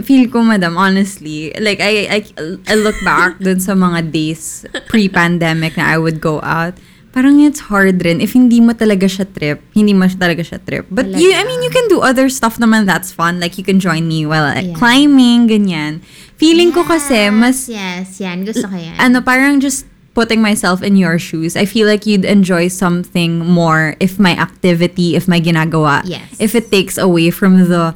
Feel 0.01 0.29
ko, 0.33 0.41
madam, 0.41 0.77
honestly, 0.77 1.53
like, 1.61 1.77
I, 1.77 2.09
I, 2.09 2.19
I 2.65 2.73
look 2.75 2.97
back 3.05 3.37
dun 3.45 3.61
sa 3.61 3.73
mga 3.73 4.09
days 4.09 4.65
pre-pandemic 4.89 5.77
na 5.77 5.93
I 5.93 5.97
would 5.97 6.21
go 6.21 6.41
out. 6.41 6.73
Parang 7.13 7.39
it's 7.39 7.71
hard 7.71 8.03
rin. 8.03 8.19
If 8.19 8.33
hindi 8.35 8.59
mo 8.59 8.73
talaga 8.73 9.07
siya 9.07 9.23
trip, 9.23 9.61
hindi 9.71 9.93
mo 9.93 10.03
talaga 10.09 10.43
siya 10.43 10.59
trip. 10.59 10.89
But 10.91 11.15
you, 11.15 11.31
I 11.31 11.45
mean, 11.47 11.63
you 11.63 11.71
can 11.71 11.87
do 11.87 12.01
other 12.01 12.27
stuff 12.27 12.57
naman 12.57 12.83
that's 12.85 13.13
fun. 13.13 13.39
Like, 13.39 13.55
you 13.57 13.63
can 13.63 13.79
join 13.79 14.03
me 14.09 14.25
while 14.25 14.43
Yeah. 14.51 14.75
climbing, 14.75 15.47
ganyan. 15.47 16.01
Feeling 16.35 16.71
ko 16.71 16.83
kasi, 16.83 17.31
mas, 17.31 17.67
Yes, 17.67 18.19
yan. 18.19 18.43
Gusto 18.43 18.67
ko 18.67 18.75
yan. 18.75 18.95
ano, 18.97 19.21
parang 19.21 19.59
just 19.59 19.87
putting 20.15 20.39
myself 20.39 20.79
in 20.79 20.95
your 20.95 21.19
shoes, 21.19 21.55
I 21.55 21.63
feel 21.67 21.87
like 21.87 22.07
you'd 22.07 22.23
enjoy 22.23 22.67
something 22.67 23.39
more 23.43 23.95
if 23.99 24.15
my 24.19 24.31
activity, 24.31 25.15
if 25.15 25.27
my 25.27 25.39
ginagawa, 25.39 26.03
Yes. 26.07 26.35
if 26.39 26.55
it 26.55 26.71
takes 26.71 26.95
away 26.97 27.31
from 27.31 27.67
the 27.67 27.91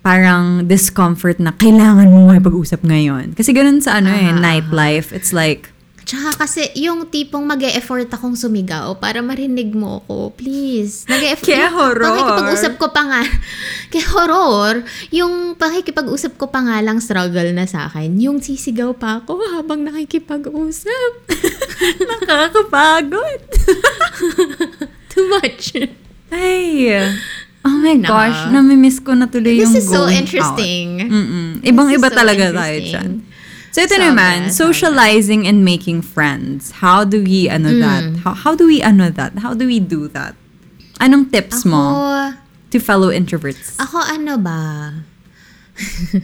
parang 0.00 0.64
discomfort 0.68 1.36
na 1.36 1.52
kailangan 1.52 2.08
mo 2.08 2.32
makipag-usap 2.32 2.80
ngayon. 2.80 3.36
Kasi 3.36 3.52
ganun 3.52 3.84
sa 3.84 4.00
ano 4.00 4.08
eh, 4.08 4.32
Aha, 4.32 4.40
nightlife. 4.40 5.12
It's 5.12 5.32
like, 5.36 5.68
Tsaka 6.08 6.48
kasi 6.48 6.72
yung 6.80 7.04
tipong 7.12 7.44
mag 7.44 7.60
effort 7.60 8.08
akong 8.08 8.32
sumigaw 8.32 8.96
para 8.96 9.20
marinig 9.20 9.76
mo 9.76 10.00
ako. 10.00 10.32
Please. 10.40 11.04
nag-e-effort. 11.04 11.44
Kaya 11.44 11.68
horror. 11.68 12.08
Pakikipag-usap 12.08 12.72
ko 12.80 12.88
pa 12.88 13.02
nga. 13.04 13.22
Kaya 13.92 14.06
horror. 14.16 14.88
Yung 15.12 15.52
pakikipag-usap 15.60 16.40
ko 16.40 16.48
pa 16.48 16.64
nga 16.64 16.80
lang 16.80 16.96
struggle 17.04 17.52
na 17.52 17.68
sa 17.68 17.92
akin. 17.92 18.16
Yung 18.24 18.40
sisigaw 18.40 18.96
pa 18.96 19.20
ako 19.20 19.36
habang 19.52 19.84
nakikipag-usap. 19.84 21.12
nakakapagod. 22.08 23.40
Too 25.12 25.24
much. 25.28 25.76
Ay, 26.32 26.88
oh 27.68 27.76
my 27.84 28.00
Nako. 28.00 28.16
gosh, 28.16 28.40
namimiss 28.48 29.04
ko 29.04 29.12
na 29.12 29.28
tuloy 29.28 29.60
yung 29.60 29.76
This 29.76 29.84
is 29.84 29.92
so 29.92 30.08
going 30.08 30.24
interesting. 30.24 31.04
out. 31.04 31.68
Ibang-iba 31.68 32.08
This 32.08 32.16
so 32.16 32.20
talaga 32.24 32.44
tayo 32.56 32.76
dyan. 32.80 33.27
So 33.78 33.86
ito 33.86 33.94
Sobra, 33.94 34.10
naman, 34.10 34.38
socializing 34.50 35.46
and 35.46 35.62
making 35.62 36.02
friends. 36.02 36.82
How 36.82 37.06
do 37.06 37.22
we 37.22 37.46
ano 37.46 37.70
Mm. 37.70 37.78
that? 37.78 38.04
How, 38.26 38.34
how 38.34 38.52
do 38.58 38.66
we 38.66 38.82
ano 38.82 39.06
that? 39.06 39.38
How 39.38 39.54
do 39.54 39.70
we 39.70 39.78
do 39.78 40.10
that? 40.10 40.34
Anong 40.98 41.30
tips 41.30 41.62
Ako, 41.62 41.70
mo 41.70 41.82
to 42.74 42.82
fellow 42.82 43.14
introverts? 43.14 43.78
Ako 43.78 44.02
ano 44.02 44.34
ba? 44.34 44.90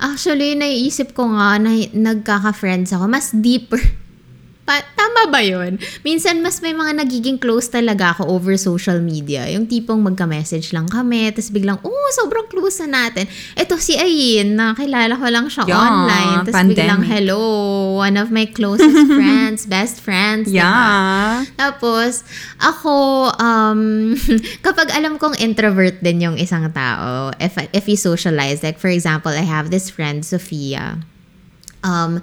Actually, 0.00 0.54
naiisip 0.54 1.12
ko 1.12 1.28
nga 1.34 1.58
na 1.58 1.74
nagkaka-friends 1.90 2.94
ako. 2.94 3.04
Mas 3.10 3.34
deeper. 3.34 3.82
Pa- 4.62 4.86
tama 4.94 5.26
ba 5.26 5.42
yun? 5.42 5.74
Minsan, 6.06 6.38
mas 6.38 6.62
may 6.62 6.70
mga 6.70 7.02
nagiging 7.02 7.34
close 7.34 7.66
talaga 7.66 8.14
ako 8.14 8.30
over 8.30 8.54
social 8.54 9.02
media. 9.02 9.50
Yung 9.50 9.66
tipong 9.66 9.98
magka-message 9.98 10.70
lang 10.70 10.86
kami, 10.86 11.34
tapos 11.34 11.50
biglang, 11.50 11.82
oh, 11.82 12.08
sobrang 12.14 12.46
close 12.46 12.78
na 12.86 13.10
natin. 13.10 13.26
Ito 13.58 13.74
si 13.82 13.98
Ayin, 13.98 14.54
nakilala 14.54 15.18
ko 15.18 15.26
lang 15.26 15.50
siya 15.50 15.66
Yeah, 15.66 15.82
online. 15.82 16.36
Tapos 16.46 16.62
biglang, 16.70 17.02
hello, 17.02 17.42
one 17.98 18.14
of 18.14 18.30
my 18.30 18.46
closest 18.46 19.10
friends, 19.18 19.66
best 19.66 19.98
friends. 19.98 20.46
diba? 20.46 20.62
yeah. 20.62 21.42
Tapos, 21.58 22.22
ako, 22.62 22.94
um, 23.42 24.14
kapag 24.66 24.94
alam 24.94 25.18
kong 25.18 25.42
introvert 25.42 25.98
din 26.06 26.22
yung 26.22 26.36
isang 26.38 26.70
tao, 26.70 27.34
if, 27.42 27.58
if 27.74 27.82
we 27.90 27.98
socialize, 27.98 28.62
like 28.62 28.78
for 28.78 28.94
example, 28.94 29.34
I 29.34 29.42
have 29.42 29.74
this 29.74 29.90
friend, 29.90 30.22
Sophia, 30.22 31.02
um, 31.82 32.22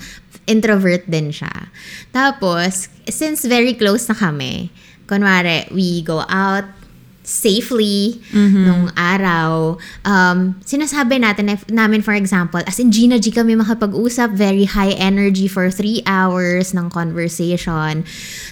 introvert 0.49 1.05
din 1.05 1.29
siya. 1.29 1.69
Tapos, 2.09 2.89
since 3.05 3.45
very 3.45 3.77
close 3.77 4.09
na 4.09 4.17
kami, 4.17 4.73
kunwari, 5.05 5.69
we 5.69 6.01
go 6.01 6.25
out, 6.25 6.65
safely 7.29 8.17
nung 8.33 8.89
araw. 8.97 9.77
Um, 10.01 10.57
sinasabi 10.65 11.21
natin, 11.21 11.53
namin 11.69 12.01
for 12.01 12.17
example, 12.17 12.57
as 12.65 12.81
in 12.81 12.89
Gina 12.89 13.21
G 13.21 13.29
kami 13.29 13.53
makapag-usap, 13.53 14.33
very 14.33 14.65
high 14.65 14.97
energy 14.97 15.45
for 15.45 15.69
three 15.69 16.01
hours 16.09 16.73
ng 16.73 16.89
conversation. 16.89 18.01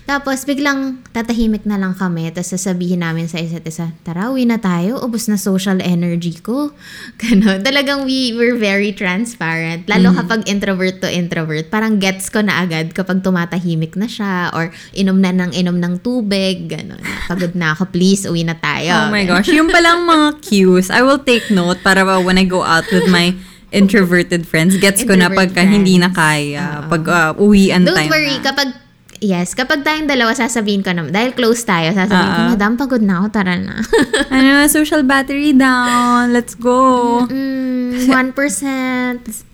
Tapos 0.06 0.46
biglang 0.46 1.02
tatahimik 1.10 1.66
na 1.66 1.82
lang 1.82 1.98
kami, 1.98 2.30
tapos 2.30 2.54
sasabihin 2.54 3.02
namin 3.02 3.26
sa 3.26 3.42
isa't 3.42 3.66
isa, 3.66 3.98
tara, 4.06 4.30
uwi 4.30 4.46
na 4.46 4.62
tayo, 4.62 5.02
ubos 5.02 5.26
na 5.26 5.42
social 5.42 5.82
energy 5.82 6.38
ko. 6.38 6.70
Ganon. 7.22 7.66
Talagang 7.66 8.06
we 8.06 8.38
were 8.38 8.54
very 8.54 8.94
transparent. 8.94 9.90
Lalo 9.90 10.14
kapag 10.14 10.46
introvert 10.46 11.02
to 11.02 11.10
introvert, 11.10 11.74
parang 11.74 11.98
gets 11.98 12.30
ko 12.30 12.46
na 12.46 12.62
agad 12.62 12.94
kapag 12.94 13.26
tumatahimik 13.26 13.98
na 13.98 14.06
siya 14.06 14.54
or 14.54 14.70
inom 14.94 15.18
na 15.18 15.34
ng 15.34 15.52
inom 15.58 15.82
ng 15.82 15.98
tubig, 16.06 16.70
ganon. 16.70 17.02
Pagod 17.26 17.58
na 17.58 17.74
ako, 17.74 17.90
please, 17.90 18.30
uwi 18.30 18.46
na 18.46 18.54
tayo. 18.54 18.67
Oh 19.08 19.12
my 19.14 19.24
gosh, 19.26 19.48
yung 19.50 19.70
palang 19.70 20.04
mga 20.08 20.28
cues, 20.44 20.88
I 20.90 21.02
will 21.04 21.20
take 21.22 21.48
note 21.50 21.80
para 21.84 22.04
when 22.24 22.38
I 22.38 22.46
go 22.46 22.64
out 22.64 22.86
with 22.92 23.08
my 23.08 23.34
introverted 23.72 24.48
friends, 24.48 24.80
gets 24.80 25.04
ko 25.04 25.16
na 25.16 25.28
pagka 25.28 25.64
hindi 25.68 26.00
na 26.00 26.08
friends. 26.08 26.56
kaya, 26.56 26.66
pag 26.88 27.04
uh, 27.08 27.32
uwian 27.36 27.84
Don't 27.84 27.96
time 27.96 28.12
worry, 28.12 28.40
na. 28.40 28.44
kapag 28.52 28.87
Yes, 29.20 29.52
kapag 29.52 29.82
tayong 29.82 30.06
dalawa 30.06 30.30
sasabihin 30.32 30.82
ko 30.82 30.94
naman, 30.94 31.10
dahil 31.10 31.34
close 31.34 31.62
tayo, 31.62 31.90
sasabihin 31.90 32.30
ko, 32.30 32.42
Ah. 32.44 32.50
Madam, 32.54 32.72
pagod 32.76 33.02
na 33.02 33.18
ako, 33.18 33.28
tara 33.32 33.58
na. 33.58 33.82
ano, 34.34 34.50
social 34.68 35.02
battery 35.02 35.52
down, 35.52 36.30
let's 36.30 36.54
go. 36.54 37.26
mm, 37.26 38.06
1%. 38.06 38.14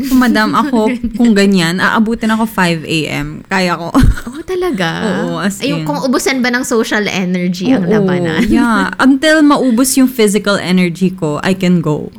Kung 0.04 0.20
madam 0.20 0.52
ako, 0.62 0.92
kung 1.16 1.32
ganyan, 1.32 1.80
aabutin 1.80 2.28
ako 2.30 2.44
5 2.44 2.84
a.m. 2.84 3.28
Kaya 3.46 3.76
ko. 3.76 3.88
Oh, 4.34 4.42
talaga? 4.44 4.90
Oo, 5.24 5.40
as 5.40 5.62
Ayun, 5.62 5.84
in. 5.84 5.88
kung 5.88 6.02
ubusan 6.02 6.42
ba 6.42 6.50
ng 6.50 6.66
social 6.66 7.06
energy 7.06 7.72
ang 7.72 7.86
Oo, 7.86 7.94
labanan? 7.94 8.44
Yeah. 8.44 8.92
Until 8.98 9.40
maubos 9.40 9.96
yung 9.96 10.10
physical 10.10 10.58
energy 10.58 11.14
ko, 11.14 11.40
I 11.40 11.54
can 11.54 11.80
go. 11.80 12.12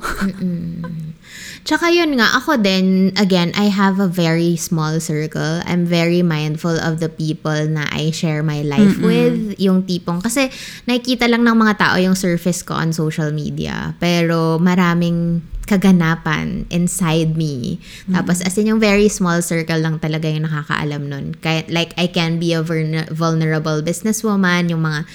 Tsaka 1.64 1.88
yun 1.88 2.20
nga, 2.20 2.36
ako 2.36 2.60
din, 2.60 3.08
again, 3.16 3.48
I 3.56 3.72
have 3.72 3.96
a 3.96 4.04
very 4.04 4.52
small 4.60 5.00
circle. 5.00 5.64
I'm 5.64 5.88
very 5.88 6.20
mindful 6.20 6.76
of 6.76 7.00
the 7.00 7.08
people 7.08 7.56
na 7.72 7.88
I 7.88 8.12
share 8.12 8.44
my 8.44 8.60
life 8.60 9.00
with. 9.00 9.56
Yung 9.56 9.88
tipong, 9.88 10.20
kasi 10.20 10.52
nakikita 10.84 11.24
lang 11.24 11.40
ng 11.40 11.56
mga 11.56 11.80
tao 11.80 11.96
yung 11.96 12.12
surface 12.12 12.60
ko 12.60 12.76
on 12.76 12.92
social 12.92 13.32
media. 13.32 13.96
Pero 13.96 14.60
maraming 14.60 15.40
kaganapan 15.64 16.68
inside 16.68 17.32
me. 17.40 17.80
Tapos, 18.12 18.44
as 18.44 18.52
in, 18.60 18.68
yung 18.68 18.80
very 18.84 19.08
small 19.08 19.40
circle 19.40 19.80
lang 19.80 19.96
talaga 19.96 20.28
yung 20.28 20.44
nakakaalam 20.44 21.08
nun. 21.08 21.32
Kaya, 21.40 21.64
like, 21.72 21.96
I 21.96 22.12
can 22.12 22.36
be 22.36 22.52
a 22.52 22.60
vulner- 22.60 23.08
vulnerable 23.08 23.80
businesswoman, 23.80 24.68
yung 24.68 24.84
mga 24.84 25.08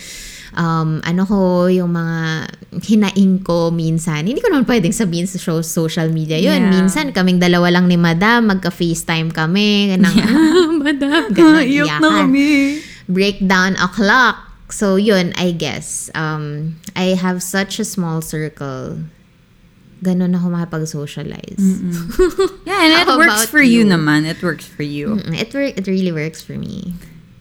um, 0.60 1.00
ano 1.08 1.24
ko, 1.24 1.72
yung 1.72 1.96
mga 1.96 2.52
hinaing 2.84 3.42
ko 3.42 3.72
minsan. 3.72 4.28
Hindi 4.28 4.44
ko 4.44 4.52
naman 4.52 4.68
pwedeng 4.68 4.92
sabihin 4.94 5.26
sa 5.26 5.40
show, 5.40 5.64
social 5.64 6.12
media 6.12 6.36
yun. 6.36 6.68
Yeah. 6.68 6.74
Minsan, 6.76 7.16
kaming 7.16 7.40
dalawa 7.40 7.72
lang 7.72 7.88
ni 7.88 7.96
Madam, 7.96 8.52
magka-FaceTime 8.52 9.32
kami. 9.32 9.96
Ng, 9.96 10.16
Madam, 10.86 11.32
gano'n, 11.32 11.66
Iyok 11.74 11.98
na 12.04 12.10
kami. 12.28 12.84
Breakdown 13.08 13.80
o'clock. 13.80 14.52
So, 14.70 15.02
yun, 15.02 15.34
I 15.34 15.50
guess. 15.50 16.14
Um, 16.14 16.78
I 16.94 17.18
have 17.18 17.42
such 17.42 17.82
a 17.82 17.86
small 17.88 18.22
circle. 18.22 19.02
Ganon 20.06 20.38
ako 20.38 20.54
makapag-socialize. 20.54 21.58
Yeah, 22.70 22.86
and 22.86 22.92
it 23.02 23.18
works 23.18 23.50
for 23.50 23.60
you? 23.60 23.82
you? 23.82 23.90
naman. 23.90 24.30
It 24.30 24.44
works 24.46 24.64
for 24.70 24.86
you. 24.86 25.18
Mm, 25.26 25.34
It, 25.34 25.50
wor- 25.50 25.74
it 25.74 25.88
really 25.90 26.14
works 26.14 26.46
for 26.46 26.54
me. 26.54 26.94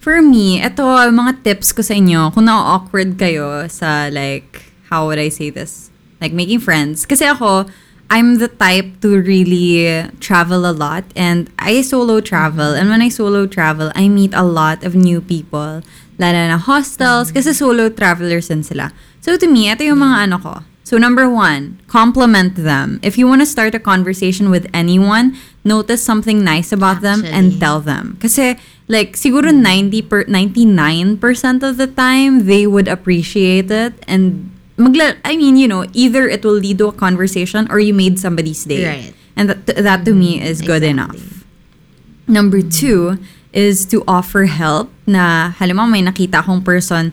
For 0.09 0.25
me, 0.25 0.65
ito, 0.65 0.81
mga 0.89 1.45
tips 1.45 1.77
ko 1.77 1.85
sa 1.85 1.93
inyo, 1.93 2.33
kung 2.33 2.49
na-awkward 2.49 3.21
kayo 3.21 3.69
sa 3.69 4.09
like, 4.09 4.73
how 4.89 5.05
would 5.05 5.21
I 5.21 5.29
say 5.29 5.53
this? 5.53 5.93
Like 6.17 6.33
making 6.33 6.65
friends. 6.65 7.05
Kasi 7.05 7.29
ako, 7.29 7.69
I'm 8.09 8.41
the 8.41 8.49
type 8.49 9.05
to 9.05 9.21
really 9.21 9.85
travel 10.17 10.65
a 10.65 10.73
lot 10.73 11.05
and 11.13 11.53
I 11.61 11.85
solo 11.85 12.25
travel. 12.25 12.73
And 12.73 12.89
when 12.89 13.05
I 13.05 13.13
solo 13.13 13.45
travel, 13.45 13.93
I 13.93 14.09
meet 14.09 14.33
a 14.33 14.49
lot 14.49 14.81
of 14.81 14.97
new 14.97 15.21
people. 15.21 15.85
Lalo 16.17 16.41
na 16.41 16.57
hostels, 16.57 17.29
kasi 17.29 17.53
solo 17.53 17.93
travelers 17.93 18.49
din 18.49 18.65
sila. 18.65 18.97
So 19.21 19.37
to 19.37 19.45
me, 19.45 19.69
ito 19.69 19.85
yung 19.85 20.01
mga 20.01 20.25
ano 20.25 20.41
ko. 20.41 20.55
So 20.89 20.97
number 20.97 21.29
one, 21.29 21.85
compliment 21.85 22.57
them. 22.57 22.97
If 23.05 23.21
you 23.21 23.29
want 23.29 23.45
to 23.45 23.47
start 23.47 23.77
a 23.77 23.79
conversation 23.79 24.49
with 24.49 24.73
anyone, 24.73 25.37
notice 25.69 26.01
something 26.01 26.41
nice 26.41 26.73
about 26.73 27.05
them 27.05 27.29
and 27.29 27.53
Actually. 27.53 27.61
tell 27.61 27.85
them. 27.85 28.17
Kasi 28.25 28.57
like 28.89 29.15
siguro 29.17 29.53
90 29.53 30.03
per 30.09 30.25
99% 30.25 31.21
of 31.63 31.77
the 31.77 31.87
time 31.87 32.49
they 32.49 32.67
would 32.67 32.89
appreciate 32.89 33.71
it 33.71 33.93
and 34.09 34.49
magla 34.81 35.17
I 35.25 35.37
mean, 35.37 35.57
you 35.57 35.69
know, 35.69 35.85
either 35.93 36.29
it 36.29 36.45
will 36.45 36.57
lead 36.57 36.79
to 36.79 36.89
a 36.89 36.97
conversation 36.97 37.69
or 37.71 37.79
you 37.79 37.93
made 37.93 38.19
somebody's 38.19 38.65
day. 38.65 38.85
Right. 38.87 39.15
And 39.37 39.51
that, 39.51 39.67
that 39.67 40.05
to 40.07 40.15
me 40.15 40.41
is 40.43 40.61
good 40.63 40.83
Exactly. 40.83 40.89
enough. 40.89 41.45
Number 42.27 42.63
two 42.63 43.19
is 43.53 43.85
to 43.87 44.05
offer 44.09 44.45
help 44.45 44.91
na 45.07 45.53
halimbawa 45.59 45.89
may 45.91 46.03
nakita 46.03 46.43
akong 46.45 46.65
person 46.65 47.13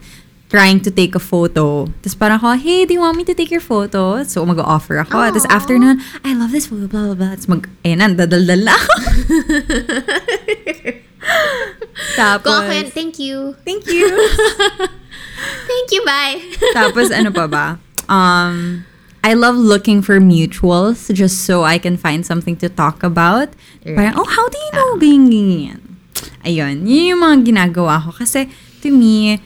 trying 0.49 0.79
to 0.79 0.91
take 0.91 1.15
a 1.15 1.19
photo. 1.19 1.85
Tapos 2.05 2.15
parang 2.15 2.37
ako, 2.37 2.53
hey, 2.55 2.85
do 2.85 2.93
you 2.93 3.01
want 3.01 3.17
me 3.17 3.23
to 3.25 3.33
take 3.33 3.49
your 3.51 3.61
photo? 3.63 4.23
So 4.23 4.45
mag-offer 4.45 5.01
ako. 5.03 5.33
Tapos 5.33 5.45
Aw. 5.49 5.55
after 5.57 5.75
nun, 5.77 5.99
I 6.23 6.33
love 6.33 6.51
this 6.51 6.67
photo, 6.67 6.87
blah, 6.87 7.11
blah, 7.11 7.17
blah. 7.17 7.33
Tapos 7.35 7.49
mag, 7.49 7.67
ayun 7.83 7.97
na, 7.99 8.07
dadaldal 8.13 8.61
na 8.63 8.73
ako. 8.77 8.93
Tapos, 12.15 12.51
ako 12.51 12.71
yun, 12.71 12.87
thank 12.91 13.15
you. 13.19 13.55
thank 13.65 13.85
you. 13.87 14.05
Thank 15.67 15.91
you, 15.91 16.01
bye. 16.07 16.39
Tapos 16.71 17.11
ano 17.11 17.29
pa 17.29 17.45
ba? 17.45 17.65
Um, 18.07 18.85
I 19.25 19.33
love 19.33 19.57
looking 19.57 20.01
for 20.01 20.21
mutuals 20.21 21.11
just 21.13 21.43
so 21.43 21.65
I 21.67 21.77
can 21.77 21.97
find 21.97 22.23
something 22.25 22.55
to 22.63 22.69
talk 22.69 23.03
about. 23.03 23.51
Parang, 23.83 23.97
Right. 23.97 24.15
oh, 24.15 24.23
how 24.23 24.45
do 24.47 24.57
you 24.57 24.71
know 24.71 24.89
ganyan? 25.01 25.81
Ayun, 26.45 26.85
yun 26.87 27.17
yung 27.17 27.21
mga 27.21 27.35
ginagawa 27.51 27.99
ko. 28.05 28.15
Kasi 28.15 28.47
to 28.85 28.93
me, 28.93 29.41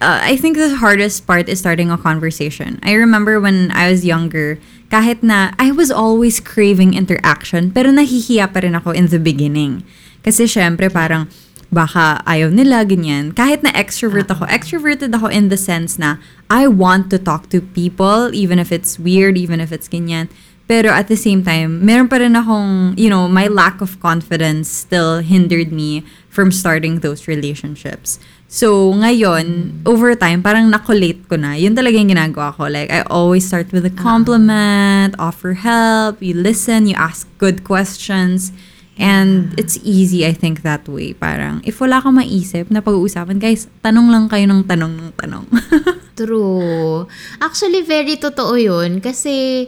uh, 0.00 0.22
I 0.22 0.38
think 0.38 0.56
the 0.56 0.78
hardest 0.78 1.26
part 1.26 1.50
is 1.50 1.58
starting 1.58 1.90
a 1.90 1.98
conversation. 1.98 2.78
I 2.82 2.94
remember 2.94 3.36
when 3.42 3.74
I 3.74 3.90
was 3.90 4.06
younger, 4.06 4.56
kahit 4.88 5.20
na 5.22 5.52
I 5.58 5.74
was 5.74 5.90
always 5.90 6.38
craving 6.38 6.94
interaction, 6.94 7.74
pero 7.74 7.90
nahihiya 7.90 8.54
pa 8.54 8.62
rin 8.62 8.78
ako 8.78 8.94
in 8.94 9.10
the 9.10 9.18
beginning. 9.18 9.82
Kasi 10.24 10.48
syempre 10.48 10.88
parang 10.88 11.28
baka 11.68 12.24
ayaw 12.24 12.48
nila, 12.48 12.86
ganyan. 12.88 13.36
Kahit 13.36 13.60
na 13.60 13.74
extrovert 13.76 14.30
ako, 14.32 14.48
extroverted 14.48 15.12
ako 15.12 15.28
in 15.28 15.52
the 15.52 15.60
sense 15.60 16.00
na 16.00 16.16
I 16.48 16.70
want 16.70 17.12
to 17.12 17.18
talk 17.20 17.52
to 17.52 17.60
people, 17.60 18.32
even 18.32 18.56
if 18.56 18.72
it's 18.72 18.96
weird, 18.96 19.36
even 19.36 19.60
if 19.60 19.68
it's 19.68 19.90
ganyan. 19.90 20.32
Pero 20.64 20.88
at 20.88 21.12
the 21.12 21.18
same 21.18 21.44
time, 21.44 21.84
meron 21.84 22.08
pa 22.08 22.16
rin 22.16 22.32
akong, 22.32 22.96
you 22.96 23.12
know, 23.12 23.28
my 23.28 23.52
lack 23.52 23.84
of 23.84 24.00
confidence 24.00 24.64
still 24.64 25.20
hindered 25.20 25.68
me 25.68 26.00
from 26.32 26.48
starting 26.48 27.04
those 27.04 27.28
relationships. 27.28 28.16
So, 28.48 28.94
ngayon, 28.96 29.82
over 29.84 30.14
time, 30.16 30.40
parang 30.40 30.72
nakolate 30.72 31.28
ko 31.28 31.36
na. 31.36 31.52
Yun 31.52 31.76
talaga 31.76 32.00
yung 32.00 32.08
ginagawa 32.08 32.56
ko. 32.56 32.64
Like, 32.70 32.88
I 32.88 33.04
always 33.12 33.44
start 33.44 33.76
with 33.76 33.84
a 33.84 33.92
compliment, 33.92 35.12
offer 35.18 35.52
help, 35.58 36.22
you 36.24 36.32
listen, 36.32 36.88
you 36.88 36.96
ask 36.96 37.28
good 37.36 37.60
questions. 37.66 38.54
And 38.94 39.50
it's 39.58 39.74
easy, 39.82 40.22
I 40.22 40.30
think, 40.30 40.62
that 40.62 40.86
way. 40.86 41.18
Parang, 41.18 41.66
if 41.66 41.82
wala 41.82 41.98
kang 41.98 42.14
maisip 42.14 42.70
na 42.70 42.78
pag-uusapan, 42.78 43.42
guys, 43.42 43.66
tanong 43.82 44.06
lang 44.06 44.24
kayo 44.30 44.46
ng 44.46 44.62
tanong 44.70 44.92
ng 44.94 45.10
tanong. 45.18 45.44
True. 46.18 47.10
Actually, 47.42 47.82
very 47.82 48.14
totoo 48.14 48.54
yun. 48.54 49.02
Kasi, 49.02 49.66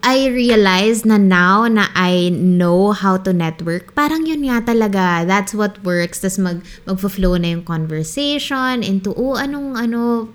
I 0.00 0.32
realize 0.32 1.04
na 1.04 1.20
now 1.20 1.68
na 1.68 1.92
I 1.92 2.32
know 2.32 2.96
how 2.96 3.20
to 3.20 3.36
network, 3.36 3.92
parang 3.92 4.24
yun 4.24 4.48
nga 4.48 4.64
talaga. 4.64 5.28
That's 5.28 5.52
what 5.52 5.84
works. 5.84 6.24
Tapos 6.24 6.40
mag, 6.40 6.58
mag-flow 6.88 7.36
na 7.36 7.52
yung 7.52 7.68
conversation 7.68 8.80
into, 8.80 9.12
oh, 9.12 9.36
anong, 9.36 9.76
ano, 9.76 10.32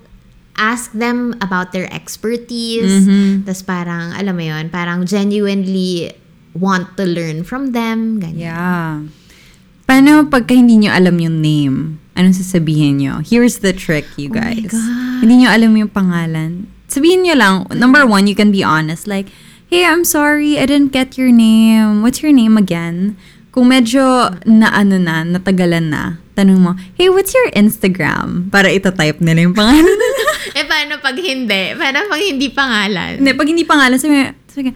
ask 0.53 0.93
them 0.93 1.33
about 1.41 1.73
their 1.73 1.89
expertise. 1.89 3.09
Tapos 3.41 3.65
parang, 3.65 4.13
alam 4.13 4.37
mo 4.37 4.45
yun, 4.45 4.69
parang 4.69 5.09
genuinely 5.09 6.13
want 6.57 6.95
to 6.97 7.03
learn 7.05 7.43
from 7.43 7.73
them. 7.73 8.21
Ganyan. 8.21 8.37
Yeah. 8.37 8.89
Paano 9.83 10.25
pagka 10.31 10.55
hindi 10.55 10.79
nyo 10.79 10.95
alam 10.95 11.19
yung 11.19 11.43
name? 11.43 11.99
Anong 12.15 12.37
sasabihin 12.37 13.01
nyo? 13.01 13.19
Here's 13.25 13.59
the 13.59 13.73
trick, 13.73 14.05
you 14.15 14.29
Oh 14.31 14.37
my 14.37 14.53
guys. 14.55 14.71
God. 14.71 15.19
Hindi 15.25 15.43
nyo 15.43 15.49
alam 15.51 15.71
yung 15.75 15.91
pangalan. 15.91 16.69
Sabihin 16.87 17.25
nyo 17.25 17.35
lang, 17.35 17.53
number 17.73 18.05
one, 18.05 18.29
you 18.29 18.37
can 18.37 18.53
be 18.53 18.61
honest. 18.61 19.09
Like, 19.09 19.27
hey, 19.67 19.83
I'm 19.83 20.05
sorry, 20.05 20.61
I 20.61 20.69
didn't 20.69 20.93
get 20.93 21.17
your 21.17 21.33
name. 21.33 22.05
What's 22.05 22.21
your 22.21 22.31
name 22.31 22.55
again? 22.55 23.17
Kung 23.49 23.69
medyo 23.69 24.33
na 24.45 24.69
ano 24.73 24.97
na, 25.01 25.25
natagalan 25.25 25.89
na, 25.89 26.21
tanong 26.33 26.57
mo, 26.61 26.71
hey, 26.97 27.09
what's 27.09 27.33
your 27.33 27.49
Instagram? 27.53 28.49
Para 28.49 28.69
itatype 28.69 29.21
nila 29.21 29.49
yung 29.49 29.57
pangalan. 29.57 29.89
Eh, 30.53 30.69
paano 30.69 30.99
pag 31.01 31.17
hindi? 31.17 31.73
Paano 31.73 32.05
pag 32.05 32.19
hindi 32.21 32.51
pangalan? 32.51 33.17
Hindi, 33.17 33.31
pag 33.33 33.47
hindi 33.47 33.63
pangalan, 33.65 33.97
sabi, 33.97 34.27
sabi, 34.45 34.69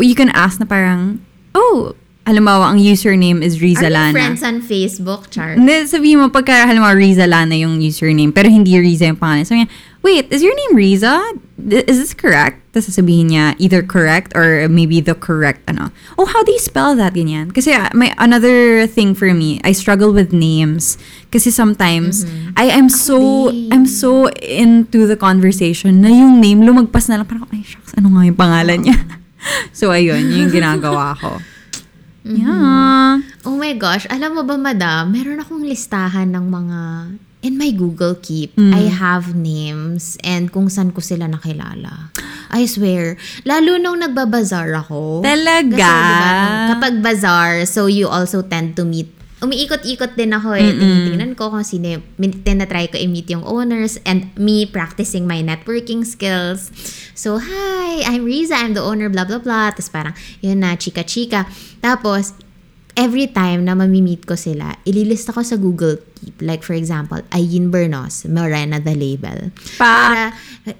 you 0.00 0.14
can 0.14 0.30
ask 0.30 0.58
na 0.58 0.66
parang, 0.66 1.22
oh, 1.54 1.94
halimbawa, 2.26 2.74
ang 2.74 2.78
username 2.82 3.38
is 3.42 3.62
Riza 3.62 3.86
Are 3.86 3.90
Lana. 3.90 4.12
friends 4.12 4.42
on 4.42 4.58
Facebook, 4.58 5.30
Char? 5.30 5.54
Hindi, 5.54 5.86
sabihin 5.86 6.18
mo, 6.18 6.26
pagka 6.28 6.66
halimbawa 6.66 6.98
Riza 6.98 7.26
Lana 7.26 7.54
yung 7.54 7.78
username, 7.78 8.34
pero 8.34 8.50
hindi 8.50 8.74
Riza 8.74 9.06
yung 9.06 9.16
pangalan. 9.16 9.46
Sabi 9.46 9.62
niya, 9.62 9.70
wait, 10.02 10.26
is 10.34 10.42
your 10.42 10.54
name 10.54 10.74
Riza? 10.74 11.22
Is 11.70 12.02
this 12.02 12.14
correct? 12.14 12.58
Tapos 12.74 12.90
sasabihin 12.90 13.30
niya, 13.30 13.54
either 13.62 13.80
correct 13.80 14.34
or 14.34 14.66
maybe 14.66 14.98
the 14.98 15.14
correct, 15.14 15.62
ano. 15.70 15.94
Oh, 16.18 16.26
how 16.26 16.42
do 16.42 16.50
you 16.50 16.58
spell 16.58 16.98
that, 16.98 17.14
ganyan? 17.14 17.54
Kasi 17.54 17.70
ah, 17.72 17.94
may 17.94 18.10
another 18.18 18.90
thing 18.90 19.14
for 19.14 19.30
me, 19.30 19.62
I 19.62 19.70
struggle 19.70 20.10
with 20.10 20.34
names. 20.34 20.98
Kasi 21.30 21.54
sometimes, 21.54 22.26
I 22.58 22.74
am 22.74 22.90
so, 22.90 23.50
din. 23.54 23.70
I'm 23.70 23.86
so 23.86 24.26
into 24.42 25.06
the 25.06 25.16
conversation 25.16 26.02
na 26.02 26.10
yung 26.10 26.42
name 26.42 26.66
lumagpas 26.66 27.06
na 27.06 27.22
lang. 27.22 27.26
Parang, 27.30 27.46
ay, 27.54 27.62
shucks, 27.62 27.94
ano 27.94 28.18
nga 28.18 28.26
yung 28.26 28.38
pangalan 28.38 28.82
niya? 28.82 28.98
so, 29.78 29.90
ayun, 29.90 30.20
yun 30.20 30.46
yung 30.46 30.52
ginagawa 30.52 31.16
ko. 31.18 31.38
Yeah. 32.26 33.22
Oh 33.46 33.54
my 33.54 33.74
gosh, 33.78 34.02
alam 34.10 34.34
mo 34.34 34.42
ba 34.42 34.58
madam, 34.58 35.14
meron 35.14 35.38
akong 35.38 35.62
listahan 35.62 36.34
ng 36.34 36.46
mga 36.50 36.80
in 37.46 37.54
my 37.54 37.70
Google 37.70 38.18
Keep. 38.18 38.58
Mm. 38.58 38.74
I 38.74 38.90
have 38.90 39.38
names 39.38 40.18
and 40.26 40.50
kung 40.50 40.66
saan 40.66 40.90
ko 40.90 40.98
sila 40.98 41.30
nakilala. 41.30 42.10
I 42.50 42.66
swear, 42.66 43.14
lalo 43.46 43.78
nung 43.78 44.02
nagbabazar 44.02 44.74
ako. 44.74 45.22
Talaga? 45.22 45.78
Kasi 45.78 46.02
diba, 46.02 46.34
kapag 46.74 46.94
bazaar, 47.02 47.54
so 47.66 47.86
you 47.86 48.10
also 48.10 48.42
tend 48.42 48.74
to 48.74 48.82
meet 48.82 49.10
umiikot-ikot 49.46 50.18
din 50.18 50.34
ako 50.34 50.58
eh. 50.58 50.74
Tinitingnan 50.74 51.38
ko 51.38 51.54
kung 51.54 51.62
sino 51.62 51.98
yung, 51.98 52.04
tinatry 52.42 52.90
ko 52.90 52.98
i-meet 52.98 53.30
yung 53.30 53.46
owners 53.46 53.96
and 54.02 54.28
me 54.34 54.66
practicing 54.66 55.24
my 55.24 55.40
networking 55.40 56.02
skills. 56.02 56.68
So, 57.14 57.40
hi, 57.40 58.04
I'm 58.04 58.26
Riza, 58.26 58.58
I'm 58.58 58.74
the 58.74 58.82
owner, 58.82 59.08
blah, 59.08 59.24
blah, 59.24 59.40
blah. 59.40 59.72
Tapos 59.72 59.88
parang, 59.88 60.12
yun 60.44 60.60
na, 60.60 60.76
chika-chika. 60.76 61.48
Tapos, 61.80 62.36
every 62.96 63.28
time 63.28 63.68
na 63.68 63.76
mamimit 63.76 64.24
ko 64.24 64.34
sila, 64.34 64.72
ililista 64.88 65.30
ko 65.30 65.44
sa 65.44 65.60
Google 65.60 66.00
Keep. 66.16 66.40
Like, 66.40 66.64
for 66.64 66.72
example, 66.72 67.20
Ayin 67.30 67.68
Bernos, 67.68 68.24
Morena 68.24 68.80
the 68.80 68.96
label. 68.96 69.52
Pa- 69.76 69.84
Para, 70.10 70.24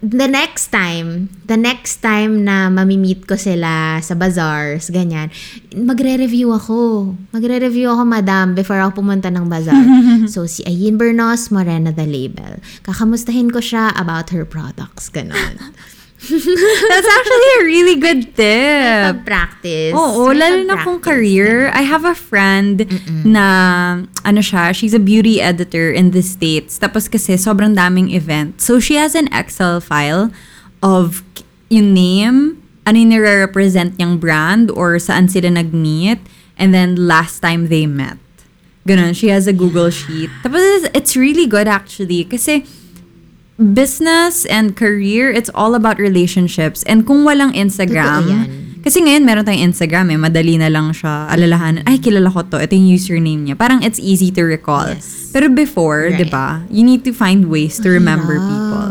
the 0.01 0.25
next 0.27 0.73
time, 0.73 1.29
the 1.45 1.61
next 1.61 2.01
time 2.01 2.41
na 2.43 2.73
mamimit 2.73 3.29
ko 3.29 3.37
sila 3.37 4.01
sa 4.01 4.17
bazaars, 4.17 4.89
ganyan, 4.89 5.29
magre-review 5.77 6.57
ako. 6.57 7.13
Magre-review 7.37 7.93
ako, 7.93 8.03
madam, 8.09 8.57
before 8.57 8.81
ako 8.81 9.05
pumunta 9.05 9.29
ng 9.29 9.47
bazaar. 9.53 9.85
so, 10.33 10.49
si 10.49 10.65
Ayin 10.65 10.97
Bernos, 10.97 11.53
Morena 11.53 11.93
the 11.93 12.09
label. 12.09 12.57
Kakamustahin 12.83 13.53
ko 13.53 13.61
siya 13.61 13.93
about 14.01 14.33
her 14.33 14.49
products, 14.49 15.13
ganon. 15.13 15.61
That's 16.91 17.11
actually 17.11 17.51
a 17.61 17.63
really 17.65 17.97
good 17.97 18.35
tip. 18.35 19.25
practice. 19.25 19.95
Oo, 19.95 20.35
lalo 20.35 20.63
na 20.67 20.83
kung 20.83 21.01
career. 21.01 21.71
I 21.75 21.83
have 21.83 22.05
a 22.05 22.15
friend 22.15 22.87
na, 23.25 24.03
ano 24.25 24.41
siya, 24.41 24.75
she's 24.75 24.95
a 24.95 25.03
beauty 25.03 25.41
editor 25.41 25.91
in 25.91 26.11
the 26.11 26.23
States. 26.23 26.79
Tapos 26.79 27.11
kasi 27.11 27.35
sobrang 27.39 27.75
daming 27.75 28.11
event. 28.13 28.61
So 28.61 28.79
she 28.79 28.95
has 28.99 29.15
an 29.15 29.29
Excel 29.33 29.81
file 29.81 30.31
of 30.83 31.23
yung 31.69 31.95
name, 31.95 32.63
ano 32.87 32.97
yung 32.99 33.11
nire-represent 33.11 33.99
niyang 33.99 34.19
brand 34.19 34.71
or 34.71 34.99
saan 35.03 35.27
sila 35.31 35.51
nag-meet, 35.51 36.23
and 36.59 36.73
then 36.73 36.95
last 36.95 37.41
time 37.41 37.69
they 37.69 37.87
met. 37.87 38.19
Ganun, 38.87 39.19
she 39.19 39.35
has 39.35 39.51
a 39.51 39.53
Google 39.53 39.91
sheet. 39.91 40.31
Tapos 40.47 40.63
it's 40.95 41.19
really 41.19 41.47
good 41.51 41.67
actually 41.67 42.23
kasi 42.23 42.63
business 43.57 44.45
and 44.47 44.77
career, 44.77 45.31
it's 45.33 45.49
all 45.55 45.75
about 45.75 45.99
relationships. 45.99 46.83
And 46.85 47.07
kung 47.07 47.25
walang 47.25 47.57
Instagram, 47.57 48.29
Totoo 48.29 48.37
yan. 48.37 48.49
kasi 48.85 49.01
ngayon 49.03 49.25
meron 49.25 49.45
tayong 49.49 49.73
Instagram 49.73 50.13
eh, 50.13 50.19
madali 50.21 50.61
na 50.61 50.69
lang 50.69 50.93
siya 50.93 51.27
alalahanan. 51.33 51.83
Ay, 51.89 51.99
kilala 51.99 52.29
ko 52.31 52.45
to. 52.45 52.61
Ito 52.61 52.77
yung 52.77 52.93
username 52.93 53.41
niya. 53.49 53.57
Parang 53.57 53.81
it's 53.83 53.99
easy 53.99 54.31
to 54.31 54.45
recall. 54.45 54.87
Yes. 54.93 55.33
Pero 55.33 55.49
before, 55.49 56.13
Right. 56.13 56.21
di 56.21 56.27
ba, 56.29 56.63
you 56.69 56.85
need 56.85 57.03
to 57.09 57.13
find 57.17 57.49
ways 57.49 57.81
to 57.81 57.89
remember 57.89 58.37
hirap. 58.37 58.47
people. 58.47 58.89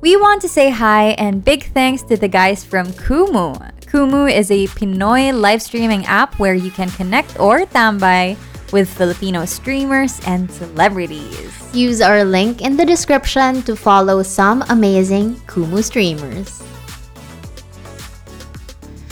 We 0.00 0.16
want 0.16 0.40
to 0.40 0.48
say 0.48 0.72
hi 0.72 1.12
and 1.20 1.44
big 1.44 1.68
thanks 1.76 2.00
to 2.08 2.16
the 2.16 2.26
guys 2.28 2.64
from 2.64 2.88
Kumu. 2.96 3.60
Kumu 3.84 4.32
is 4.32 4.48
a 4.48 4.64
Pinoy 4.72 5.28
live 5.36 5.60
streaming 5.60 6.08
app 6.08 6.40
where 6.40 6.56
you 6.56 6.72
can 6.72 6.88
connect 6.96 7.36
or 7.36 7.68
tambay 7.68 8.40
with 8.72 8.88
Filipino 8.88 9.44
streamers 9.44 10.20
and 10.26 10.50
celebrities. 10.50 11.50
Use 11.72 12.00
our 12.00 12.24
link 12.24 12.62
in 12.62 12.76
the 12.76 12.86
description 12.86 13.62
to 13.64 13.74
follow 13.76 14.22
some 14.22 14.64
amazing 14.68 15.36
Kumu 15.46 15.82
streamers. 15.82 16.62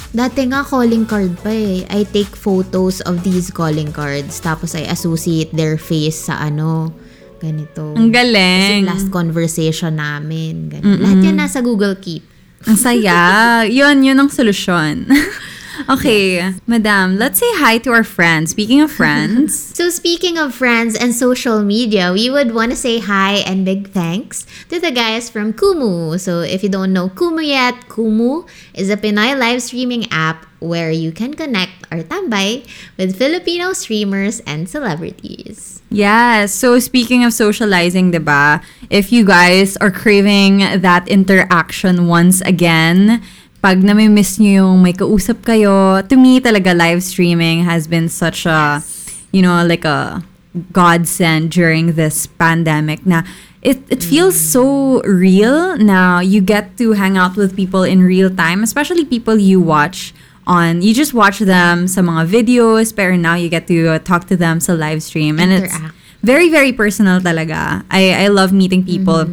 Dati 0.09 0.49
nga 0.49 0.65
calling 0.65 1.05
card 1.05 1.37
pa 1.45 1.53
eh. 1.53 1.85
I 1.93 2.03
take 2.09 2.33
photos 2.33 3.05
of 3.05 3.23
these 3.23 3.53
calling 3.53 3.93
cards 3.93 4.41
tapos 4.41 4.73
I 4.75 4.89
associate 4.89 5.53
their 5.53 5.77
face 5.77 6.27
sa 6.27 6.41
ano, 6.41 6.91
ganito. 7.39 7.93
Ang 7.95 8.09
Kasi 8.11 8.17
galing. 8.17 8.83
last 8.89 9.09
conversation 9.13 10.01
namin. 10.01 10.73
Ganun. 10.73 10.99
Lahat 11.05 11.19
yan 11.23 11.37
nasa 11.39 11.61
Google 11.61 11.95
Keep. 12.01 12.25
Ang 12.67 12.79
saya. 12.81 13.15
yun, 13.69 14.03
yun 14.03 14.19
ang 14.19 14.33
solusyon. 14.33 15.07
okay, 15.89 16.55
madam, 16.67 17.19
let's 17.19 17.39
say 17.39 17.51
hi 17.55 17.79
to 17.79 17.91
our 17.93 18.05
friends. 18.05 18.51
Speaking 18.51 18.81
of 18.81 18.91
friends, 18.91 19.55
So 19.79 19.91
speaking 19.91 20.39
of 20.39 20.55
friends 20.55 20.97
and 20.97 21.15
social 21.15 21.63
media, 21.63 22.13
we 22.13 22.31
would 22.31 22.55
want 22.55 22.73
to 22.73 22.77
say 22.77 22.99
hi 22.99 23.47
and 23.47 23.65
big 23.65 23.91
thanks 23.91 24.47
to 24.71 24.81
the 24.81 24.91
guys 24.91 25.31
from 25.31 25.53
Kumu. 25.53 26.19
So 26.19 26.41
if 26.41 26.63
you 26.63 26.69
don't 26.69 26.93
know 26.93 27.09
Kumu 27.09 27.47
yet, 27.47 27.87
Kumu 27.89 28.49
is 28.75 28.91
a 28.91 28.97
Pinoy 28.97 29.39
live 29.39 29.63
streaming 29.63 30.11
app 30.11 30.47
where 30.59 30.91
you 30.91 31.13
can 31.13 31.35
connect 31.35 31.87
or 31.93 32.03
tambay 32.03 32.67
with 32.97 33.17
Filipino 33.17 33.73
streamers 33.73 34.41
and 34.47 34.69
celebrities. 34.69 35.81
Yes. 35.91 36.53
So 36.53 36.79
speaking 36.83 37.23
of 37.23 37.33
socializing, 37.33 38.11
'di 38.11 38.19
ba? 38.19 38.61
If 38.91 39.13
you 39.15 39.23
guys 39.25 39.79
are 39.79 39.95
craving 39.95 40.83
that 40.83 41.07
interaction 41.07 42.11
once 42.11 42.43
again, 42.43 43.23
pag 43.69 43.85
nami-miss 43.85 44.41
nyo 44.41 44.65
yung 44.65 44.81
may 44.81 44.97
kausap 44.97 45.45
kayo, 45.45 46.01
to 46.09 46.17
me 46.17 46.41
talaga 46.41 46.73
live 46.73 47.05
streaming 47.05 47.69
has 47.69 47.85
been 47.85 48.09
such 48.09 48.49
a, 48.49 48.81
you 49.29 49.45
know, 49.45 49.61
like 49.61 49.85
a 49.85 50.25
godsend 50.73 51.53
during 51.53 51.93
this 51.93 52.25
pandemic 52.41 53.05
na 53.05 53.29
it, 53.61 53.77
it 53.93 54.01
feels 54.01 54.33
so 54.33 55.05
real 55.05 55.77
now 55.77 56.19
you 56.19 56.41
get 56.41 56.81
to 56.81 56.97
hang 56.97 57.21
out 57.21 57.37
with 57.37 57.53
people 57.55 57.85
in 57.85 58.01
real 58.01 58.33
time 58.33 58.65
especially 58.65 59.05
people 59.05 59.37
you 59.37 59.61
watch 59.61 60.17
on 60.49 60.81
you 60.81 60.97
just 60.97 61.13
watch 61.13 61.39
them 61.39 61.87
sa 61.87 62.01
mga 62.01 62.25
videos 62.25 62.97
pero 62.97 63.15
now 63.21 63.37
you 63.37 63.53
get 63.53 63.69
to 63.69 63.87
uh, 63.87 63.99
talk 64.01 64.25
to 64.25 64.35
them 64.35 64.59
sa 64.59 64.73
live 64.73 65.05
stream. 65.05 65.39
And 65.39 65.53
it's 65.53 65.77
Interact. 65.77 65.95
very 66.25 66.49
very 66.49 66.73
personal 66.73 67.21
talaga. 67.21 67.85
I 67.93 68.25
I 68.25 68.27
love 68.33 68.51
meeting 68.51 68.81
people 68.81 69.29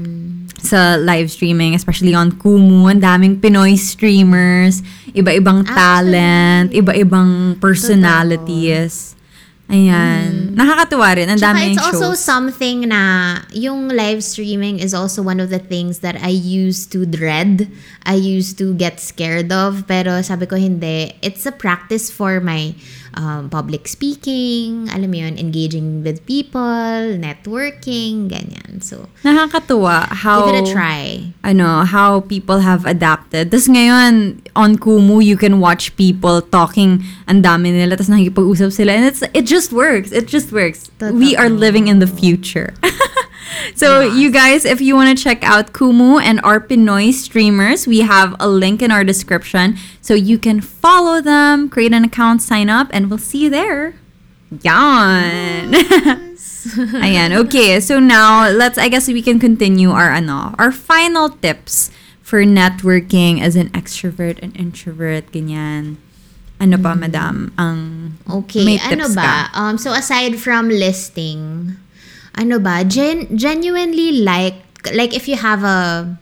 sa 0.66 0.98
live 0.98 1.30
streaming 1.30 1.78
especially 1.78 2.18
on 2.18 2.34
Kumu 2.34 2.90
ang 2.90 3.00
daming 3.00 3.38
Pinoy 3.38 3.78
streamers 3.78 4.82
iba-ibang 5.14 5.64
talent 5.64 6.74
iba-ibang 6.74 7.62
personalities 7.62 9.16
Ayan. 9.66 10.54
Nakakatuwa 10.54 11.18
rin. 11.18 11.26
Ang 11.26 11.42
daming 11.42 11.74
it's 11.74 11.82
also 11.82 12.14
something 12.14 12.86
na 12.86 13.42
yung 13.50 13.90
live 13.90 14.22
streaming 14.22 14.78
is 14.78 14.94
also 14.94 15.26
one 15.26 15.42
of 15.42 15.50
the 15.50 15.58
things 15.58 16.06
that 16.06 16.14
I 16.22 16.30
used 16.30 16.94
to 16.94 17.02
dread. 17.10 17.66
I 18.06 18.14
used 18.14 18.62
to 18.62 18.78
get 18.78 19.02
scared 19.02 19.50
of. 19.50 19.90
Pero 19.90 20.22
sabi 20.22 20.46
ko 20.46 20.54
hindi. 20.54 21.18
It's 21.26 21.50
a 21.50 21.54
practice 21.54 22.14
for 22.14 22.38
my 22.38 22.78
um, 23.16 23.50
public 23.50 23.88
speaking, 23.88 24.88
alam 24.92 25.10
mo 25.10 25.18
yun, 25.18 25.40
engaging 25.40 26.04
with 26.04 26.24
people, 26.28 27.16
networking, 27.16 28.30
ganyan. 28.30 28.84
So, 28.84 29.08
Nakakatuwa 29.24 30.12
how 30.12 30.46
give 30.46 30.56
it 30.56 30.70
a 30.70 30.72
try. 30.72 31.34
ano, 31.44 31.84
how 31.84 32.22
people 32.22 32.60
have 32.60 32.86
adapted. 32.86 33.52
Tapos 33.52 33.68
ngayon, 33.72 34.44
on 34.56 34.78
Kumu, 34.78 35.24
you 35.24 35.38
can 35.38 35.60
watch 35.60 35.96
people 35.96 36.42
talking 36.42 37.04
ang 37.28 37.42
dami 37.42 37.72
nila, 37.72 37.96
tapos 37.96 38.12
nakikipag-usap 38.12 38.72
sila. 38.72 38.92
And 38.94 39.06
it's, 39.08 39.24
it 39.34 39.48
just 39.48 39.72
works. 39.72 40.12
It 40.12 40.28
just 40.28 40.52
works. 40.52 40.92
We 41.00 41.36
are 41.36 41.50
living 41.50 41.88
in 41.88 42.00
the 42.00 42.08
future. 42.08 42.74
so, 43.76 44.02
you 44.02 44.32
guys, 44.32 44.66
if 44.66 44.82
you 44.82 44.96
want 44.96 45.18
to 45.18 45.24
check 45.24 45.44
out 45.44 45.74
Kumu 45.74 46.22
and 46.22 46.40
our 46.44 46.60
Pinoy 46.60 47.14
streamers, 47.14 47.88
we 47.88 48.00
have 48.02 48.36
a 48.40 48.48
link 48.48 48.82
in 48.82 48.92
our 48.92 49.04
description. 49.04 49.78
So, 50.02 50.14
you 50.14 50.38
can 50.38 50.62
follow 50.62 51.22
them, 51.22 51.70
create 51.70 51.94
an 51.94 52.04
account, 52.04 52.42
sign 52.42 52.70
up, 52.70 52.88
and 52.92 53.10
we'll 53.10 53.20
see 53.20 53.44
you 53.46 53.50
there. 53.50 53.96
Yan! 54.62 55.74
Ayan, 57.06 57.32
okay. 57.46 57.80
So 57.80 58.00
now, 58.00 58.50
let's, 58.50 58.78
I 58.78 58.90
guess 58.90 59.08
we 59.08 59.22
can 59.22 59.40
continue 59.40 59.92
our, 59.92 60.12
ano, 60.12 60.56
our 60.58 60.72
final 60.72 61.30
tips 61.30 61.92
for 62.22 62.42
networking 62.44 63.42
as 63.42 63.56
an 63.56 63.70
extrovert 63.70 64.40
and 64.42 64.56
introvert, 64.58 65.32
ganyan. 65.32 65.98
Ano 66.60 66.82
pa, 66.82 66.96
madam? 66.96 67.52
Ang 67.60 68.18
Okay, 68.26 68.64
may 68.66 68.80
ano 68.80 69.12
ba? 69.14 69.22
ka? 69.22 69.36
Um, 69.54 69.78
so 69.78 69.92
aside 69.92 70.40
from 70.40 70.70
listing, 70.70 71.76
ano 72.36 72.60
ba? 72.60 72.84
Gen- 72.84 73.32
genuinely 73.36 74.22
like, 74.24 74.60
like 74.94 75.16
if 75.16 75.28
you 75.28 75.36
have 75.36 75.64
a, 75.64 76.16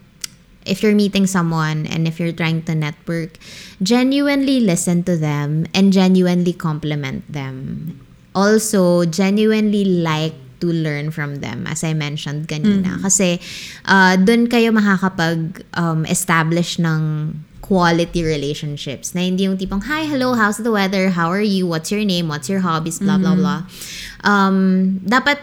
if 0.65 0.81
you're 0.81 0.95
meeting 0.95 1.27
someone 1.27 1.85
and 1.87 2.07
if 2.07 2.19
you're 2.19 2.31
trying 2.31 2.63
to 2.63 2.73
network, 2.73 3.37
genuinely 3.81 4.59
listen 4.59 5.03
to 5.03 5.17
them 5.17 5.67
and 5.73 5.91
genuinely 5.91 6.53
compliment 6.53 7.27
them. 7.27 7.99
Also, 8.33 9.05
genuinely 9.05 9.85
like 9.85 10.33
to 10.63 10.71
learn 10.71 11.11
from 11.11 11.43
them, 11.43 11.67
as 11.67 11.83
I 11.83 11.91
mentioned 11.93 12.47
kanina. 12.47 12.95
Kasi 13.03 13.43
uh, 13.83 14.15
doon 14.15 14.47
kayo 14.47 14.71
makakapag 14.71 15.61
um, 15.75 16.07
establish 16.07 16.79
ng 16.79 17.35
quality 17.59 18.23
relationships 18.23 19.15
na 19.15 19.27
hindi 19.27 19.43
yung 19.43 19.59
tipong, 19.59 19.83
hi, 19.83 20.07
hello, 20.07 20.35
how's 20.35 20.57
the 20.59 20.71
weather, 20.71 21.11
how 21.11 21.27
are 21.27 21.43
you, 21.43 21.67
what's 21.67 21.91
your 21.91 22.03
name, 22.03 22.31
what's 22.31 22.47
your 22.47 22.59
hobbies, 22.63 22.99
blah, 22.99 23.19
blah, 23.19 23.35
blah. 23.35 23.67
Um, 24.23 24.99
dapat 25.03 25.39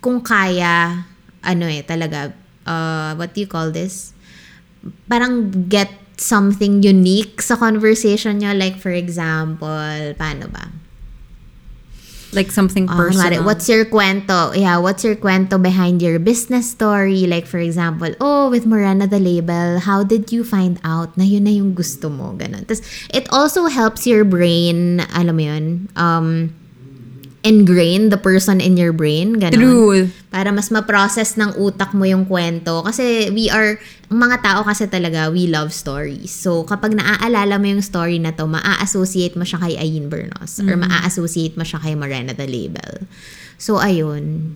kung 0.00 0.22
kaya, 0.22 1.04
ano 1.42 1.64
eh, 1.66 1.82
talaga, 1.82 2.32
uh, 2.66 3.14
what 3.16 3.34
do 3.34 3.40
you 3.40 3.50
call 3.50 3.70
this? 3.70 4.12
Parang 5.08 5.50
get 5.68 5.90
something 6.18 6.82
unique 6.82 7.40
sa 7.42 7.54
conversation 7.56 8.38
nyo. 8.42 8.54
Like, 8.54 8.78
for 8.78 8.90
example, 8.90 10.14
paano 10.18 10.50
ba? 10.50 10.70
Like 12.28 12.52
something 12.52 12.84
Ah, 12.92 12.92
personal. 12.92 13.24
kunwari, 13.24 13.38
what's 13.40 13.72
your 13.72 13.88
kwento? 13.88 14.52
Yeah, 14.52 14.76
what's 14.84 15.00
your 15.00 15.16
kwento 15.16 15.56
behind 15.56 16.04
your 16.04 16.20
business 16.20 16.68
story? 16.68 17.24
Like, 17.24 17.48
for 17.48 17.56
example, 17.56 18.12
oh, 18.20 18.52
with 18.52 18.68
Morena 18.68 19.08
the 19.08 19.16
Label, 19.16 19.80
how 19.80 20.04
did 20.04 20.28
you 20.28 20.44
find 20.44 20.76
out 20.84 21.16
na 21.16 21.24
yun 21.24 21.48
na 21.48 21.56
yung 21.56 21.72
gusto 21.72 22.12
mo? 22.12 22.36
Ganun. 22.36 22.68
Tapos, 22.68 22.84
it 23.08 23.24
also 23.32 23.72
helps 23.72 24.04
your 24.04 24.28
brain, 24.28 25.00
alam 25.16 25.40
mo 25.40 25.42
yun, 25.48 25.64
um, 25.96 26.52
ingrain 27.46 28.10
the 28.10 28.18
person 28.18 28.58
in 28.58 28.74
your 28.74 28.90
brain. 28.90 29.38
Ganun. 29.38 29.54
True. 29.54 30.10
Para 30.28 30.50
mas 30.50 30.74
ma-process 30.74 31.38
ng 31.38 31.54
utak 31.54 31.94
mo 31.94 32.02
yung 32.02 32.26
kwento. 32.26 32.82
Kasi 32.82 33.30
we 33.30 33.46
are, 33.46 33.78
mga 34.10 34.42
tao 34.42 34.60
kasi 34.66 34.90
talaga, 34.90 35.30
we 35.30 35.46
love 35.46 35.70
stories. 35.70 36.34
So, 36.34 36.66
kapag 36.66 36.98
naaalala 36.98 37.62
mo 37.62 37.66
yung 37.78 37.84
story 37.84 38.18
na 38.18 38.34
to, 38.34 38.50
maa-associate 38.50 39.38
mo 39.38 39.46
siya 39.46 39.62
kay 39.62 39.74
Ayin 39.78 40.10
Bernos 40.10 40.58
or 40.58 40.74
maa-associate 40.74 41.54
mo 41.54 41.62
siya 41.62 41.78
kay 41.78 41.94
Morena 41.94 42.34
the 42.34 42.50
Label. 42.50 43.06
So, 43.58 43.78
ayun. 43.78 44.54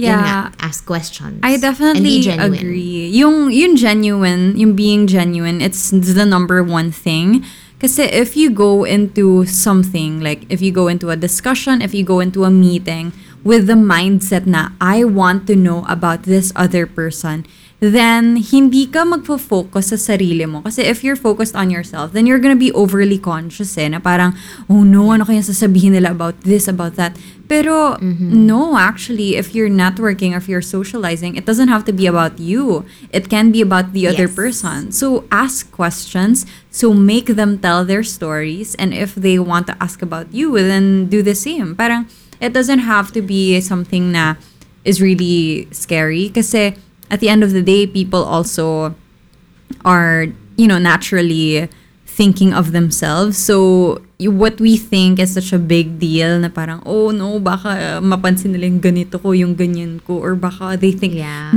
Yeah. 0.00 0.24
nga, 0.24 0.64
ask 0.64 0.88
questions. 0.88 1.44
I 1.44 1.60
definitely 1.60 2.24
agree. 2.24 3.12
Yung, 3.12 3.52
yung 3.52 3.76
genuine, 3.76 4.56
yung 4.56 4.72
being 4.72 5.04
genuine, 5.04 5.60
it's 5.60 5.92
the 5.92 6.24
number 6.24 6.64
one 6.64 6.88
thing. 6.88 7.44
Kasi 7.78 8.10
if 8.10 8.34
you 8.34 8.50
go 8.50 8.82
into 8.82 9.46
something, 9.46 10.18
like 10.18 10.42
if 10.50 10.58
you 10.60 10.72
go 10.74 10.88
into 10.90 11.10
a 11.10 11.16
discussion, 11.16 11.80
if 11.80 11.94
you 11.94 12.02
go 12.02 12.18
into 12.18 12.42
a 12.42 12.50
meeting 12.50 13.12
with 13.46 13.70
the 13.70 13.78
mindset 13.78 14.46
na, 14.46 14.74
I 14.80 15.04
want 15.04 15.46
to 15.46 15.54
know 15.54 15.86
about 15.86 16.24
this 16.24 16.50
other 16.56 16.90
person, 16.90 17.46
then 17.80 18.36
hindi 18.36 18.86
ka 18.90 19.06
magfo-focus 19.06 19.94
sa 19.94 19.98
sarili 20.14 20.42
mo. 20.50 20.62
Kasi 20.66 20.82
if 20.82 21.06
you're 21.06 21.14
focused 21.18 21.54
on 21.54 21.70
yourself, 21.70 22.10
then 22.12 22.26
you're 22.26 22.42
gonna 22.42 22.58
be 22.58 22.72
overly 22.74 23.18
conscious 23.18 23.78
eh, 23.78 23.86
na 23.86 24.02
parang, 24.02 24.34
oh 24.66 24.82
no, 24.82 25.14
ano 25.14 25.24
kaya 25.24 25.38
sasabihin 25.38 25.94
nila 25.94 26.10
about 26.10 26.34
this, 26.42 26.66
about 26.66 26.98
that. 26.98 27.14
Pero 27.48 27.96
no, 28.02 28.76
actually, 28.76 29.36
if 29.40 29.54
you're 29.54 29.70
networking, 29.70 30.36
if 30.36 30.50
you're 30.50 30.60
socializing, 30.60 31.32
it 31.38 31.46
doesn't 31.46 31.68
have 31.68 31.86
to 31.86 31.94
be 31.94 32.04
about 32.04 32.36
you. 32.38 32.84
It 33.08 33.30
can 33.30 33.48
be 33.54 33.62
about 33.62 33.94
the 33.96 34.04
other 34.10 34.28
Yes. 34.28 34.36
person. 34.36 34.92
So 34.92 35.24
ask 35.32 35.70
questions. 35.72 36.44
So 36.68 36.92
make 36.92 37.38
them 37.40 37.56
tell 37.56 37.86
their 37.88 38.04
stories. 38.04 38.74
And 38.76 38.92
if 38.92 39.14
they 39.16 39.38
want 39.38 39.64
to 39.72 39.74
ask 39.80 40.02
about 40.02 40.28
you, 40.34 40.52
then 40.60 41.06
do 41.08 41.22
the 41.24 41.32
same. 41.32 41.72
Parang 41.72 42.04
it 42.36 42.52
doesn't 42.52 42.84
have 42.84 43.16
to 43.16 43.22
be 43.24 43.62
something 43.64 44.12
na 44.12 44.36
is 44.84 45.00
really 45.00 45.72
scary. 45.72 46.28
Kasi 46.28 46.76
at 47.10 47.20
the 47.20 47.28
end 47.28 47.42
of 47.42 47.52
the 47.52 47.62
day, 47.62 47.86
people 47.86 48.22
also 48.24 48.94
are, 49.84 50.26
you 50.56 50.66
know, 50.66 50.78
naturally 50.78 51.68
thinking 52.18 52.50
of 52.50 52.74
themselves. 52.74 53.38
So, 53.38 54.02
what 54.18 54.58
we 54.58 54.74
think 54.74 55.22
is 55.22 55.38
such 55.38 55.54
a 55.54 55.62
big 55.62 56.02
deal 56.02 56.42
na 56.42 56.50
parang, 56.50 56.82
oh 56.82 57.14
no, 57.14 57.38
baka 57.38 57.70
uh, 57.70 58.00
mapansin 58.02 58.50
nila 58.50 58.66
yung 58.66 58.82
ganito 58.82 59.22
ko, 59.22 59.30
yung 59.30 59.54
ganyan 59.54 60.02
ko, 60.02 60.18
or 60.18 60.34
baka 60.34 60.74
they 60.74 60.90
think, 60.90 61.14
Yeah. 61.14 61.54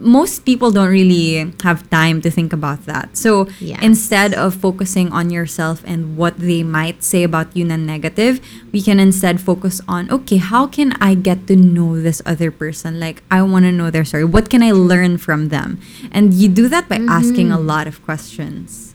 Most 0.00 0.48
people 0.48 0.72
don't 0.72 0.88
really 0.88 1.52
have 1.60 1.84
time 1.92 2.24
to 2.24 2.32
think 2.32 2.56
about 2.56 2.88
that. 2.88 3.12
So, 3.20 3.52
Yes. 3.60 3.84
instead 3.84 4.32
of 4.32 4.56
focusing 4.56 5.12
on 5.12 5.28
yourself 5.28 5.84
and 5.84 6.16
what 6.16 6.40
they 6.40 6.64
might 6.64 7.04
say 7.04 7.20
about 7.28 7.52
you 7.52 7.68
na 7.68 7.76
negative, 7.76 8.40
we 8.72 8.80
can 8.80 8.96
instead 8.96 9.44
focus 9.44 9.84
on, 9.84 10.08
okay, 10.08 10.40
how 10.40 10.64
can 10.64 10.96
I 11.04 11.12
get 11.12 11.44
to 11.52 11.54
know 11.60 12.00
this 12.00 12.24
other 12.24 12.48
person? 12.48 12.96
Like, 12.96 13.20
I 13.28 13.44
want 13.44 13.68
to 13.68 13.72
know 13.76 13.92
their 13.92 14.08
story. 14.08 14.24
What 14.24 14.48
can 14.48 14.64
I 14.64 14.72
learn 14.72 15.20
from 15.20 15.52
them? 15.52 15.76
And 16.08 16.32
you 16.32 16.48
do 16.48 16.72
that 16.72 16.88
by 16.88 17.04
asking 17.04 17.52
a 17.52 17.60
lot 17.60 17.84
of 17.84 18.00
questions. 18.00 18.87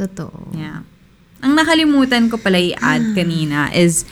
Totoo. 0.00 0.56
Yeah. 0.56 0.80
Ang 1.44 1.60
nakalimutan 1.60 2.32
ko 2.32 2.40
pala 2.40 2.56
i-add 2.56 3.12
kanina 3.18 3.68
is 3.76 4.08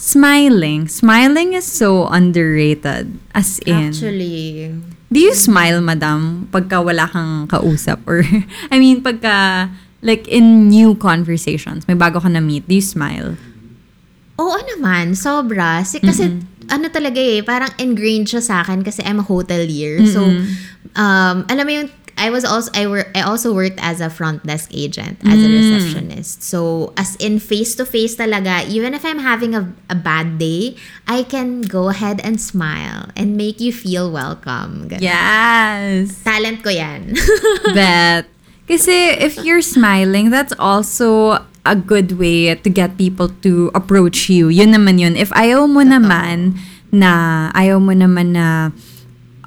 smiling. 0.00 0.88
Smiling 0.88 1.52
is 1.52 1.68
so 1.68 2.08
underrated. 2.08 3.20
As 3.36 3.60
in, 3.68 3.92
Actually, 3.92 4.72
do 5.12 5.18
you 5.20 5.36
smile, 5.36 5.84
madam, 5.84 6.48
pagka 6.48 6.80
wala 6.80 7.04
kang 7.04 7.44
kausap? 7.52 8.00
Or, 8.08 8.24
I 8.72 8.80
mean, 8.80 9.04
pagka, 9.04 9.68
like, 10.00 10.24
in 10.28 10.72
new 10.72 10.96
conversations, 10.96 11.84
may 11.84 11.94
bago 11.94 12.24
ka 12.24 12.32
na 12.32 12.40
meet, 12.40 12.64
do 12.64 12.80
you 12.80 12.84
smile? 12.84 13.36
Oo 14.40 14.56
naman, 14.76 15.12
sobra. 15.12 15.84
Si, 15.84 16.00
kasi, 16.00 16.40
ano 16.72 16.86
talaga 16.88 17.20
eh, 17.20 17.44
parang 17.44 17.68
ingrained 17.76 18.30
siya 18.30 18.40
sa 18.40 18.54
akin 18.64 18.80
kasi 18.80 19.04
I'm 19.04 19.20
a 19.20 19.26
hotelier. 19.26 20.00
So, 20.08 20.24
um, 20.96 21.36
alam 21.44 21.64
mo 21.68 21.72
yung, 21.76 21.88
I 22.20 22.28
was 22.28 22.44
also, 22.44 22.68
I, 22.76 22.86
wor- 22.86 23.08
I 23.16 23.24
also 23.24 23.56
worked 23.56 23.80
as 23.80 24.04
a 24.04 24.12
front 24.12 24.44
desk 24.44 24.68
agent, 24.76 25.24
as 25.24 25.40
a 25.40 25.48
mm. 25.48 25.56
receptionist. 25.56 26.44
So, 26.44 26.92
as 27.00 27.16
in 27.16 27.40
face-to-face 27.40 28.20
talaga, 28.20 28.68
even 28.68 28.92
if 28.92 29.08
I'm 29.08 29.24
having 29.24 29.56
a, 29.56 29.72
a 29.88 29.96
bad 29.96 30.36
day, 30.36 30.76
I 31.08 31.24
can 31.24 31.64
go 31.64 31.88
ahead 31.88 32.20
and 32.20 32.36
smile 32.36 33.08
and 33.16 33.40
make 33.40 33.58
you 33.58 33.72
feel 33.72 34.12
welcome. 34.12 34.92
Ganun. 34.92 35.00
Yes! 35.00 36.20
Talent 36.20 36.60
ko 36.60 36.68
yan. 36.68 37.16
Bet. 37.74 38.28
Kasi 38.68 39.16
if 39.16 39.40
you're 39.40 39.64
smiling, 39.64 40.28
that's 40.28 40.52
also 40.60 41.40
a 41.64 41.74
good 41.74 42.20
way 42.20 42.54
to 42.54 42.68
get 42.68 43.00
people 43.00 43.32
to 43.40 43.72
approach 43.74 44.28
you. 44.28 44.52
Yun 44.52 44.76
naman 44.76 45.00
yun. 45.00 45.16
If 45.16 45.32
ayaw 45.32 45.64
mo 45.66 45.80
naman 45.80 46.60
na, 46.92 47.48
ayaw 47.56 47.80
mo 47.80 47.96
naman 47.96 48.36
na 48.36 48.70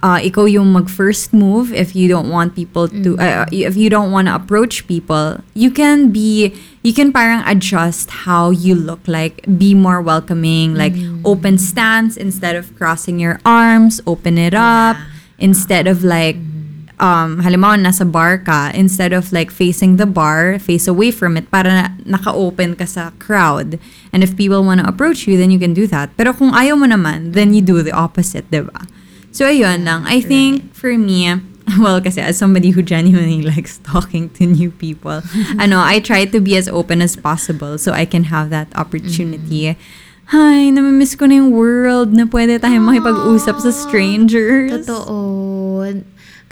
uh, 0.04 0.20
ikaw 0.20 0.44
yung 0.44 0.76
mag-first 0.76 1.32
move, 1.32 1.72
if 1.72 1.96
you 1.96 2.12
don't 2.12 2.28
want 2.28 2.54
people 2.54 2.92
to, 2.92 3.16
uh, 3.18 3.48
if 3.50 3.80
you 3.80 3.90
don't 3.90 4.12
want 4.12 4.28
to 4.28 4.36
approach 4.36 4.86
people, 4.86 5.40
you 5.56 5.72
can 5.72 6.12
be, 6.12 6.52
you 6.84 6.94
can 6.94 7.16
parang 7.16 7.42
adjust 7.48 8.28
how 8.28 8.52
you 8.52 8.76
look 8.76 9.00
like, 9.08 9.48
be 9.58 9.74
more 9.74 10.04
welcoming, 10.04 10.76
like 10.76 10.94
open 11.24 11.58
stance 11.58 12.20
instead 12.20 12.60
of 12.60 12.76
crossing 12.76 13.18
your 13.18 13.40
arms, 13.48 14.04
open 14.06 14.38
it 14.38 14.54
up, 14.54 15.00
instead 15.40 15.88
of 15.88 16.04
like, 16.04 16.36
um, 17.00 17.40
halimbawa 17.40 17.80
nasa 17.80 18.04
bar 18.04 18.38
ka, 18.38 18.72
instead 18.76 19.14
of 19.16 19.32
like 19.32 19.50
facing 19.50 19.96
the 19.96 20.06
bar, 20.06 20.60
face 20.60 20.86
away 20.86 21.12
from 21.12 21.38
it 21.40 21.50
para 21.50 21.72
na, 21.72 21.88
naka-open 22.06 22.76
ka 22.76 22.84
sa 22.84 23.12
crowd. 23.24 23.80
And 24.12 24.22
if 24.22 24.36
people 24.36 24.64
want 24.68 24.84
to 24.84 24.88
approach 24.88 25.28
you, 25.28 25.40
then 25.40 25.50
you 25.50 25.60
can 25.60 25.74
do 25.74 25.88
that. 25.88 26.12
Pero 26.20 26.36
kung 26.36 26.52
ayaw 26.52 26.76
mo 26.76 26.92
naman, 26.92 27.32
then 27.32 27.56
you 27.56 27.64
do 27.64 27.82
the 27.82 27.96
opposite, 27.96 28.52
di 28.52 28.60
ba? 28.60 28.84
So, 29.34 29.50
ayun 29.50 29.82
lang. 29.82 30.06
I 30.06 30.22
think 30.22 30.78
for 30.78 30.94
me, 30.94 31.26
well, 31.82 31.98
kasi 31.98 32.22
as 32.22 32.38
somebody 32.38 32.70
who 32.70 32.86
genuinely 32.86 33.42
likes 33.54 33.82
talking 33.82 34.30
to 34.38 34.46
new 34.46 34.70
people, 34.70 35.26
ano, 35.60 35.82
I 35.82 36.00
try 36.00 36.30
to 36.30 36.40
be 36.40 36.56
as 36.56 36.70
open 36.70 37.02
as 37.02 37.18
possible 37.18 37.82
so 37.82 37.92
I 37.92 38.06
can 38.06 38.30
have 38.30 38.54
that 38.54 38.70
opportunity. 38.78 39.74
Hi, 40.32 40.72
namimiss 40.72 41.18
ko 41.18 41.26
na 41.28 41.42
yung 41.42 41.52
world 41.52 42.14
na 42.14 42.30
pwede 42.30 42.62
tayong 42.62 42.88
makipag-usap 42.88 43.60
sa 43.60 43.72
strangers. 43.74 44.86
Totoo. 44.86 45.84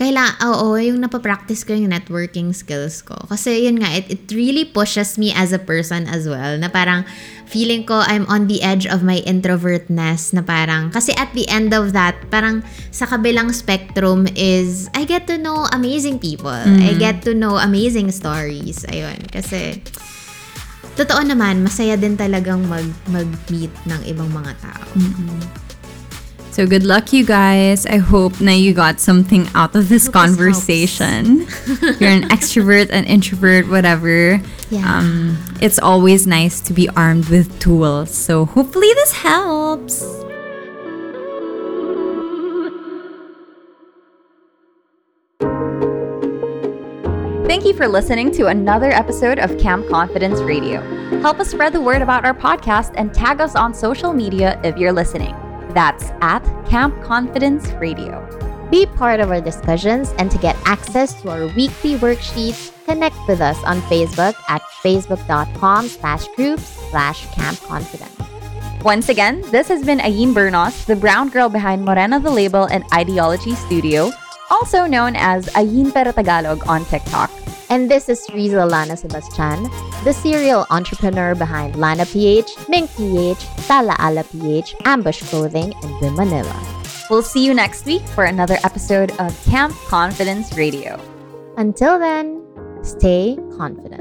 Kaila, 0.02 0.34
oo, 0.50 0.82
yung 0.82 0.98
napapractice 0.98 1.62
ko 1.62 1.78
yung 1.78 1.94
networking 1.94 2.52
skills 2.58 3.06
ko. 3.06 3.14
Kasi 3.30 3.70
yun 3.70 3.78
nga, 3.78 3.94
it, 3.94 4.10
it 4.10 4.24
really 4.34 4.66
pushes 4.66 5.16
me 5.22 5.30
as 5.30 5.54
a 5.54 5.62
person 5.62 6.10
as 6.10 6.26
well. 6.26 6.58
Na 6.58 6.74
parang 6.74 7.06
feeling 7.52 7.84
ko 7.84 8.00
I'm 8.00 8.24
on 8.32 8.48
the 8.48 8.64
edge 8.64 8.88
of 8.88 9.04
my 9.04 9.20
introvertness 9.28 10.32
na 10.32 10.40
parang, 10.40 10.88
kasi 10.88 11.12
at 11.20 11.36
the 11.36 11.44
end 11.52 11.76
of 11.76 11.92
that, 11.92 12.16
parang 12.32 12.64
sa 12.96 13.04
kabilang 13.04 13.52
spectrum 13.52 14.26
is, 14.40 14.88
I 14.96 15.04
get 15.04 15.28
to 15.28 15.36
know 15.36 15.68
amazing 15.76 16.24
people. 16.24 16.56
I 16.56 16.96
get 16.96 17.28
to 17.28 17.36
know 17.36 17.60
amazing 17.60 18.16
stories. 18.16 18.88
Ayun, 18.88 19.28
kasi 19.28 19.84
totoo 20.96 21.28
naman, 21.28 21.60
masaya 21.60 22.00
din 22.00 22.16
talagang 22.16 22.64
mag, 22.72 22.88
mag-meet 23.12 23.72
ng 23.84 24.02
ibang 24.08 24.32
mga 24.32 24.56
tao. 24.64 24.88
So 26.52 26.68
good 26.68 26.84
luck, 26.84 27.14
you 27.14 27.26
guys. 27.26 27.86
I 27.86 27.98
hope 27.98 28.42
na 28.42 28.52
you 28.52 28.74
got 28.74 29.00
something 29.00 29.48
out 29.56 29.74
of 29.74 29.88
this 29.88 30.08
Hope 30.08 30.14
this 30.14 30.36
conversation. 30.36 31.48
You're 32.00 32.12
an 32.12 32.28
extrovert, 32.36 32.90
an 32.92 33.06
introvert, 33.06 33.70
whatever. 33.70 34.42
Yeah. 34.70 34.84
Um, 34.84 35.38
it's 35.62 35.80
always 35.80 36.28
nice 36.28 36.60
to 36.62 36.74
be 36.74 36.90
armed 36.90 37.30
with 37.30 37.58
tools. 37.60 38.14
So 38.14 38.46
hopefully 38.46 38.92
this 38.96 39.14
helps. 39.14 40.04
Thank 47.48 47.66
you 47.66 47.74
for 47.74 47.88
listening 47.88 48.32
to 48.34 48.48
another 48.48 48.92
episode 48.92 49.40
of 49.40 49.58
Camp 49.58 49.88
Confidence 49.88 50.42
Radio. 50.42 50.82
Help 51.22 51.40
us 51.40 51.52
spread 51.52 51.72
the 51.72 51.82
word 51.82 52.02
about 52.02 52.26
our 52.26 52.34
podcast 52.34 52.94
and 52.96 53.14
tag 53.14 53.40
us 53.40 53.56
on 53.56 53.74
social 53.74 54.12
media 54.12 54.60
if 54.64 54.78
you're 54.78 54.94
listening. 54.94 55.36
That's 55.74 56.12
at 56.22 56.42
Camp 56.68 57.02
Confidence 57.04 57.70
Radio. 57.74 58.28
Be 58.72 58.86
part 58.86 59.20
of 59.20 59.32
our 59.32 59.42
discussions 59.42 60.14
and 60.18 60.32
to 60.32 60.38
get 60.38 60.56
access 60.66 61.20
to 61.22 61.30
our 61.30 61.48
weekly 61.48 61.96
worksheets, 61.96 62.72
connect 62.86 63.18
with 63.28 63.42
us 63.42 63.62
on 63.66 63.82
Facebook 63.84 64.36
at 64.48 64.62
facebook.com 64.84 65.88
slash 65.88 66.28
groups 66.36 66.64
slash 66.90 67.28
camp 67.34 67.60
confidence. 67.62 68.16
Once 68.84 69.10
again, 69.10 69.42
this 69.52 69.68
has 69.68 69.84
been 69.84 70.00
Ayin 70.00 70.34
Bernos, 70.34 70.86
the 70.86 70.96
brown 70.96 71.30
girl 71.30 71.50
behind 71.50 71.86
Morena 71.86 72.20
the 72.20 72.32
Label 72.32 72.66
and 72.66 72.84
Ideology 72.94 73.54
Studio, 73.54 74.10
also 74.52 74.86
known 74.86 75.16
as 75.16 75.48
Ayin 75.56 75.94
Pero 75.94 76.12
Tagalog 76.12 76.68
on 76.68 76.84
TikTok. 76.86 77.32
And 77.70 77.90
this 77.90 78.10
is 78.10 78.28
Riza 78.34 78.66
Lana 78.66 78.98
Sebastian, 78.98 79.64
the 80.04 80.12
serial 80.12 80.68
entrepreneur 80.70 81.34
behind 81.36 81.78
Lana 81.78 82.06
PH, 82.06 82.52
Mink 82.68 82.92
PH, 82.98 83.40
Tala 83.66 83.96
Ala 83.98 84.26
PH, 84.26 84.76
Ambush 84.84 85.24
Clothing, 85.32 85.74
and 85.82 86.00
Bim 86.02 86.16
Manila. 86.16 86.54
We'll 87.10 87.24
see 87.24 87.46
you 87.46 87.54
next 87.54 87.86
week 87.86 88.04
for 88.12 88.26
another 88.26 88.58
episode 88.64 89.12
of 89.20 89.32
Camp 89.46 89.74
Confidence 89.88 90.52
Radio. 90.58 91.00
Until 91.56 91.98
then, 91.98 92.44
stay 92.84 93.38
confident. 93.56 94.01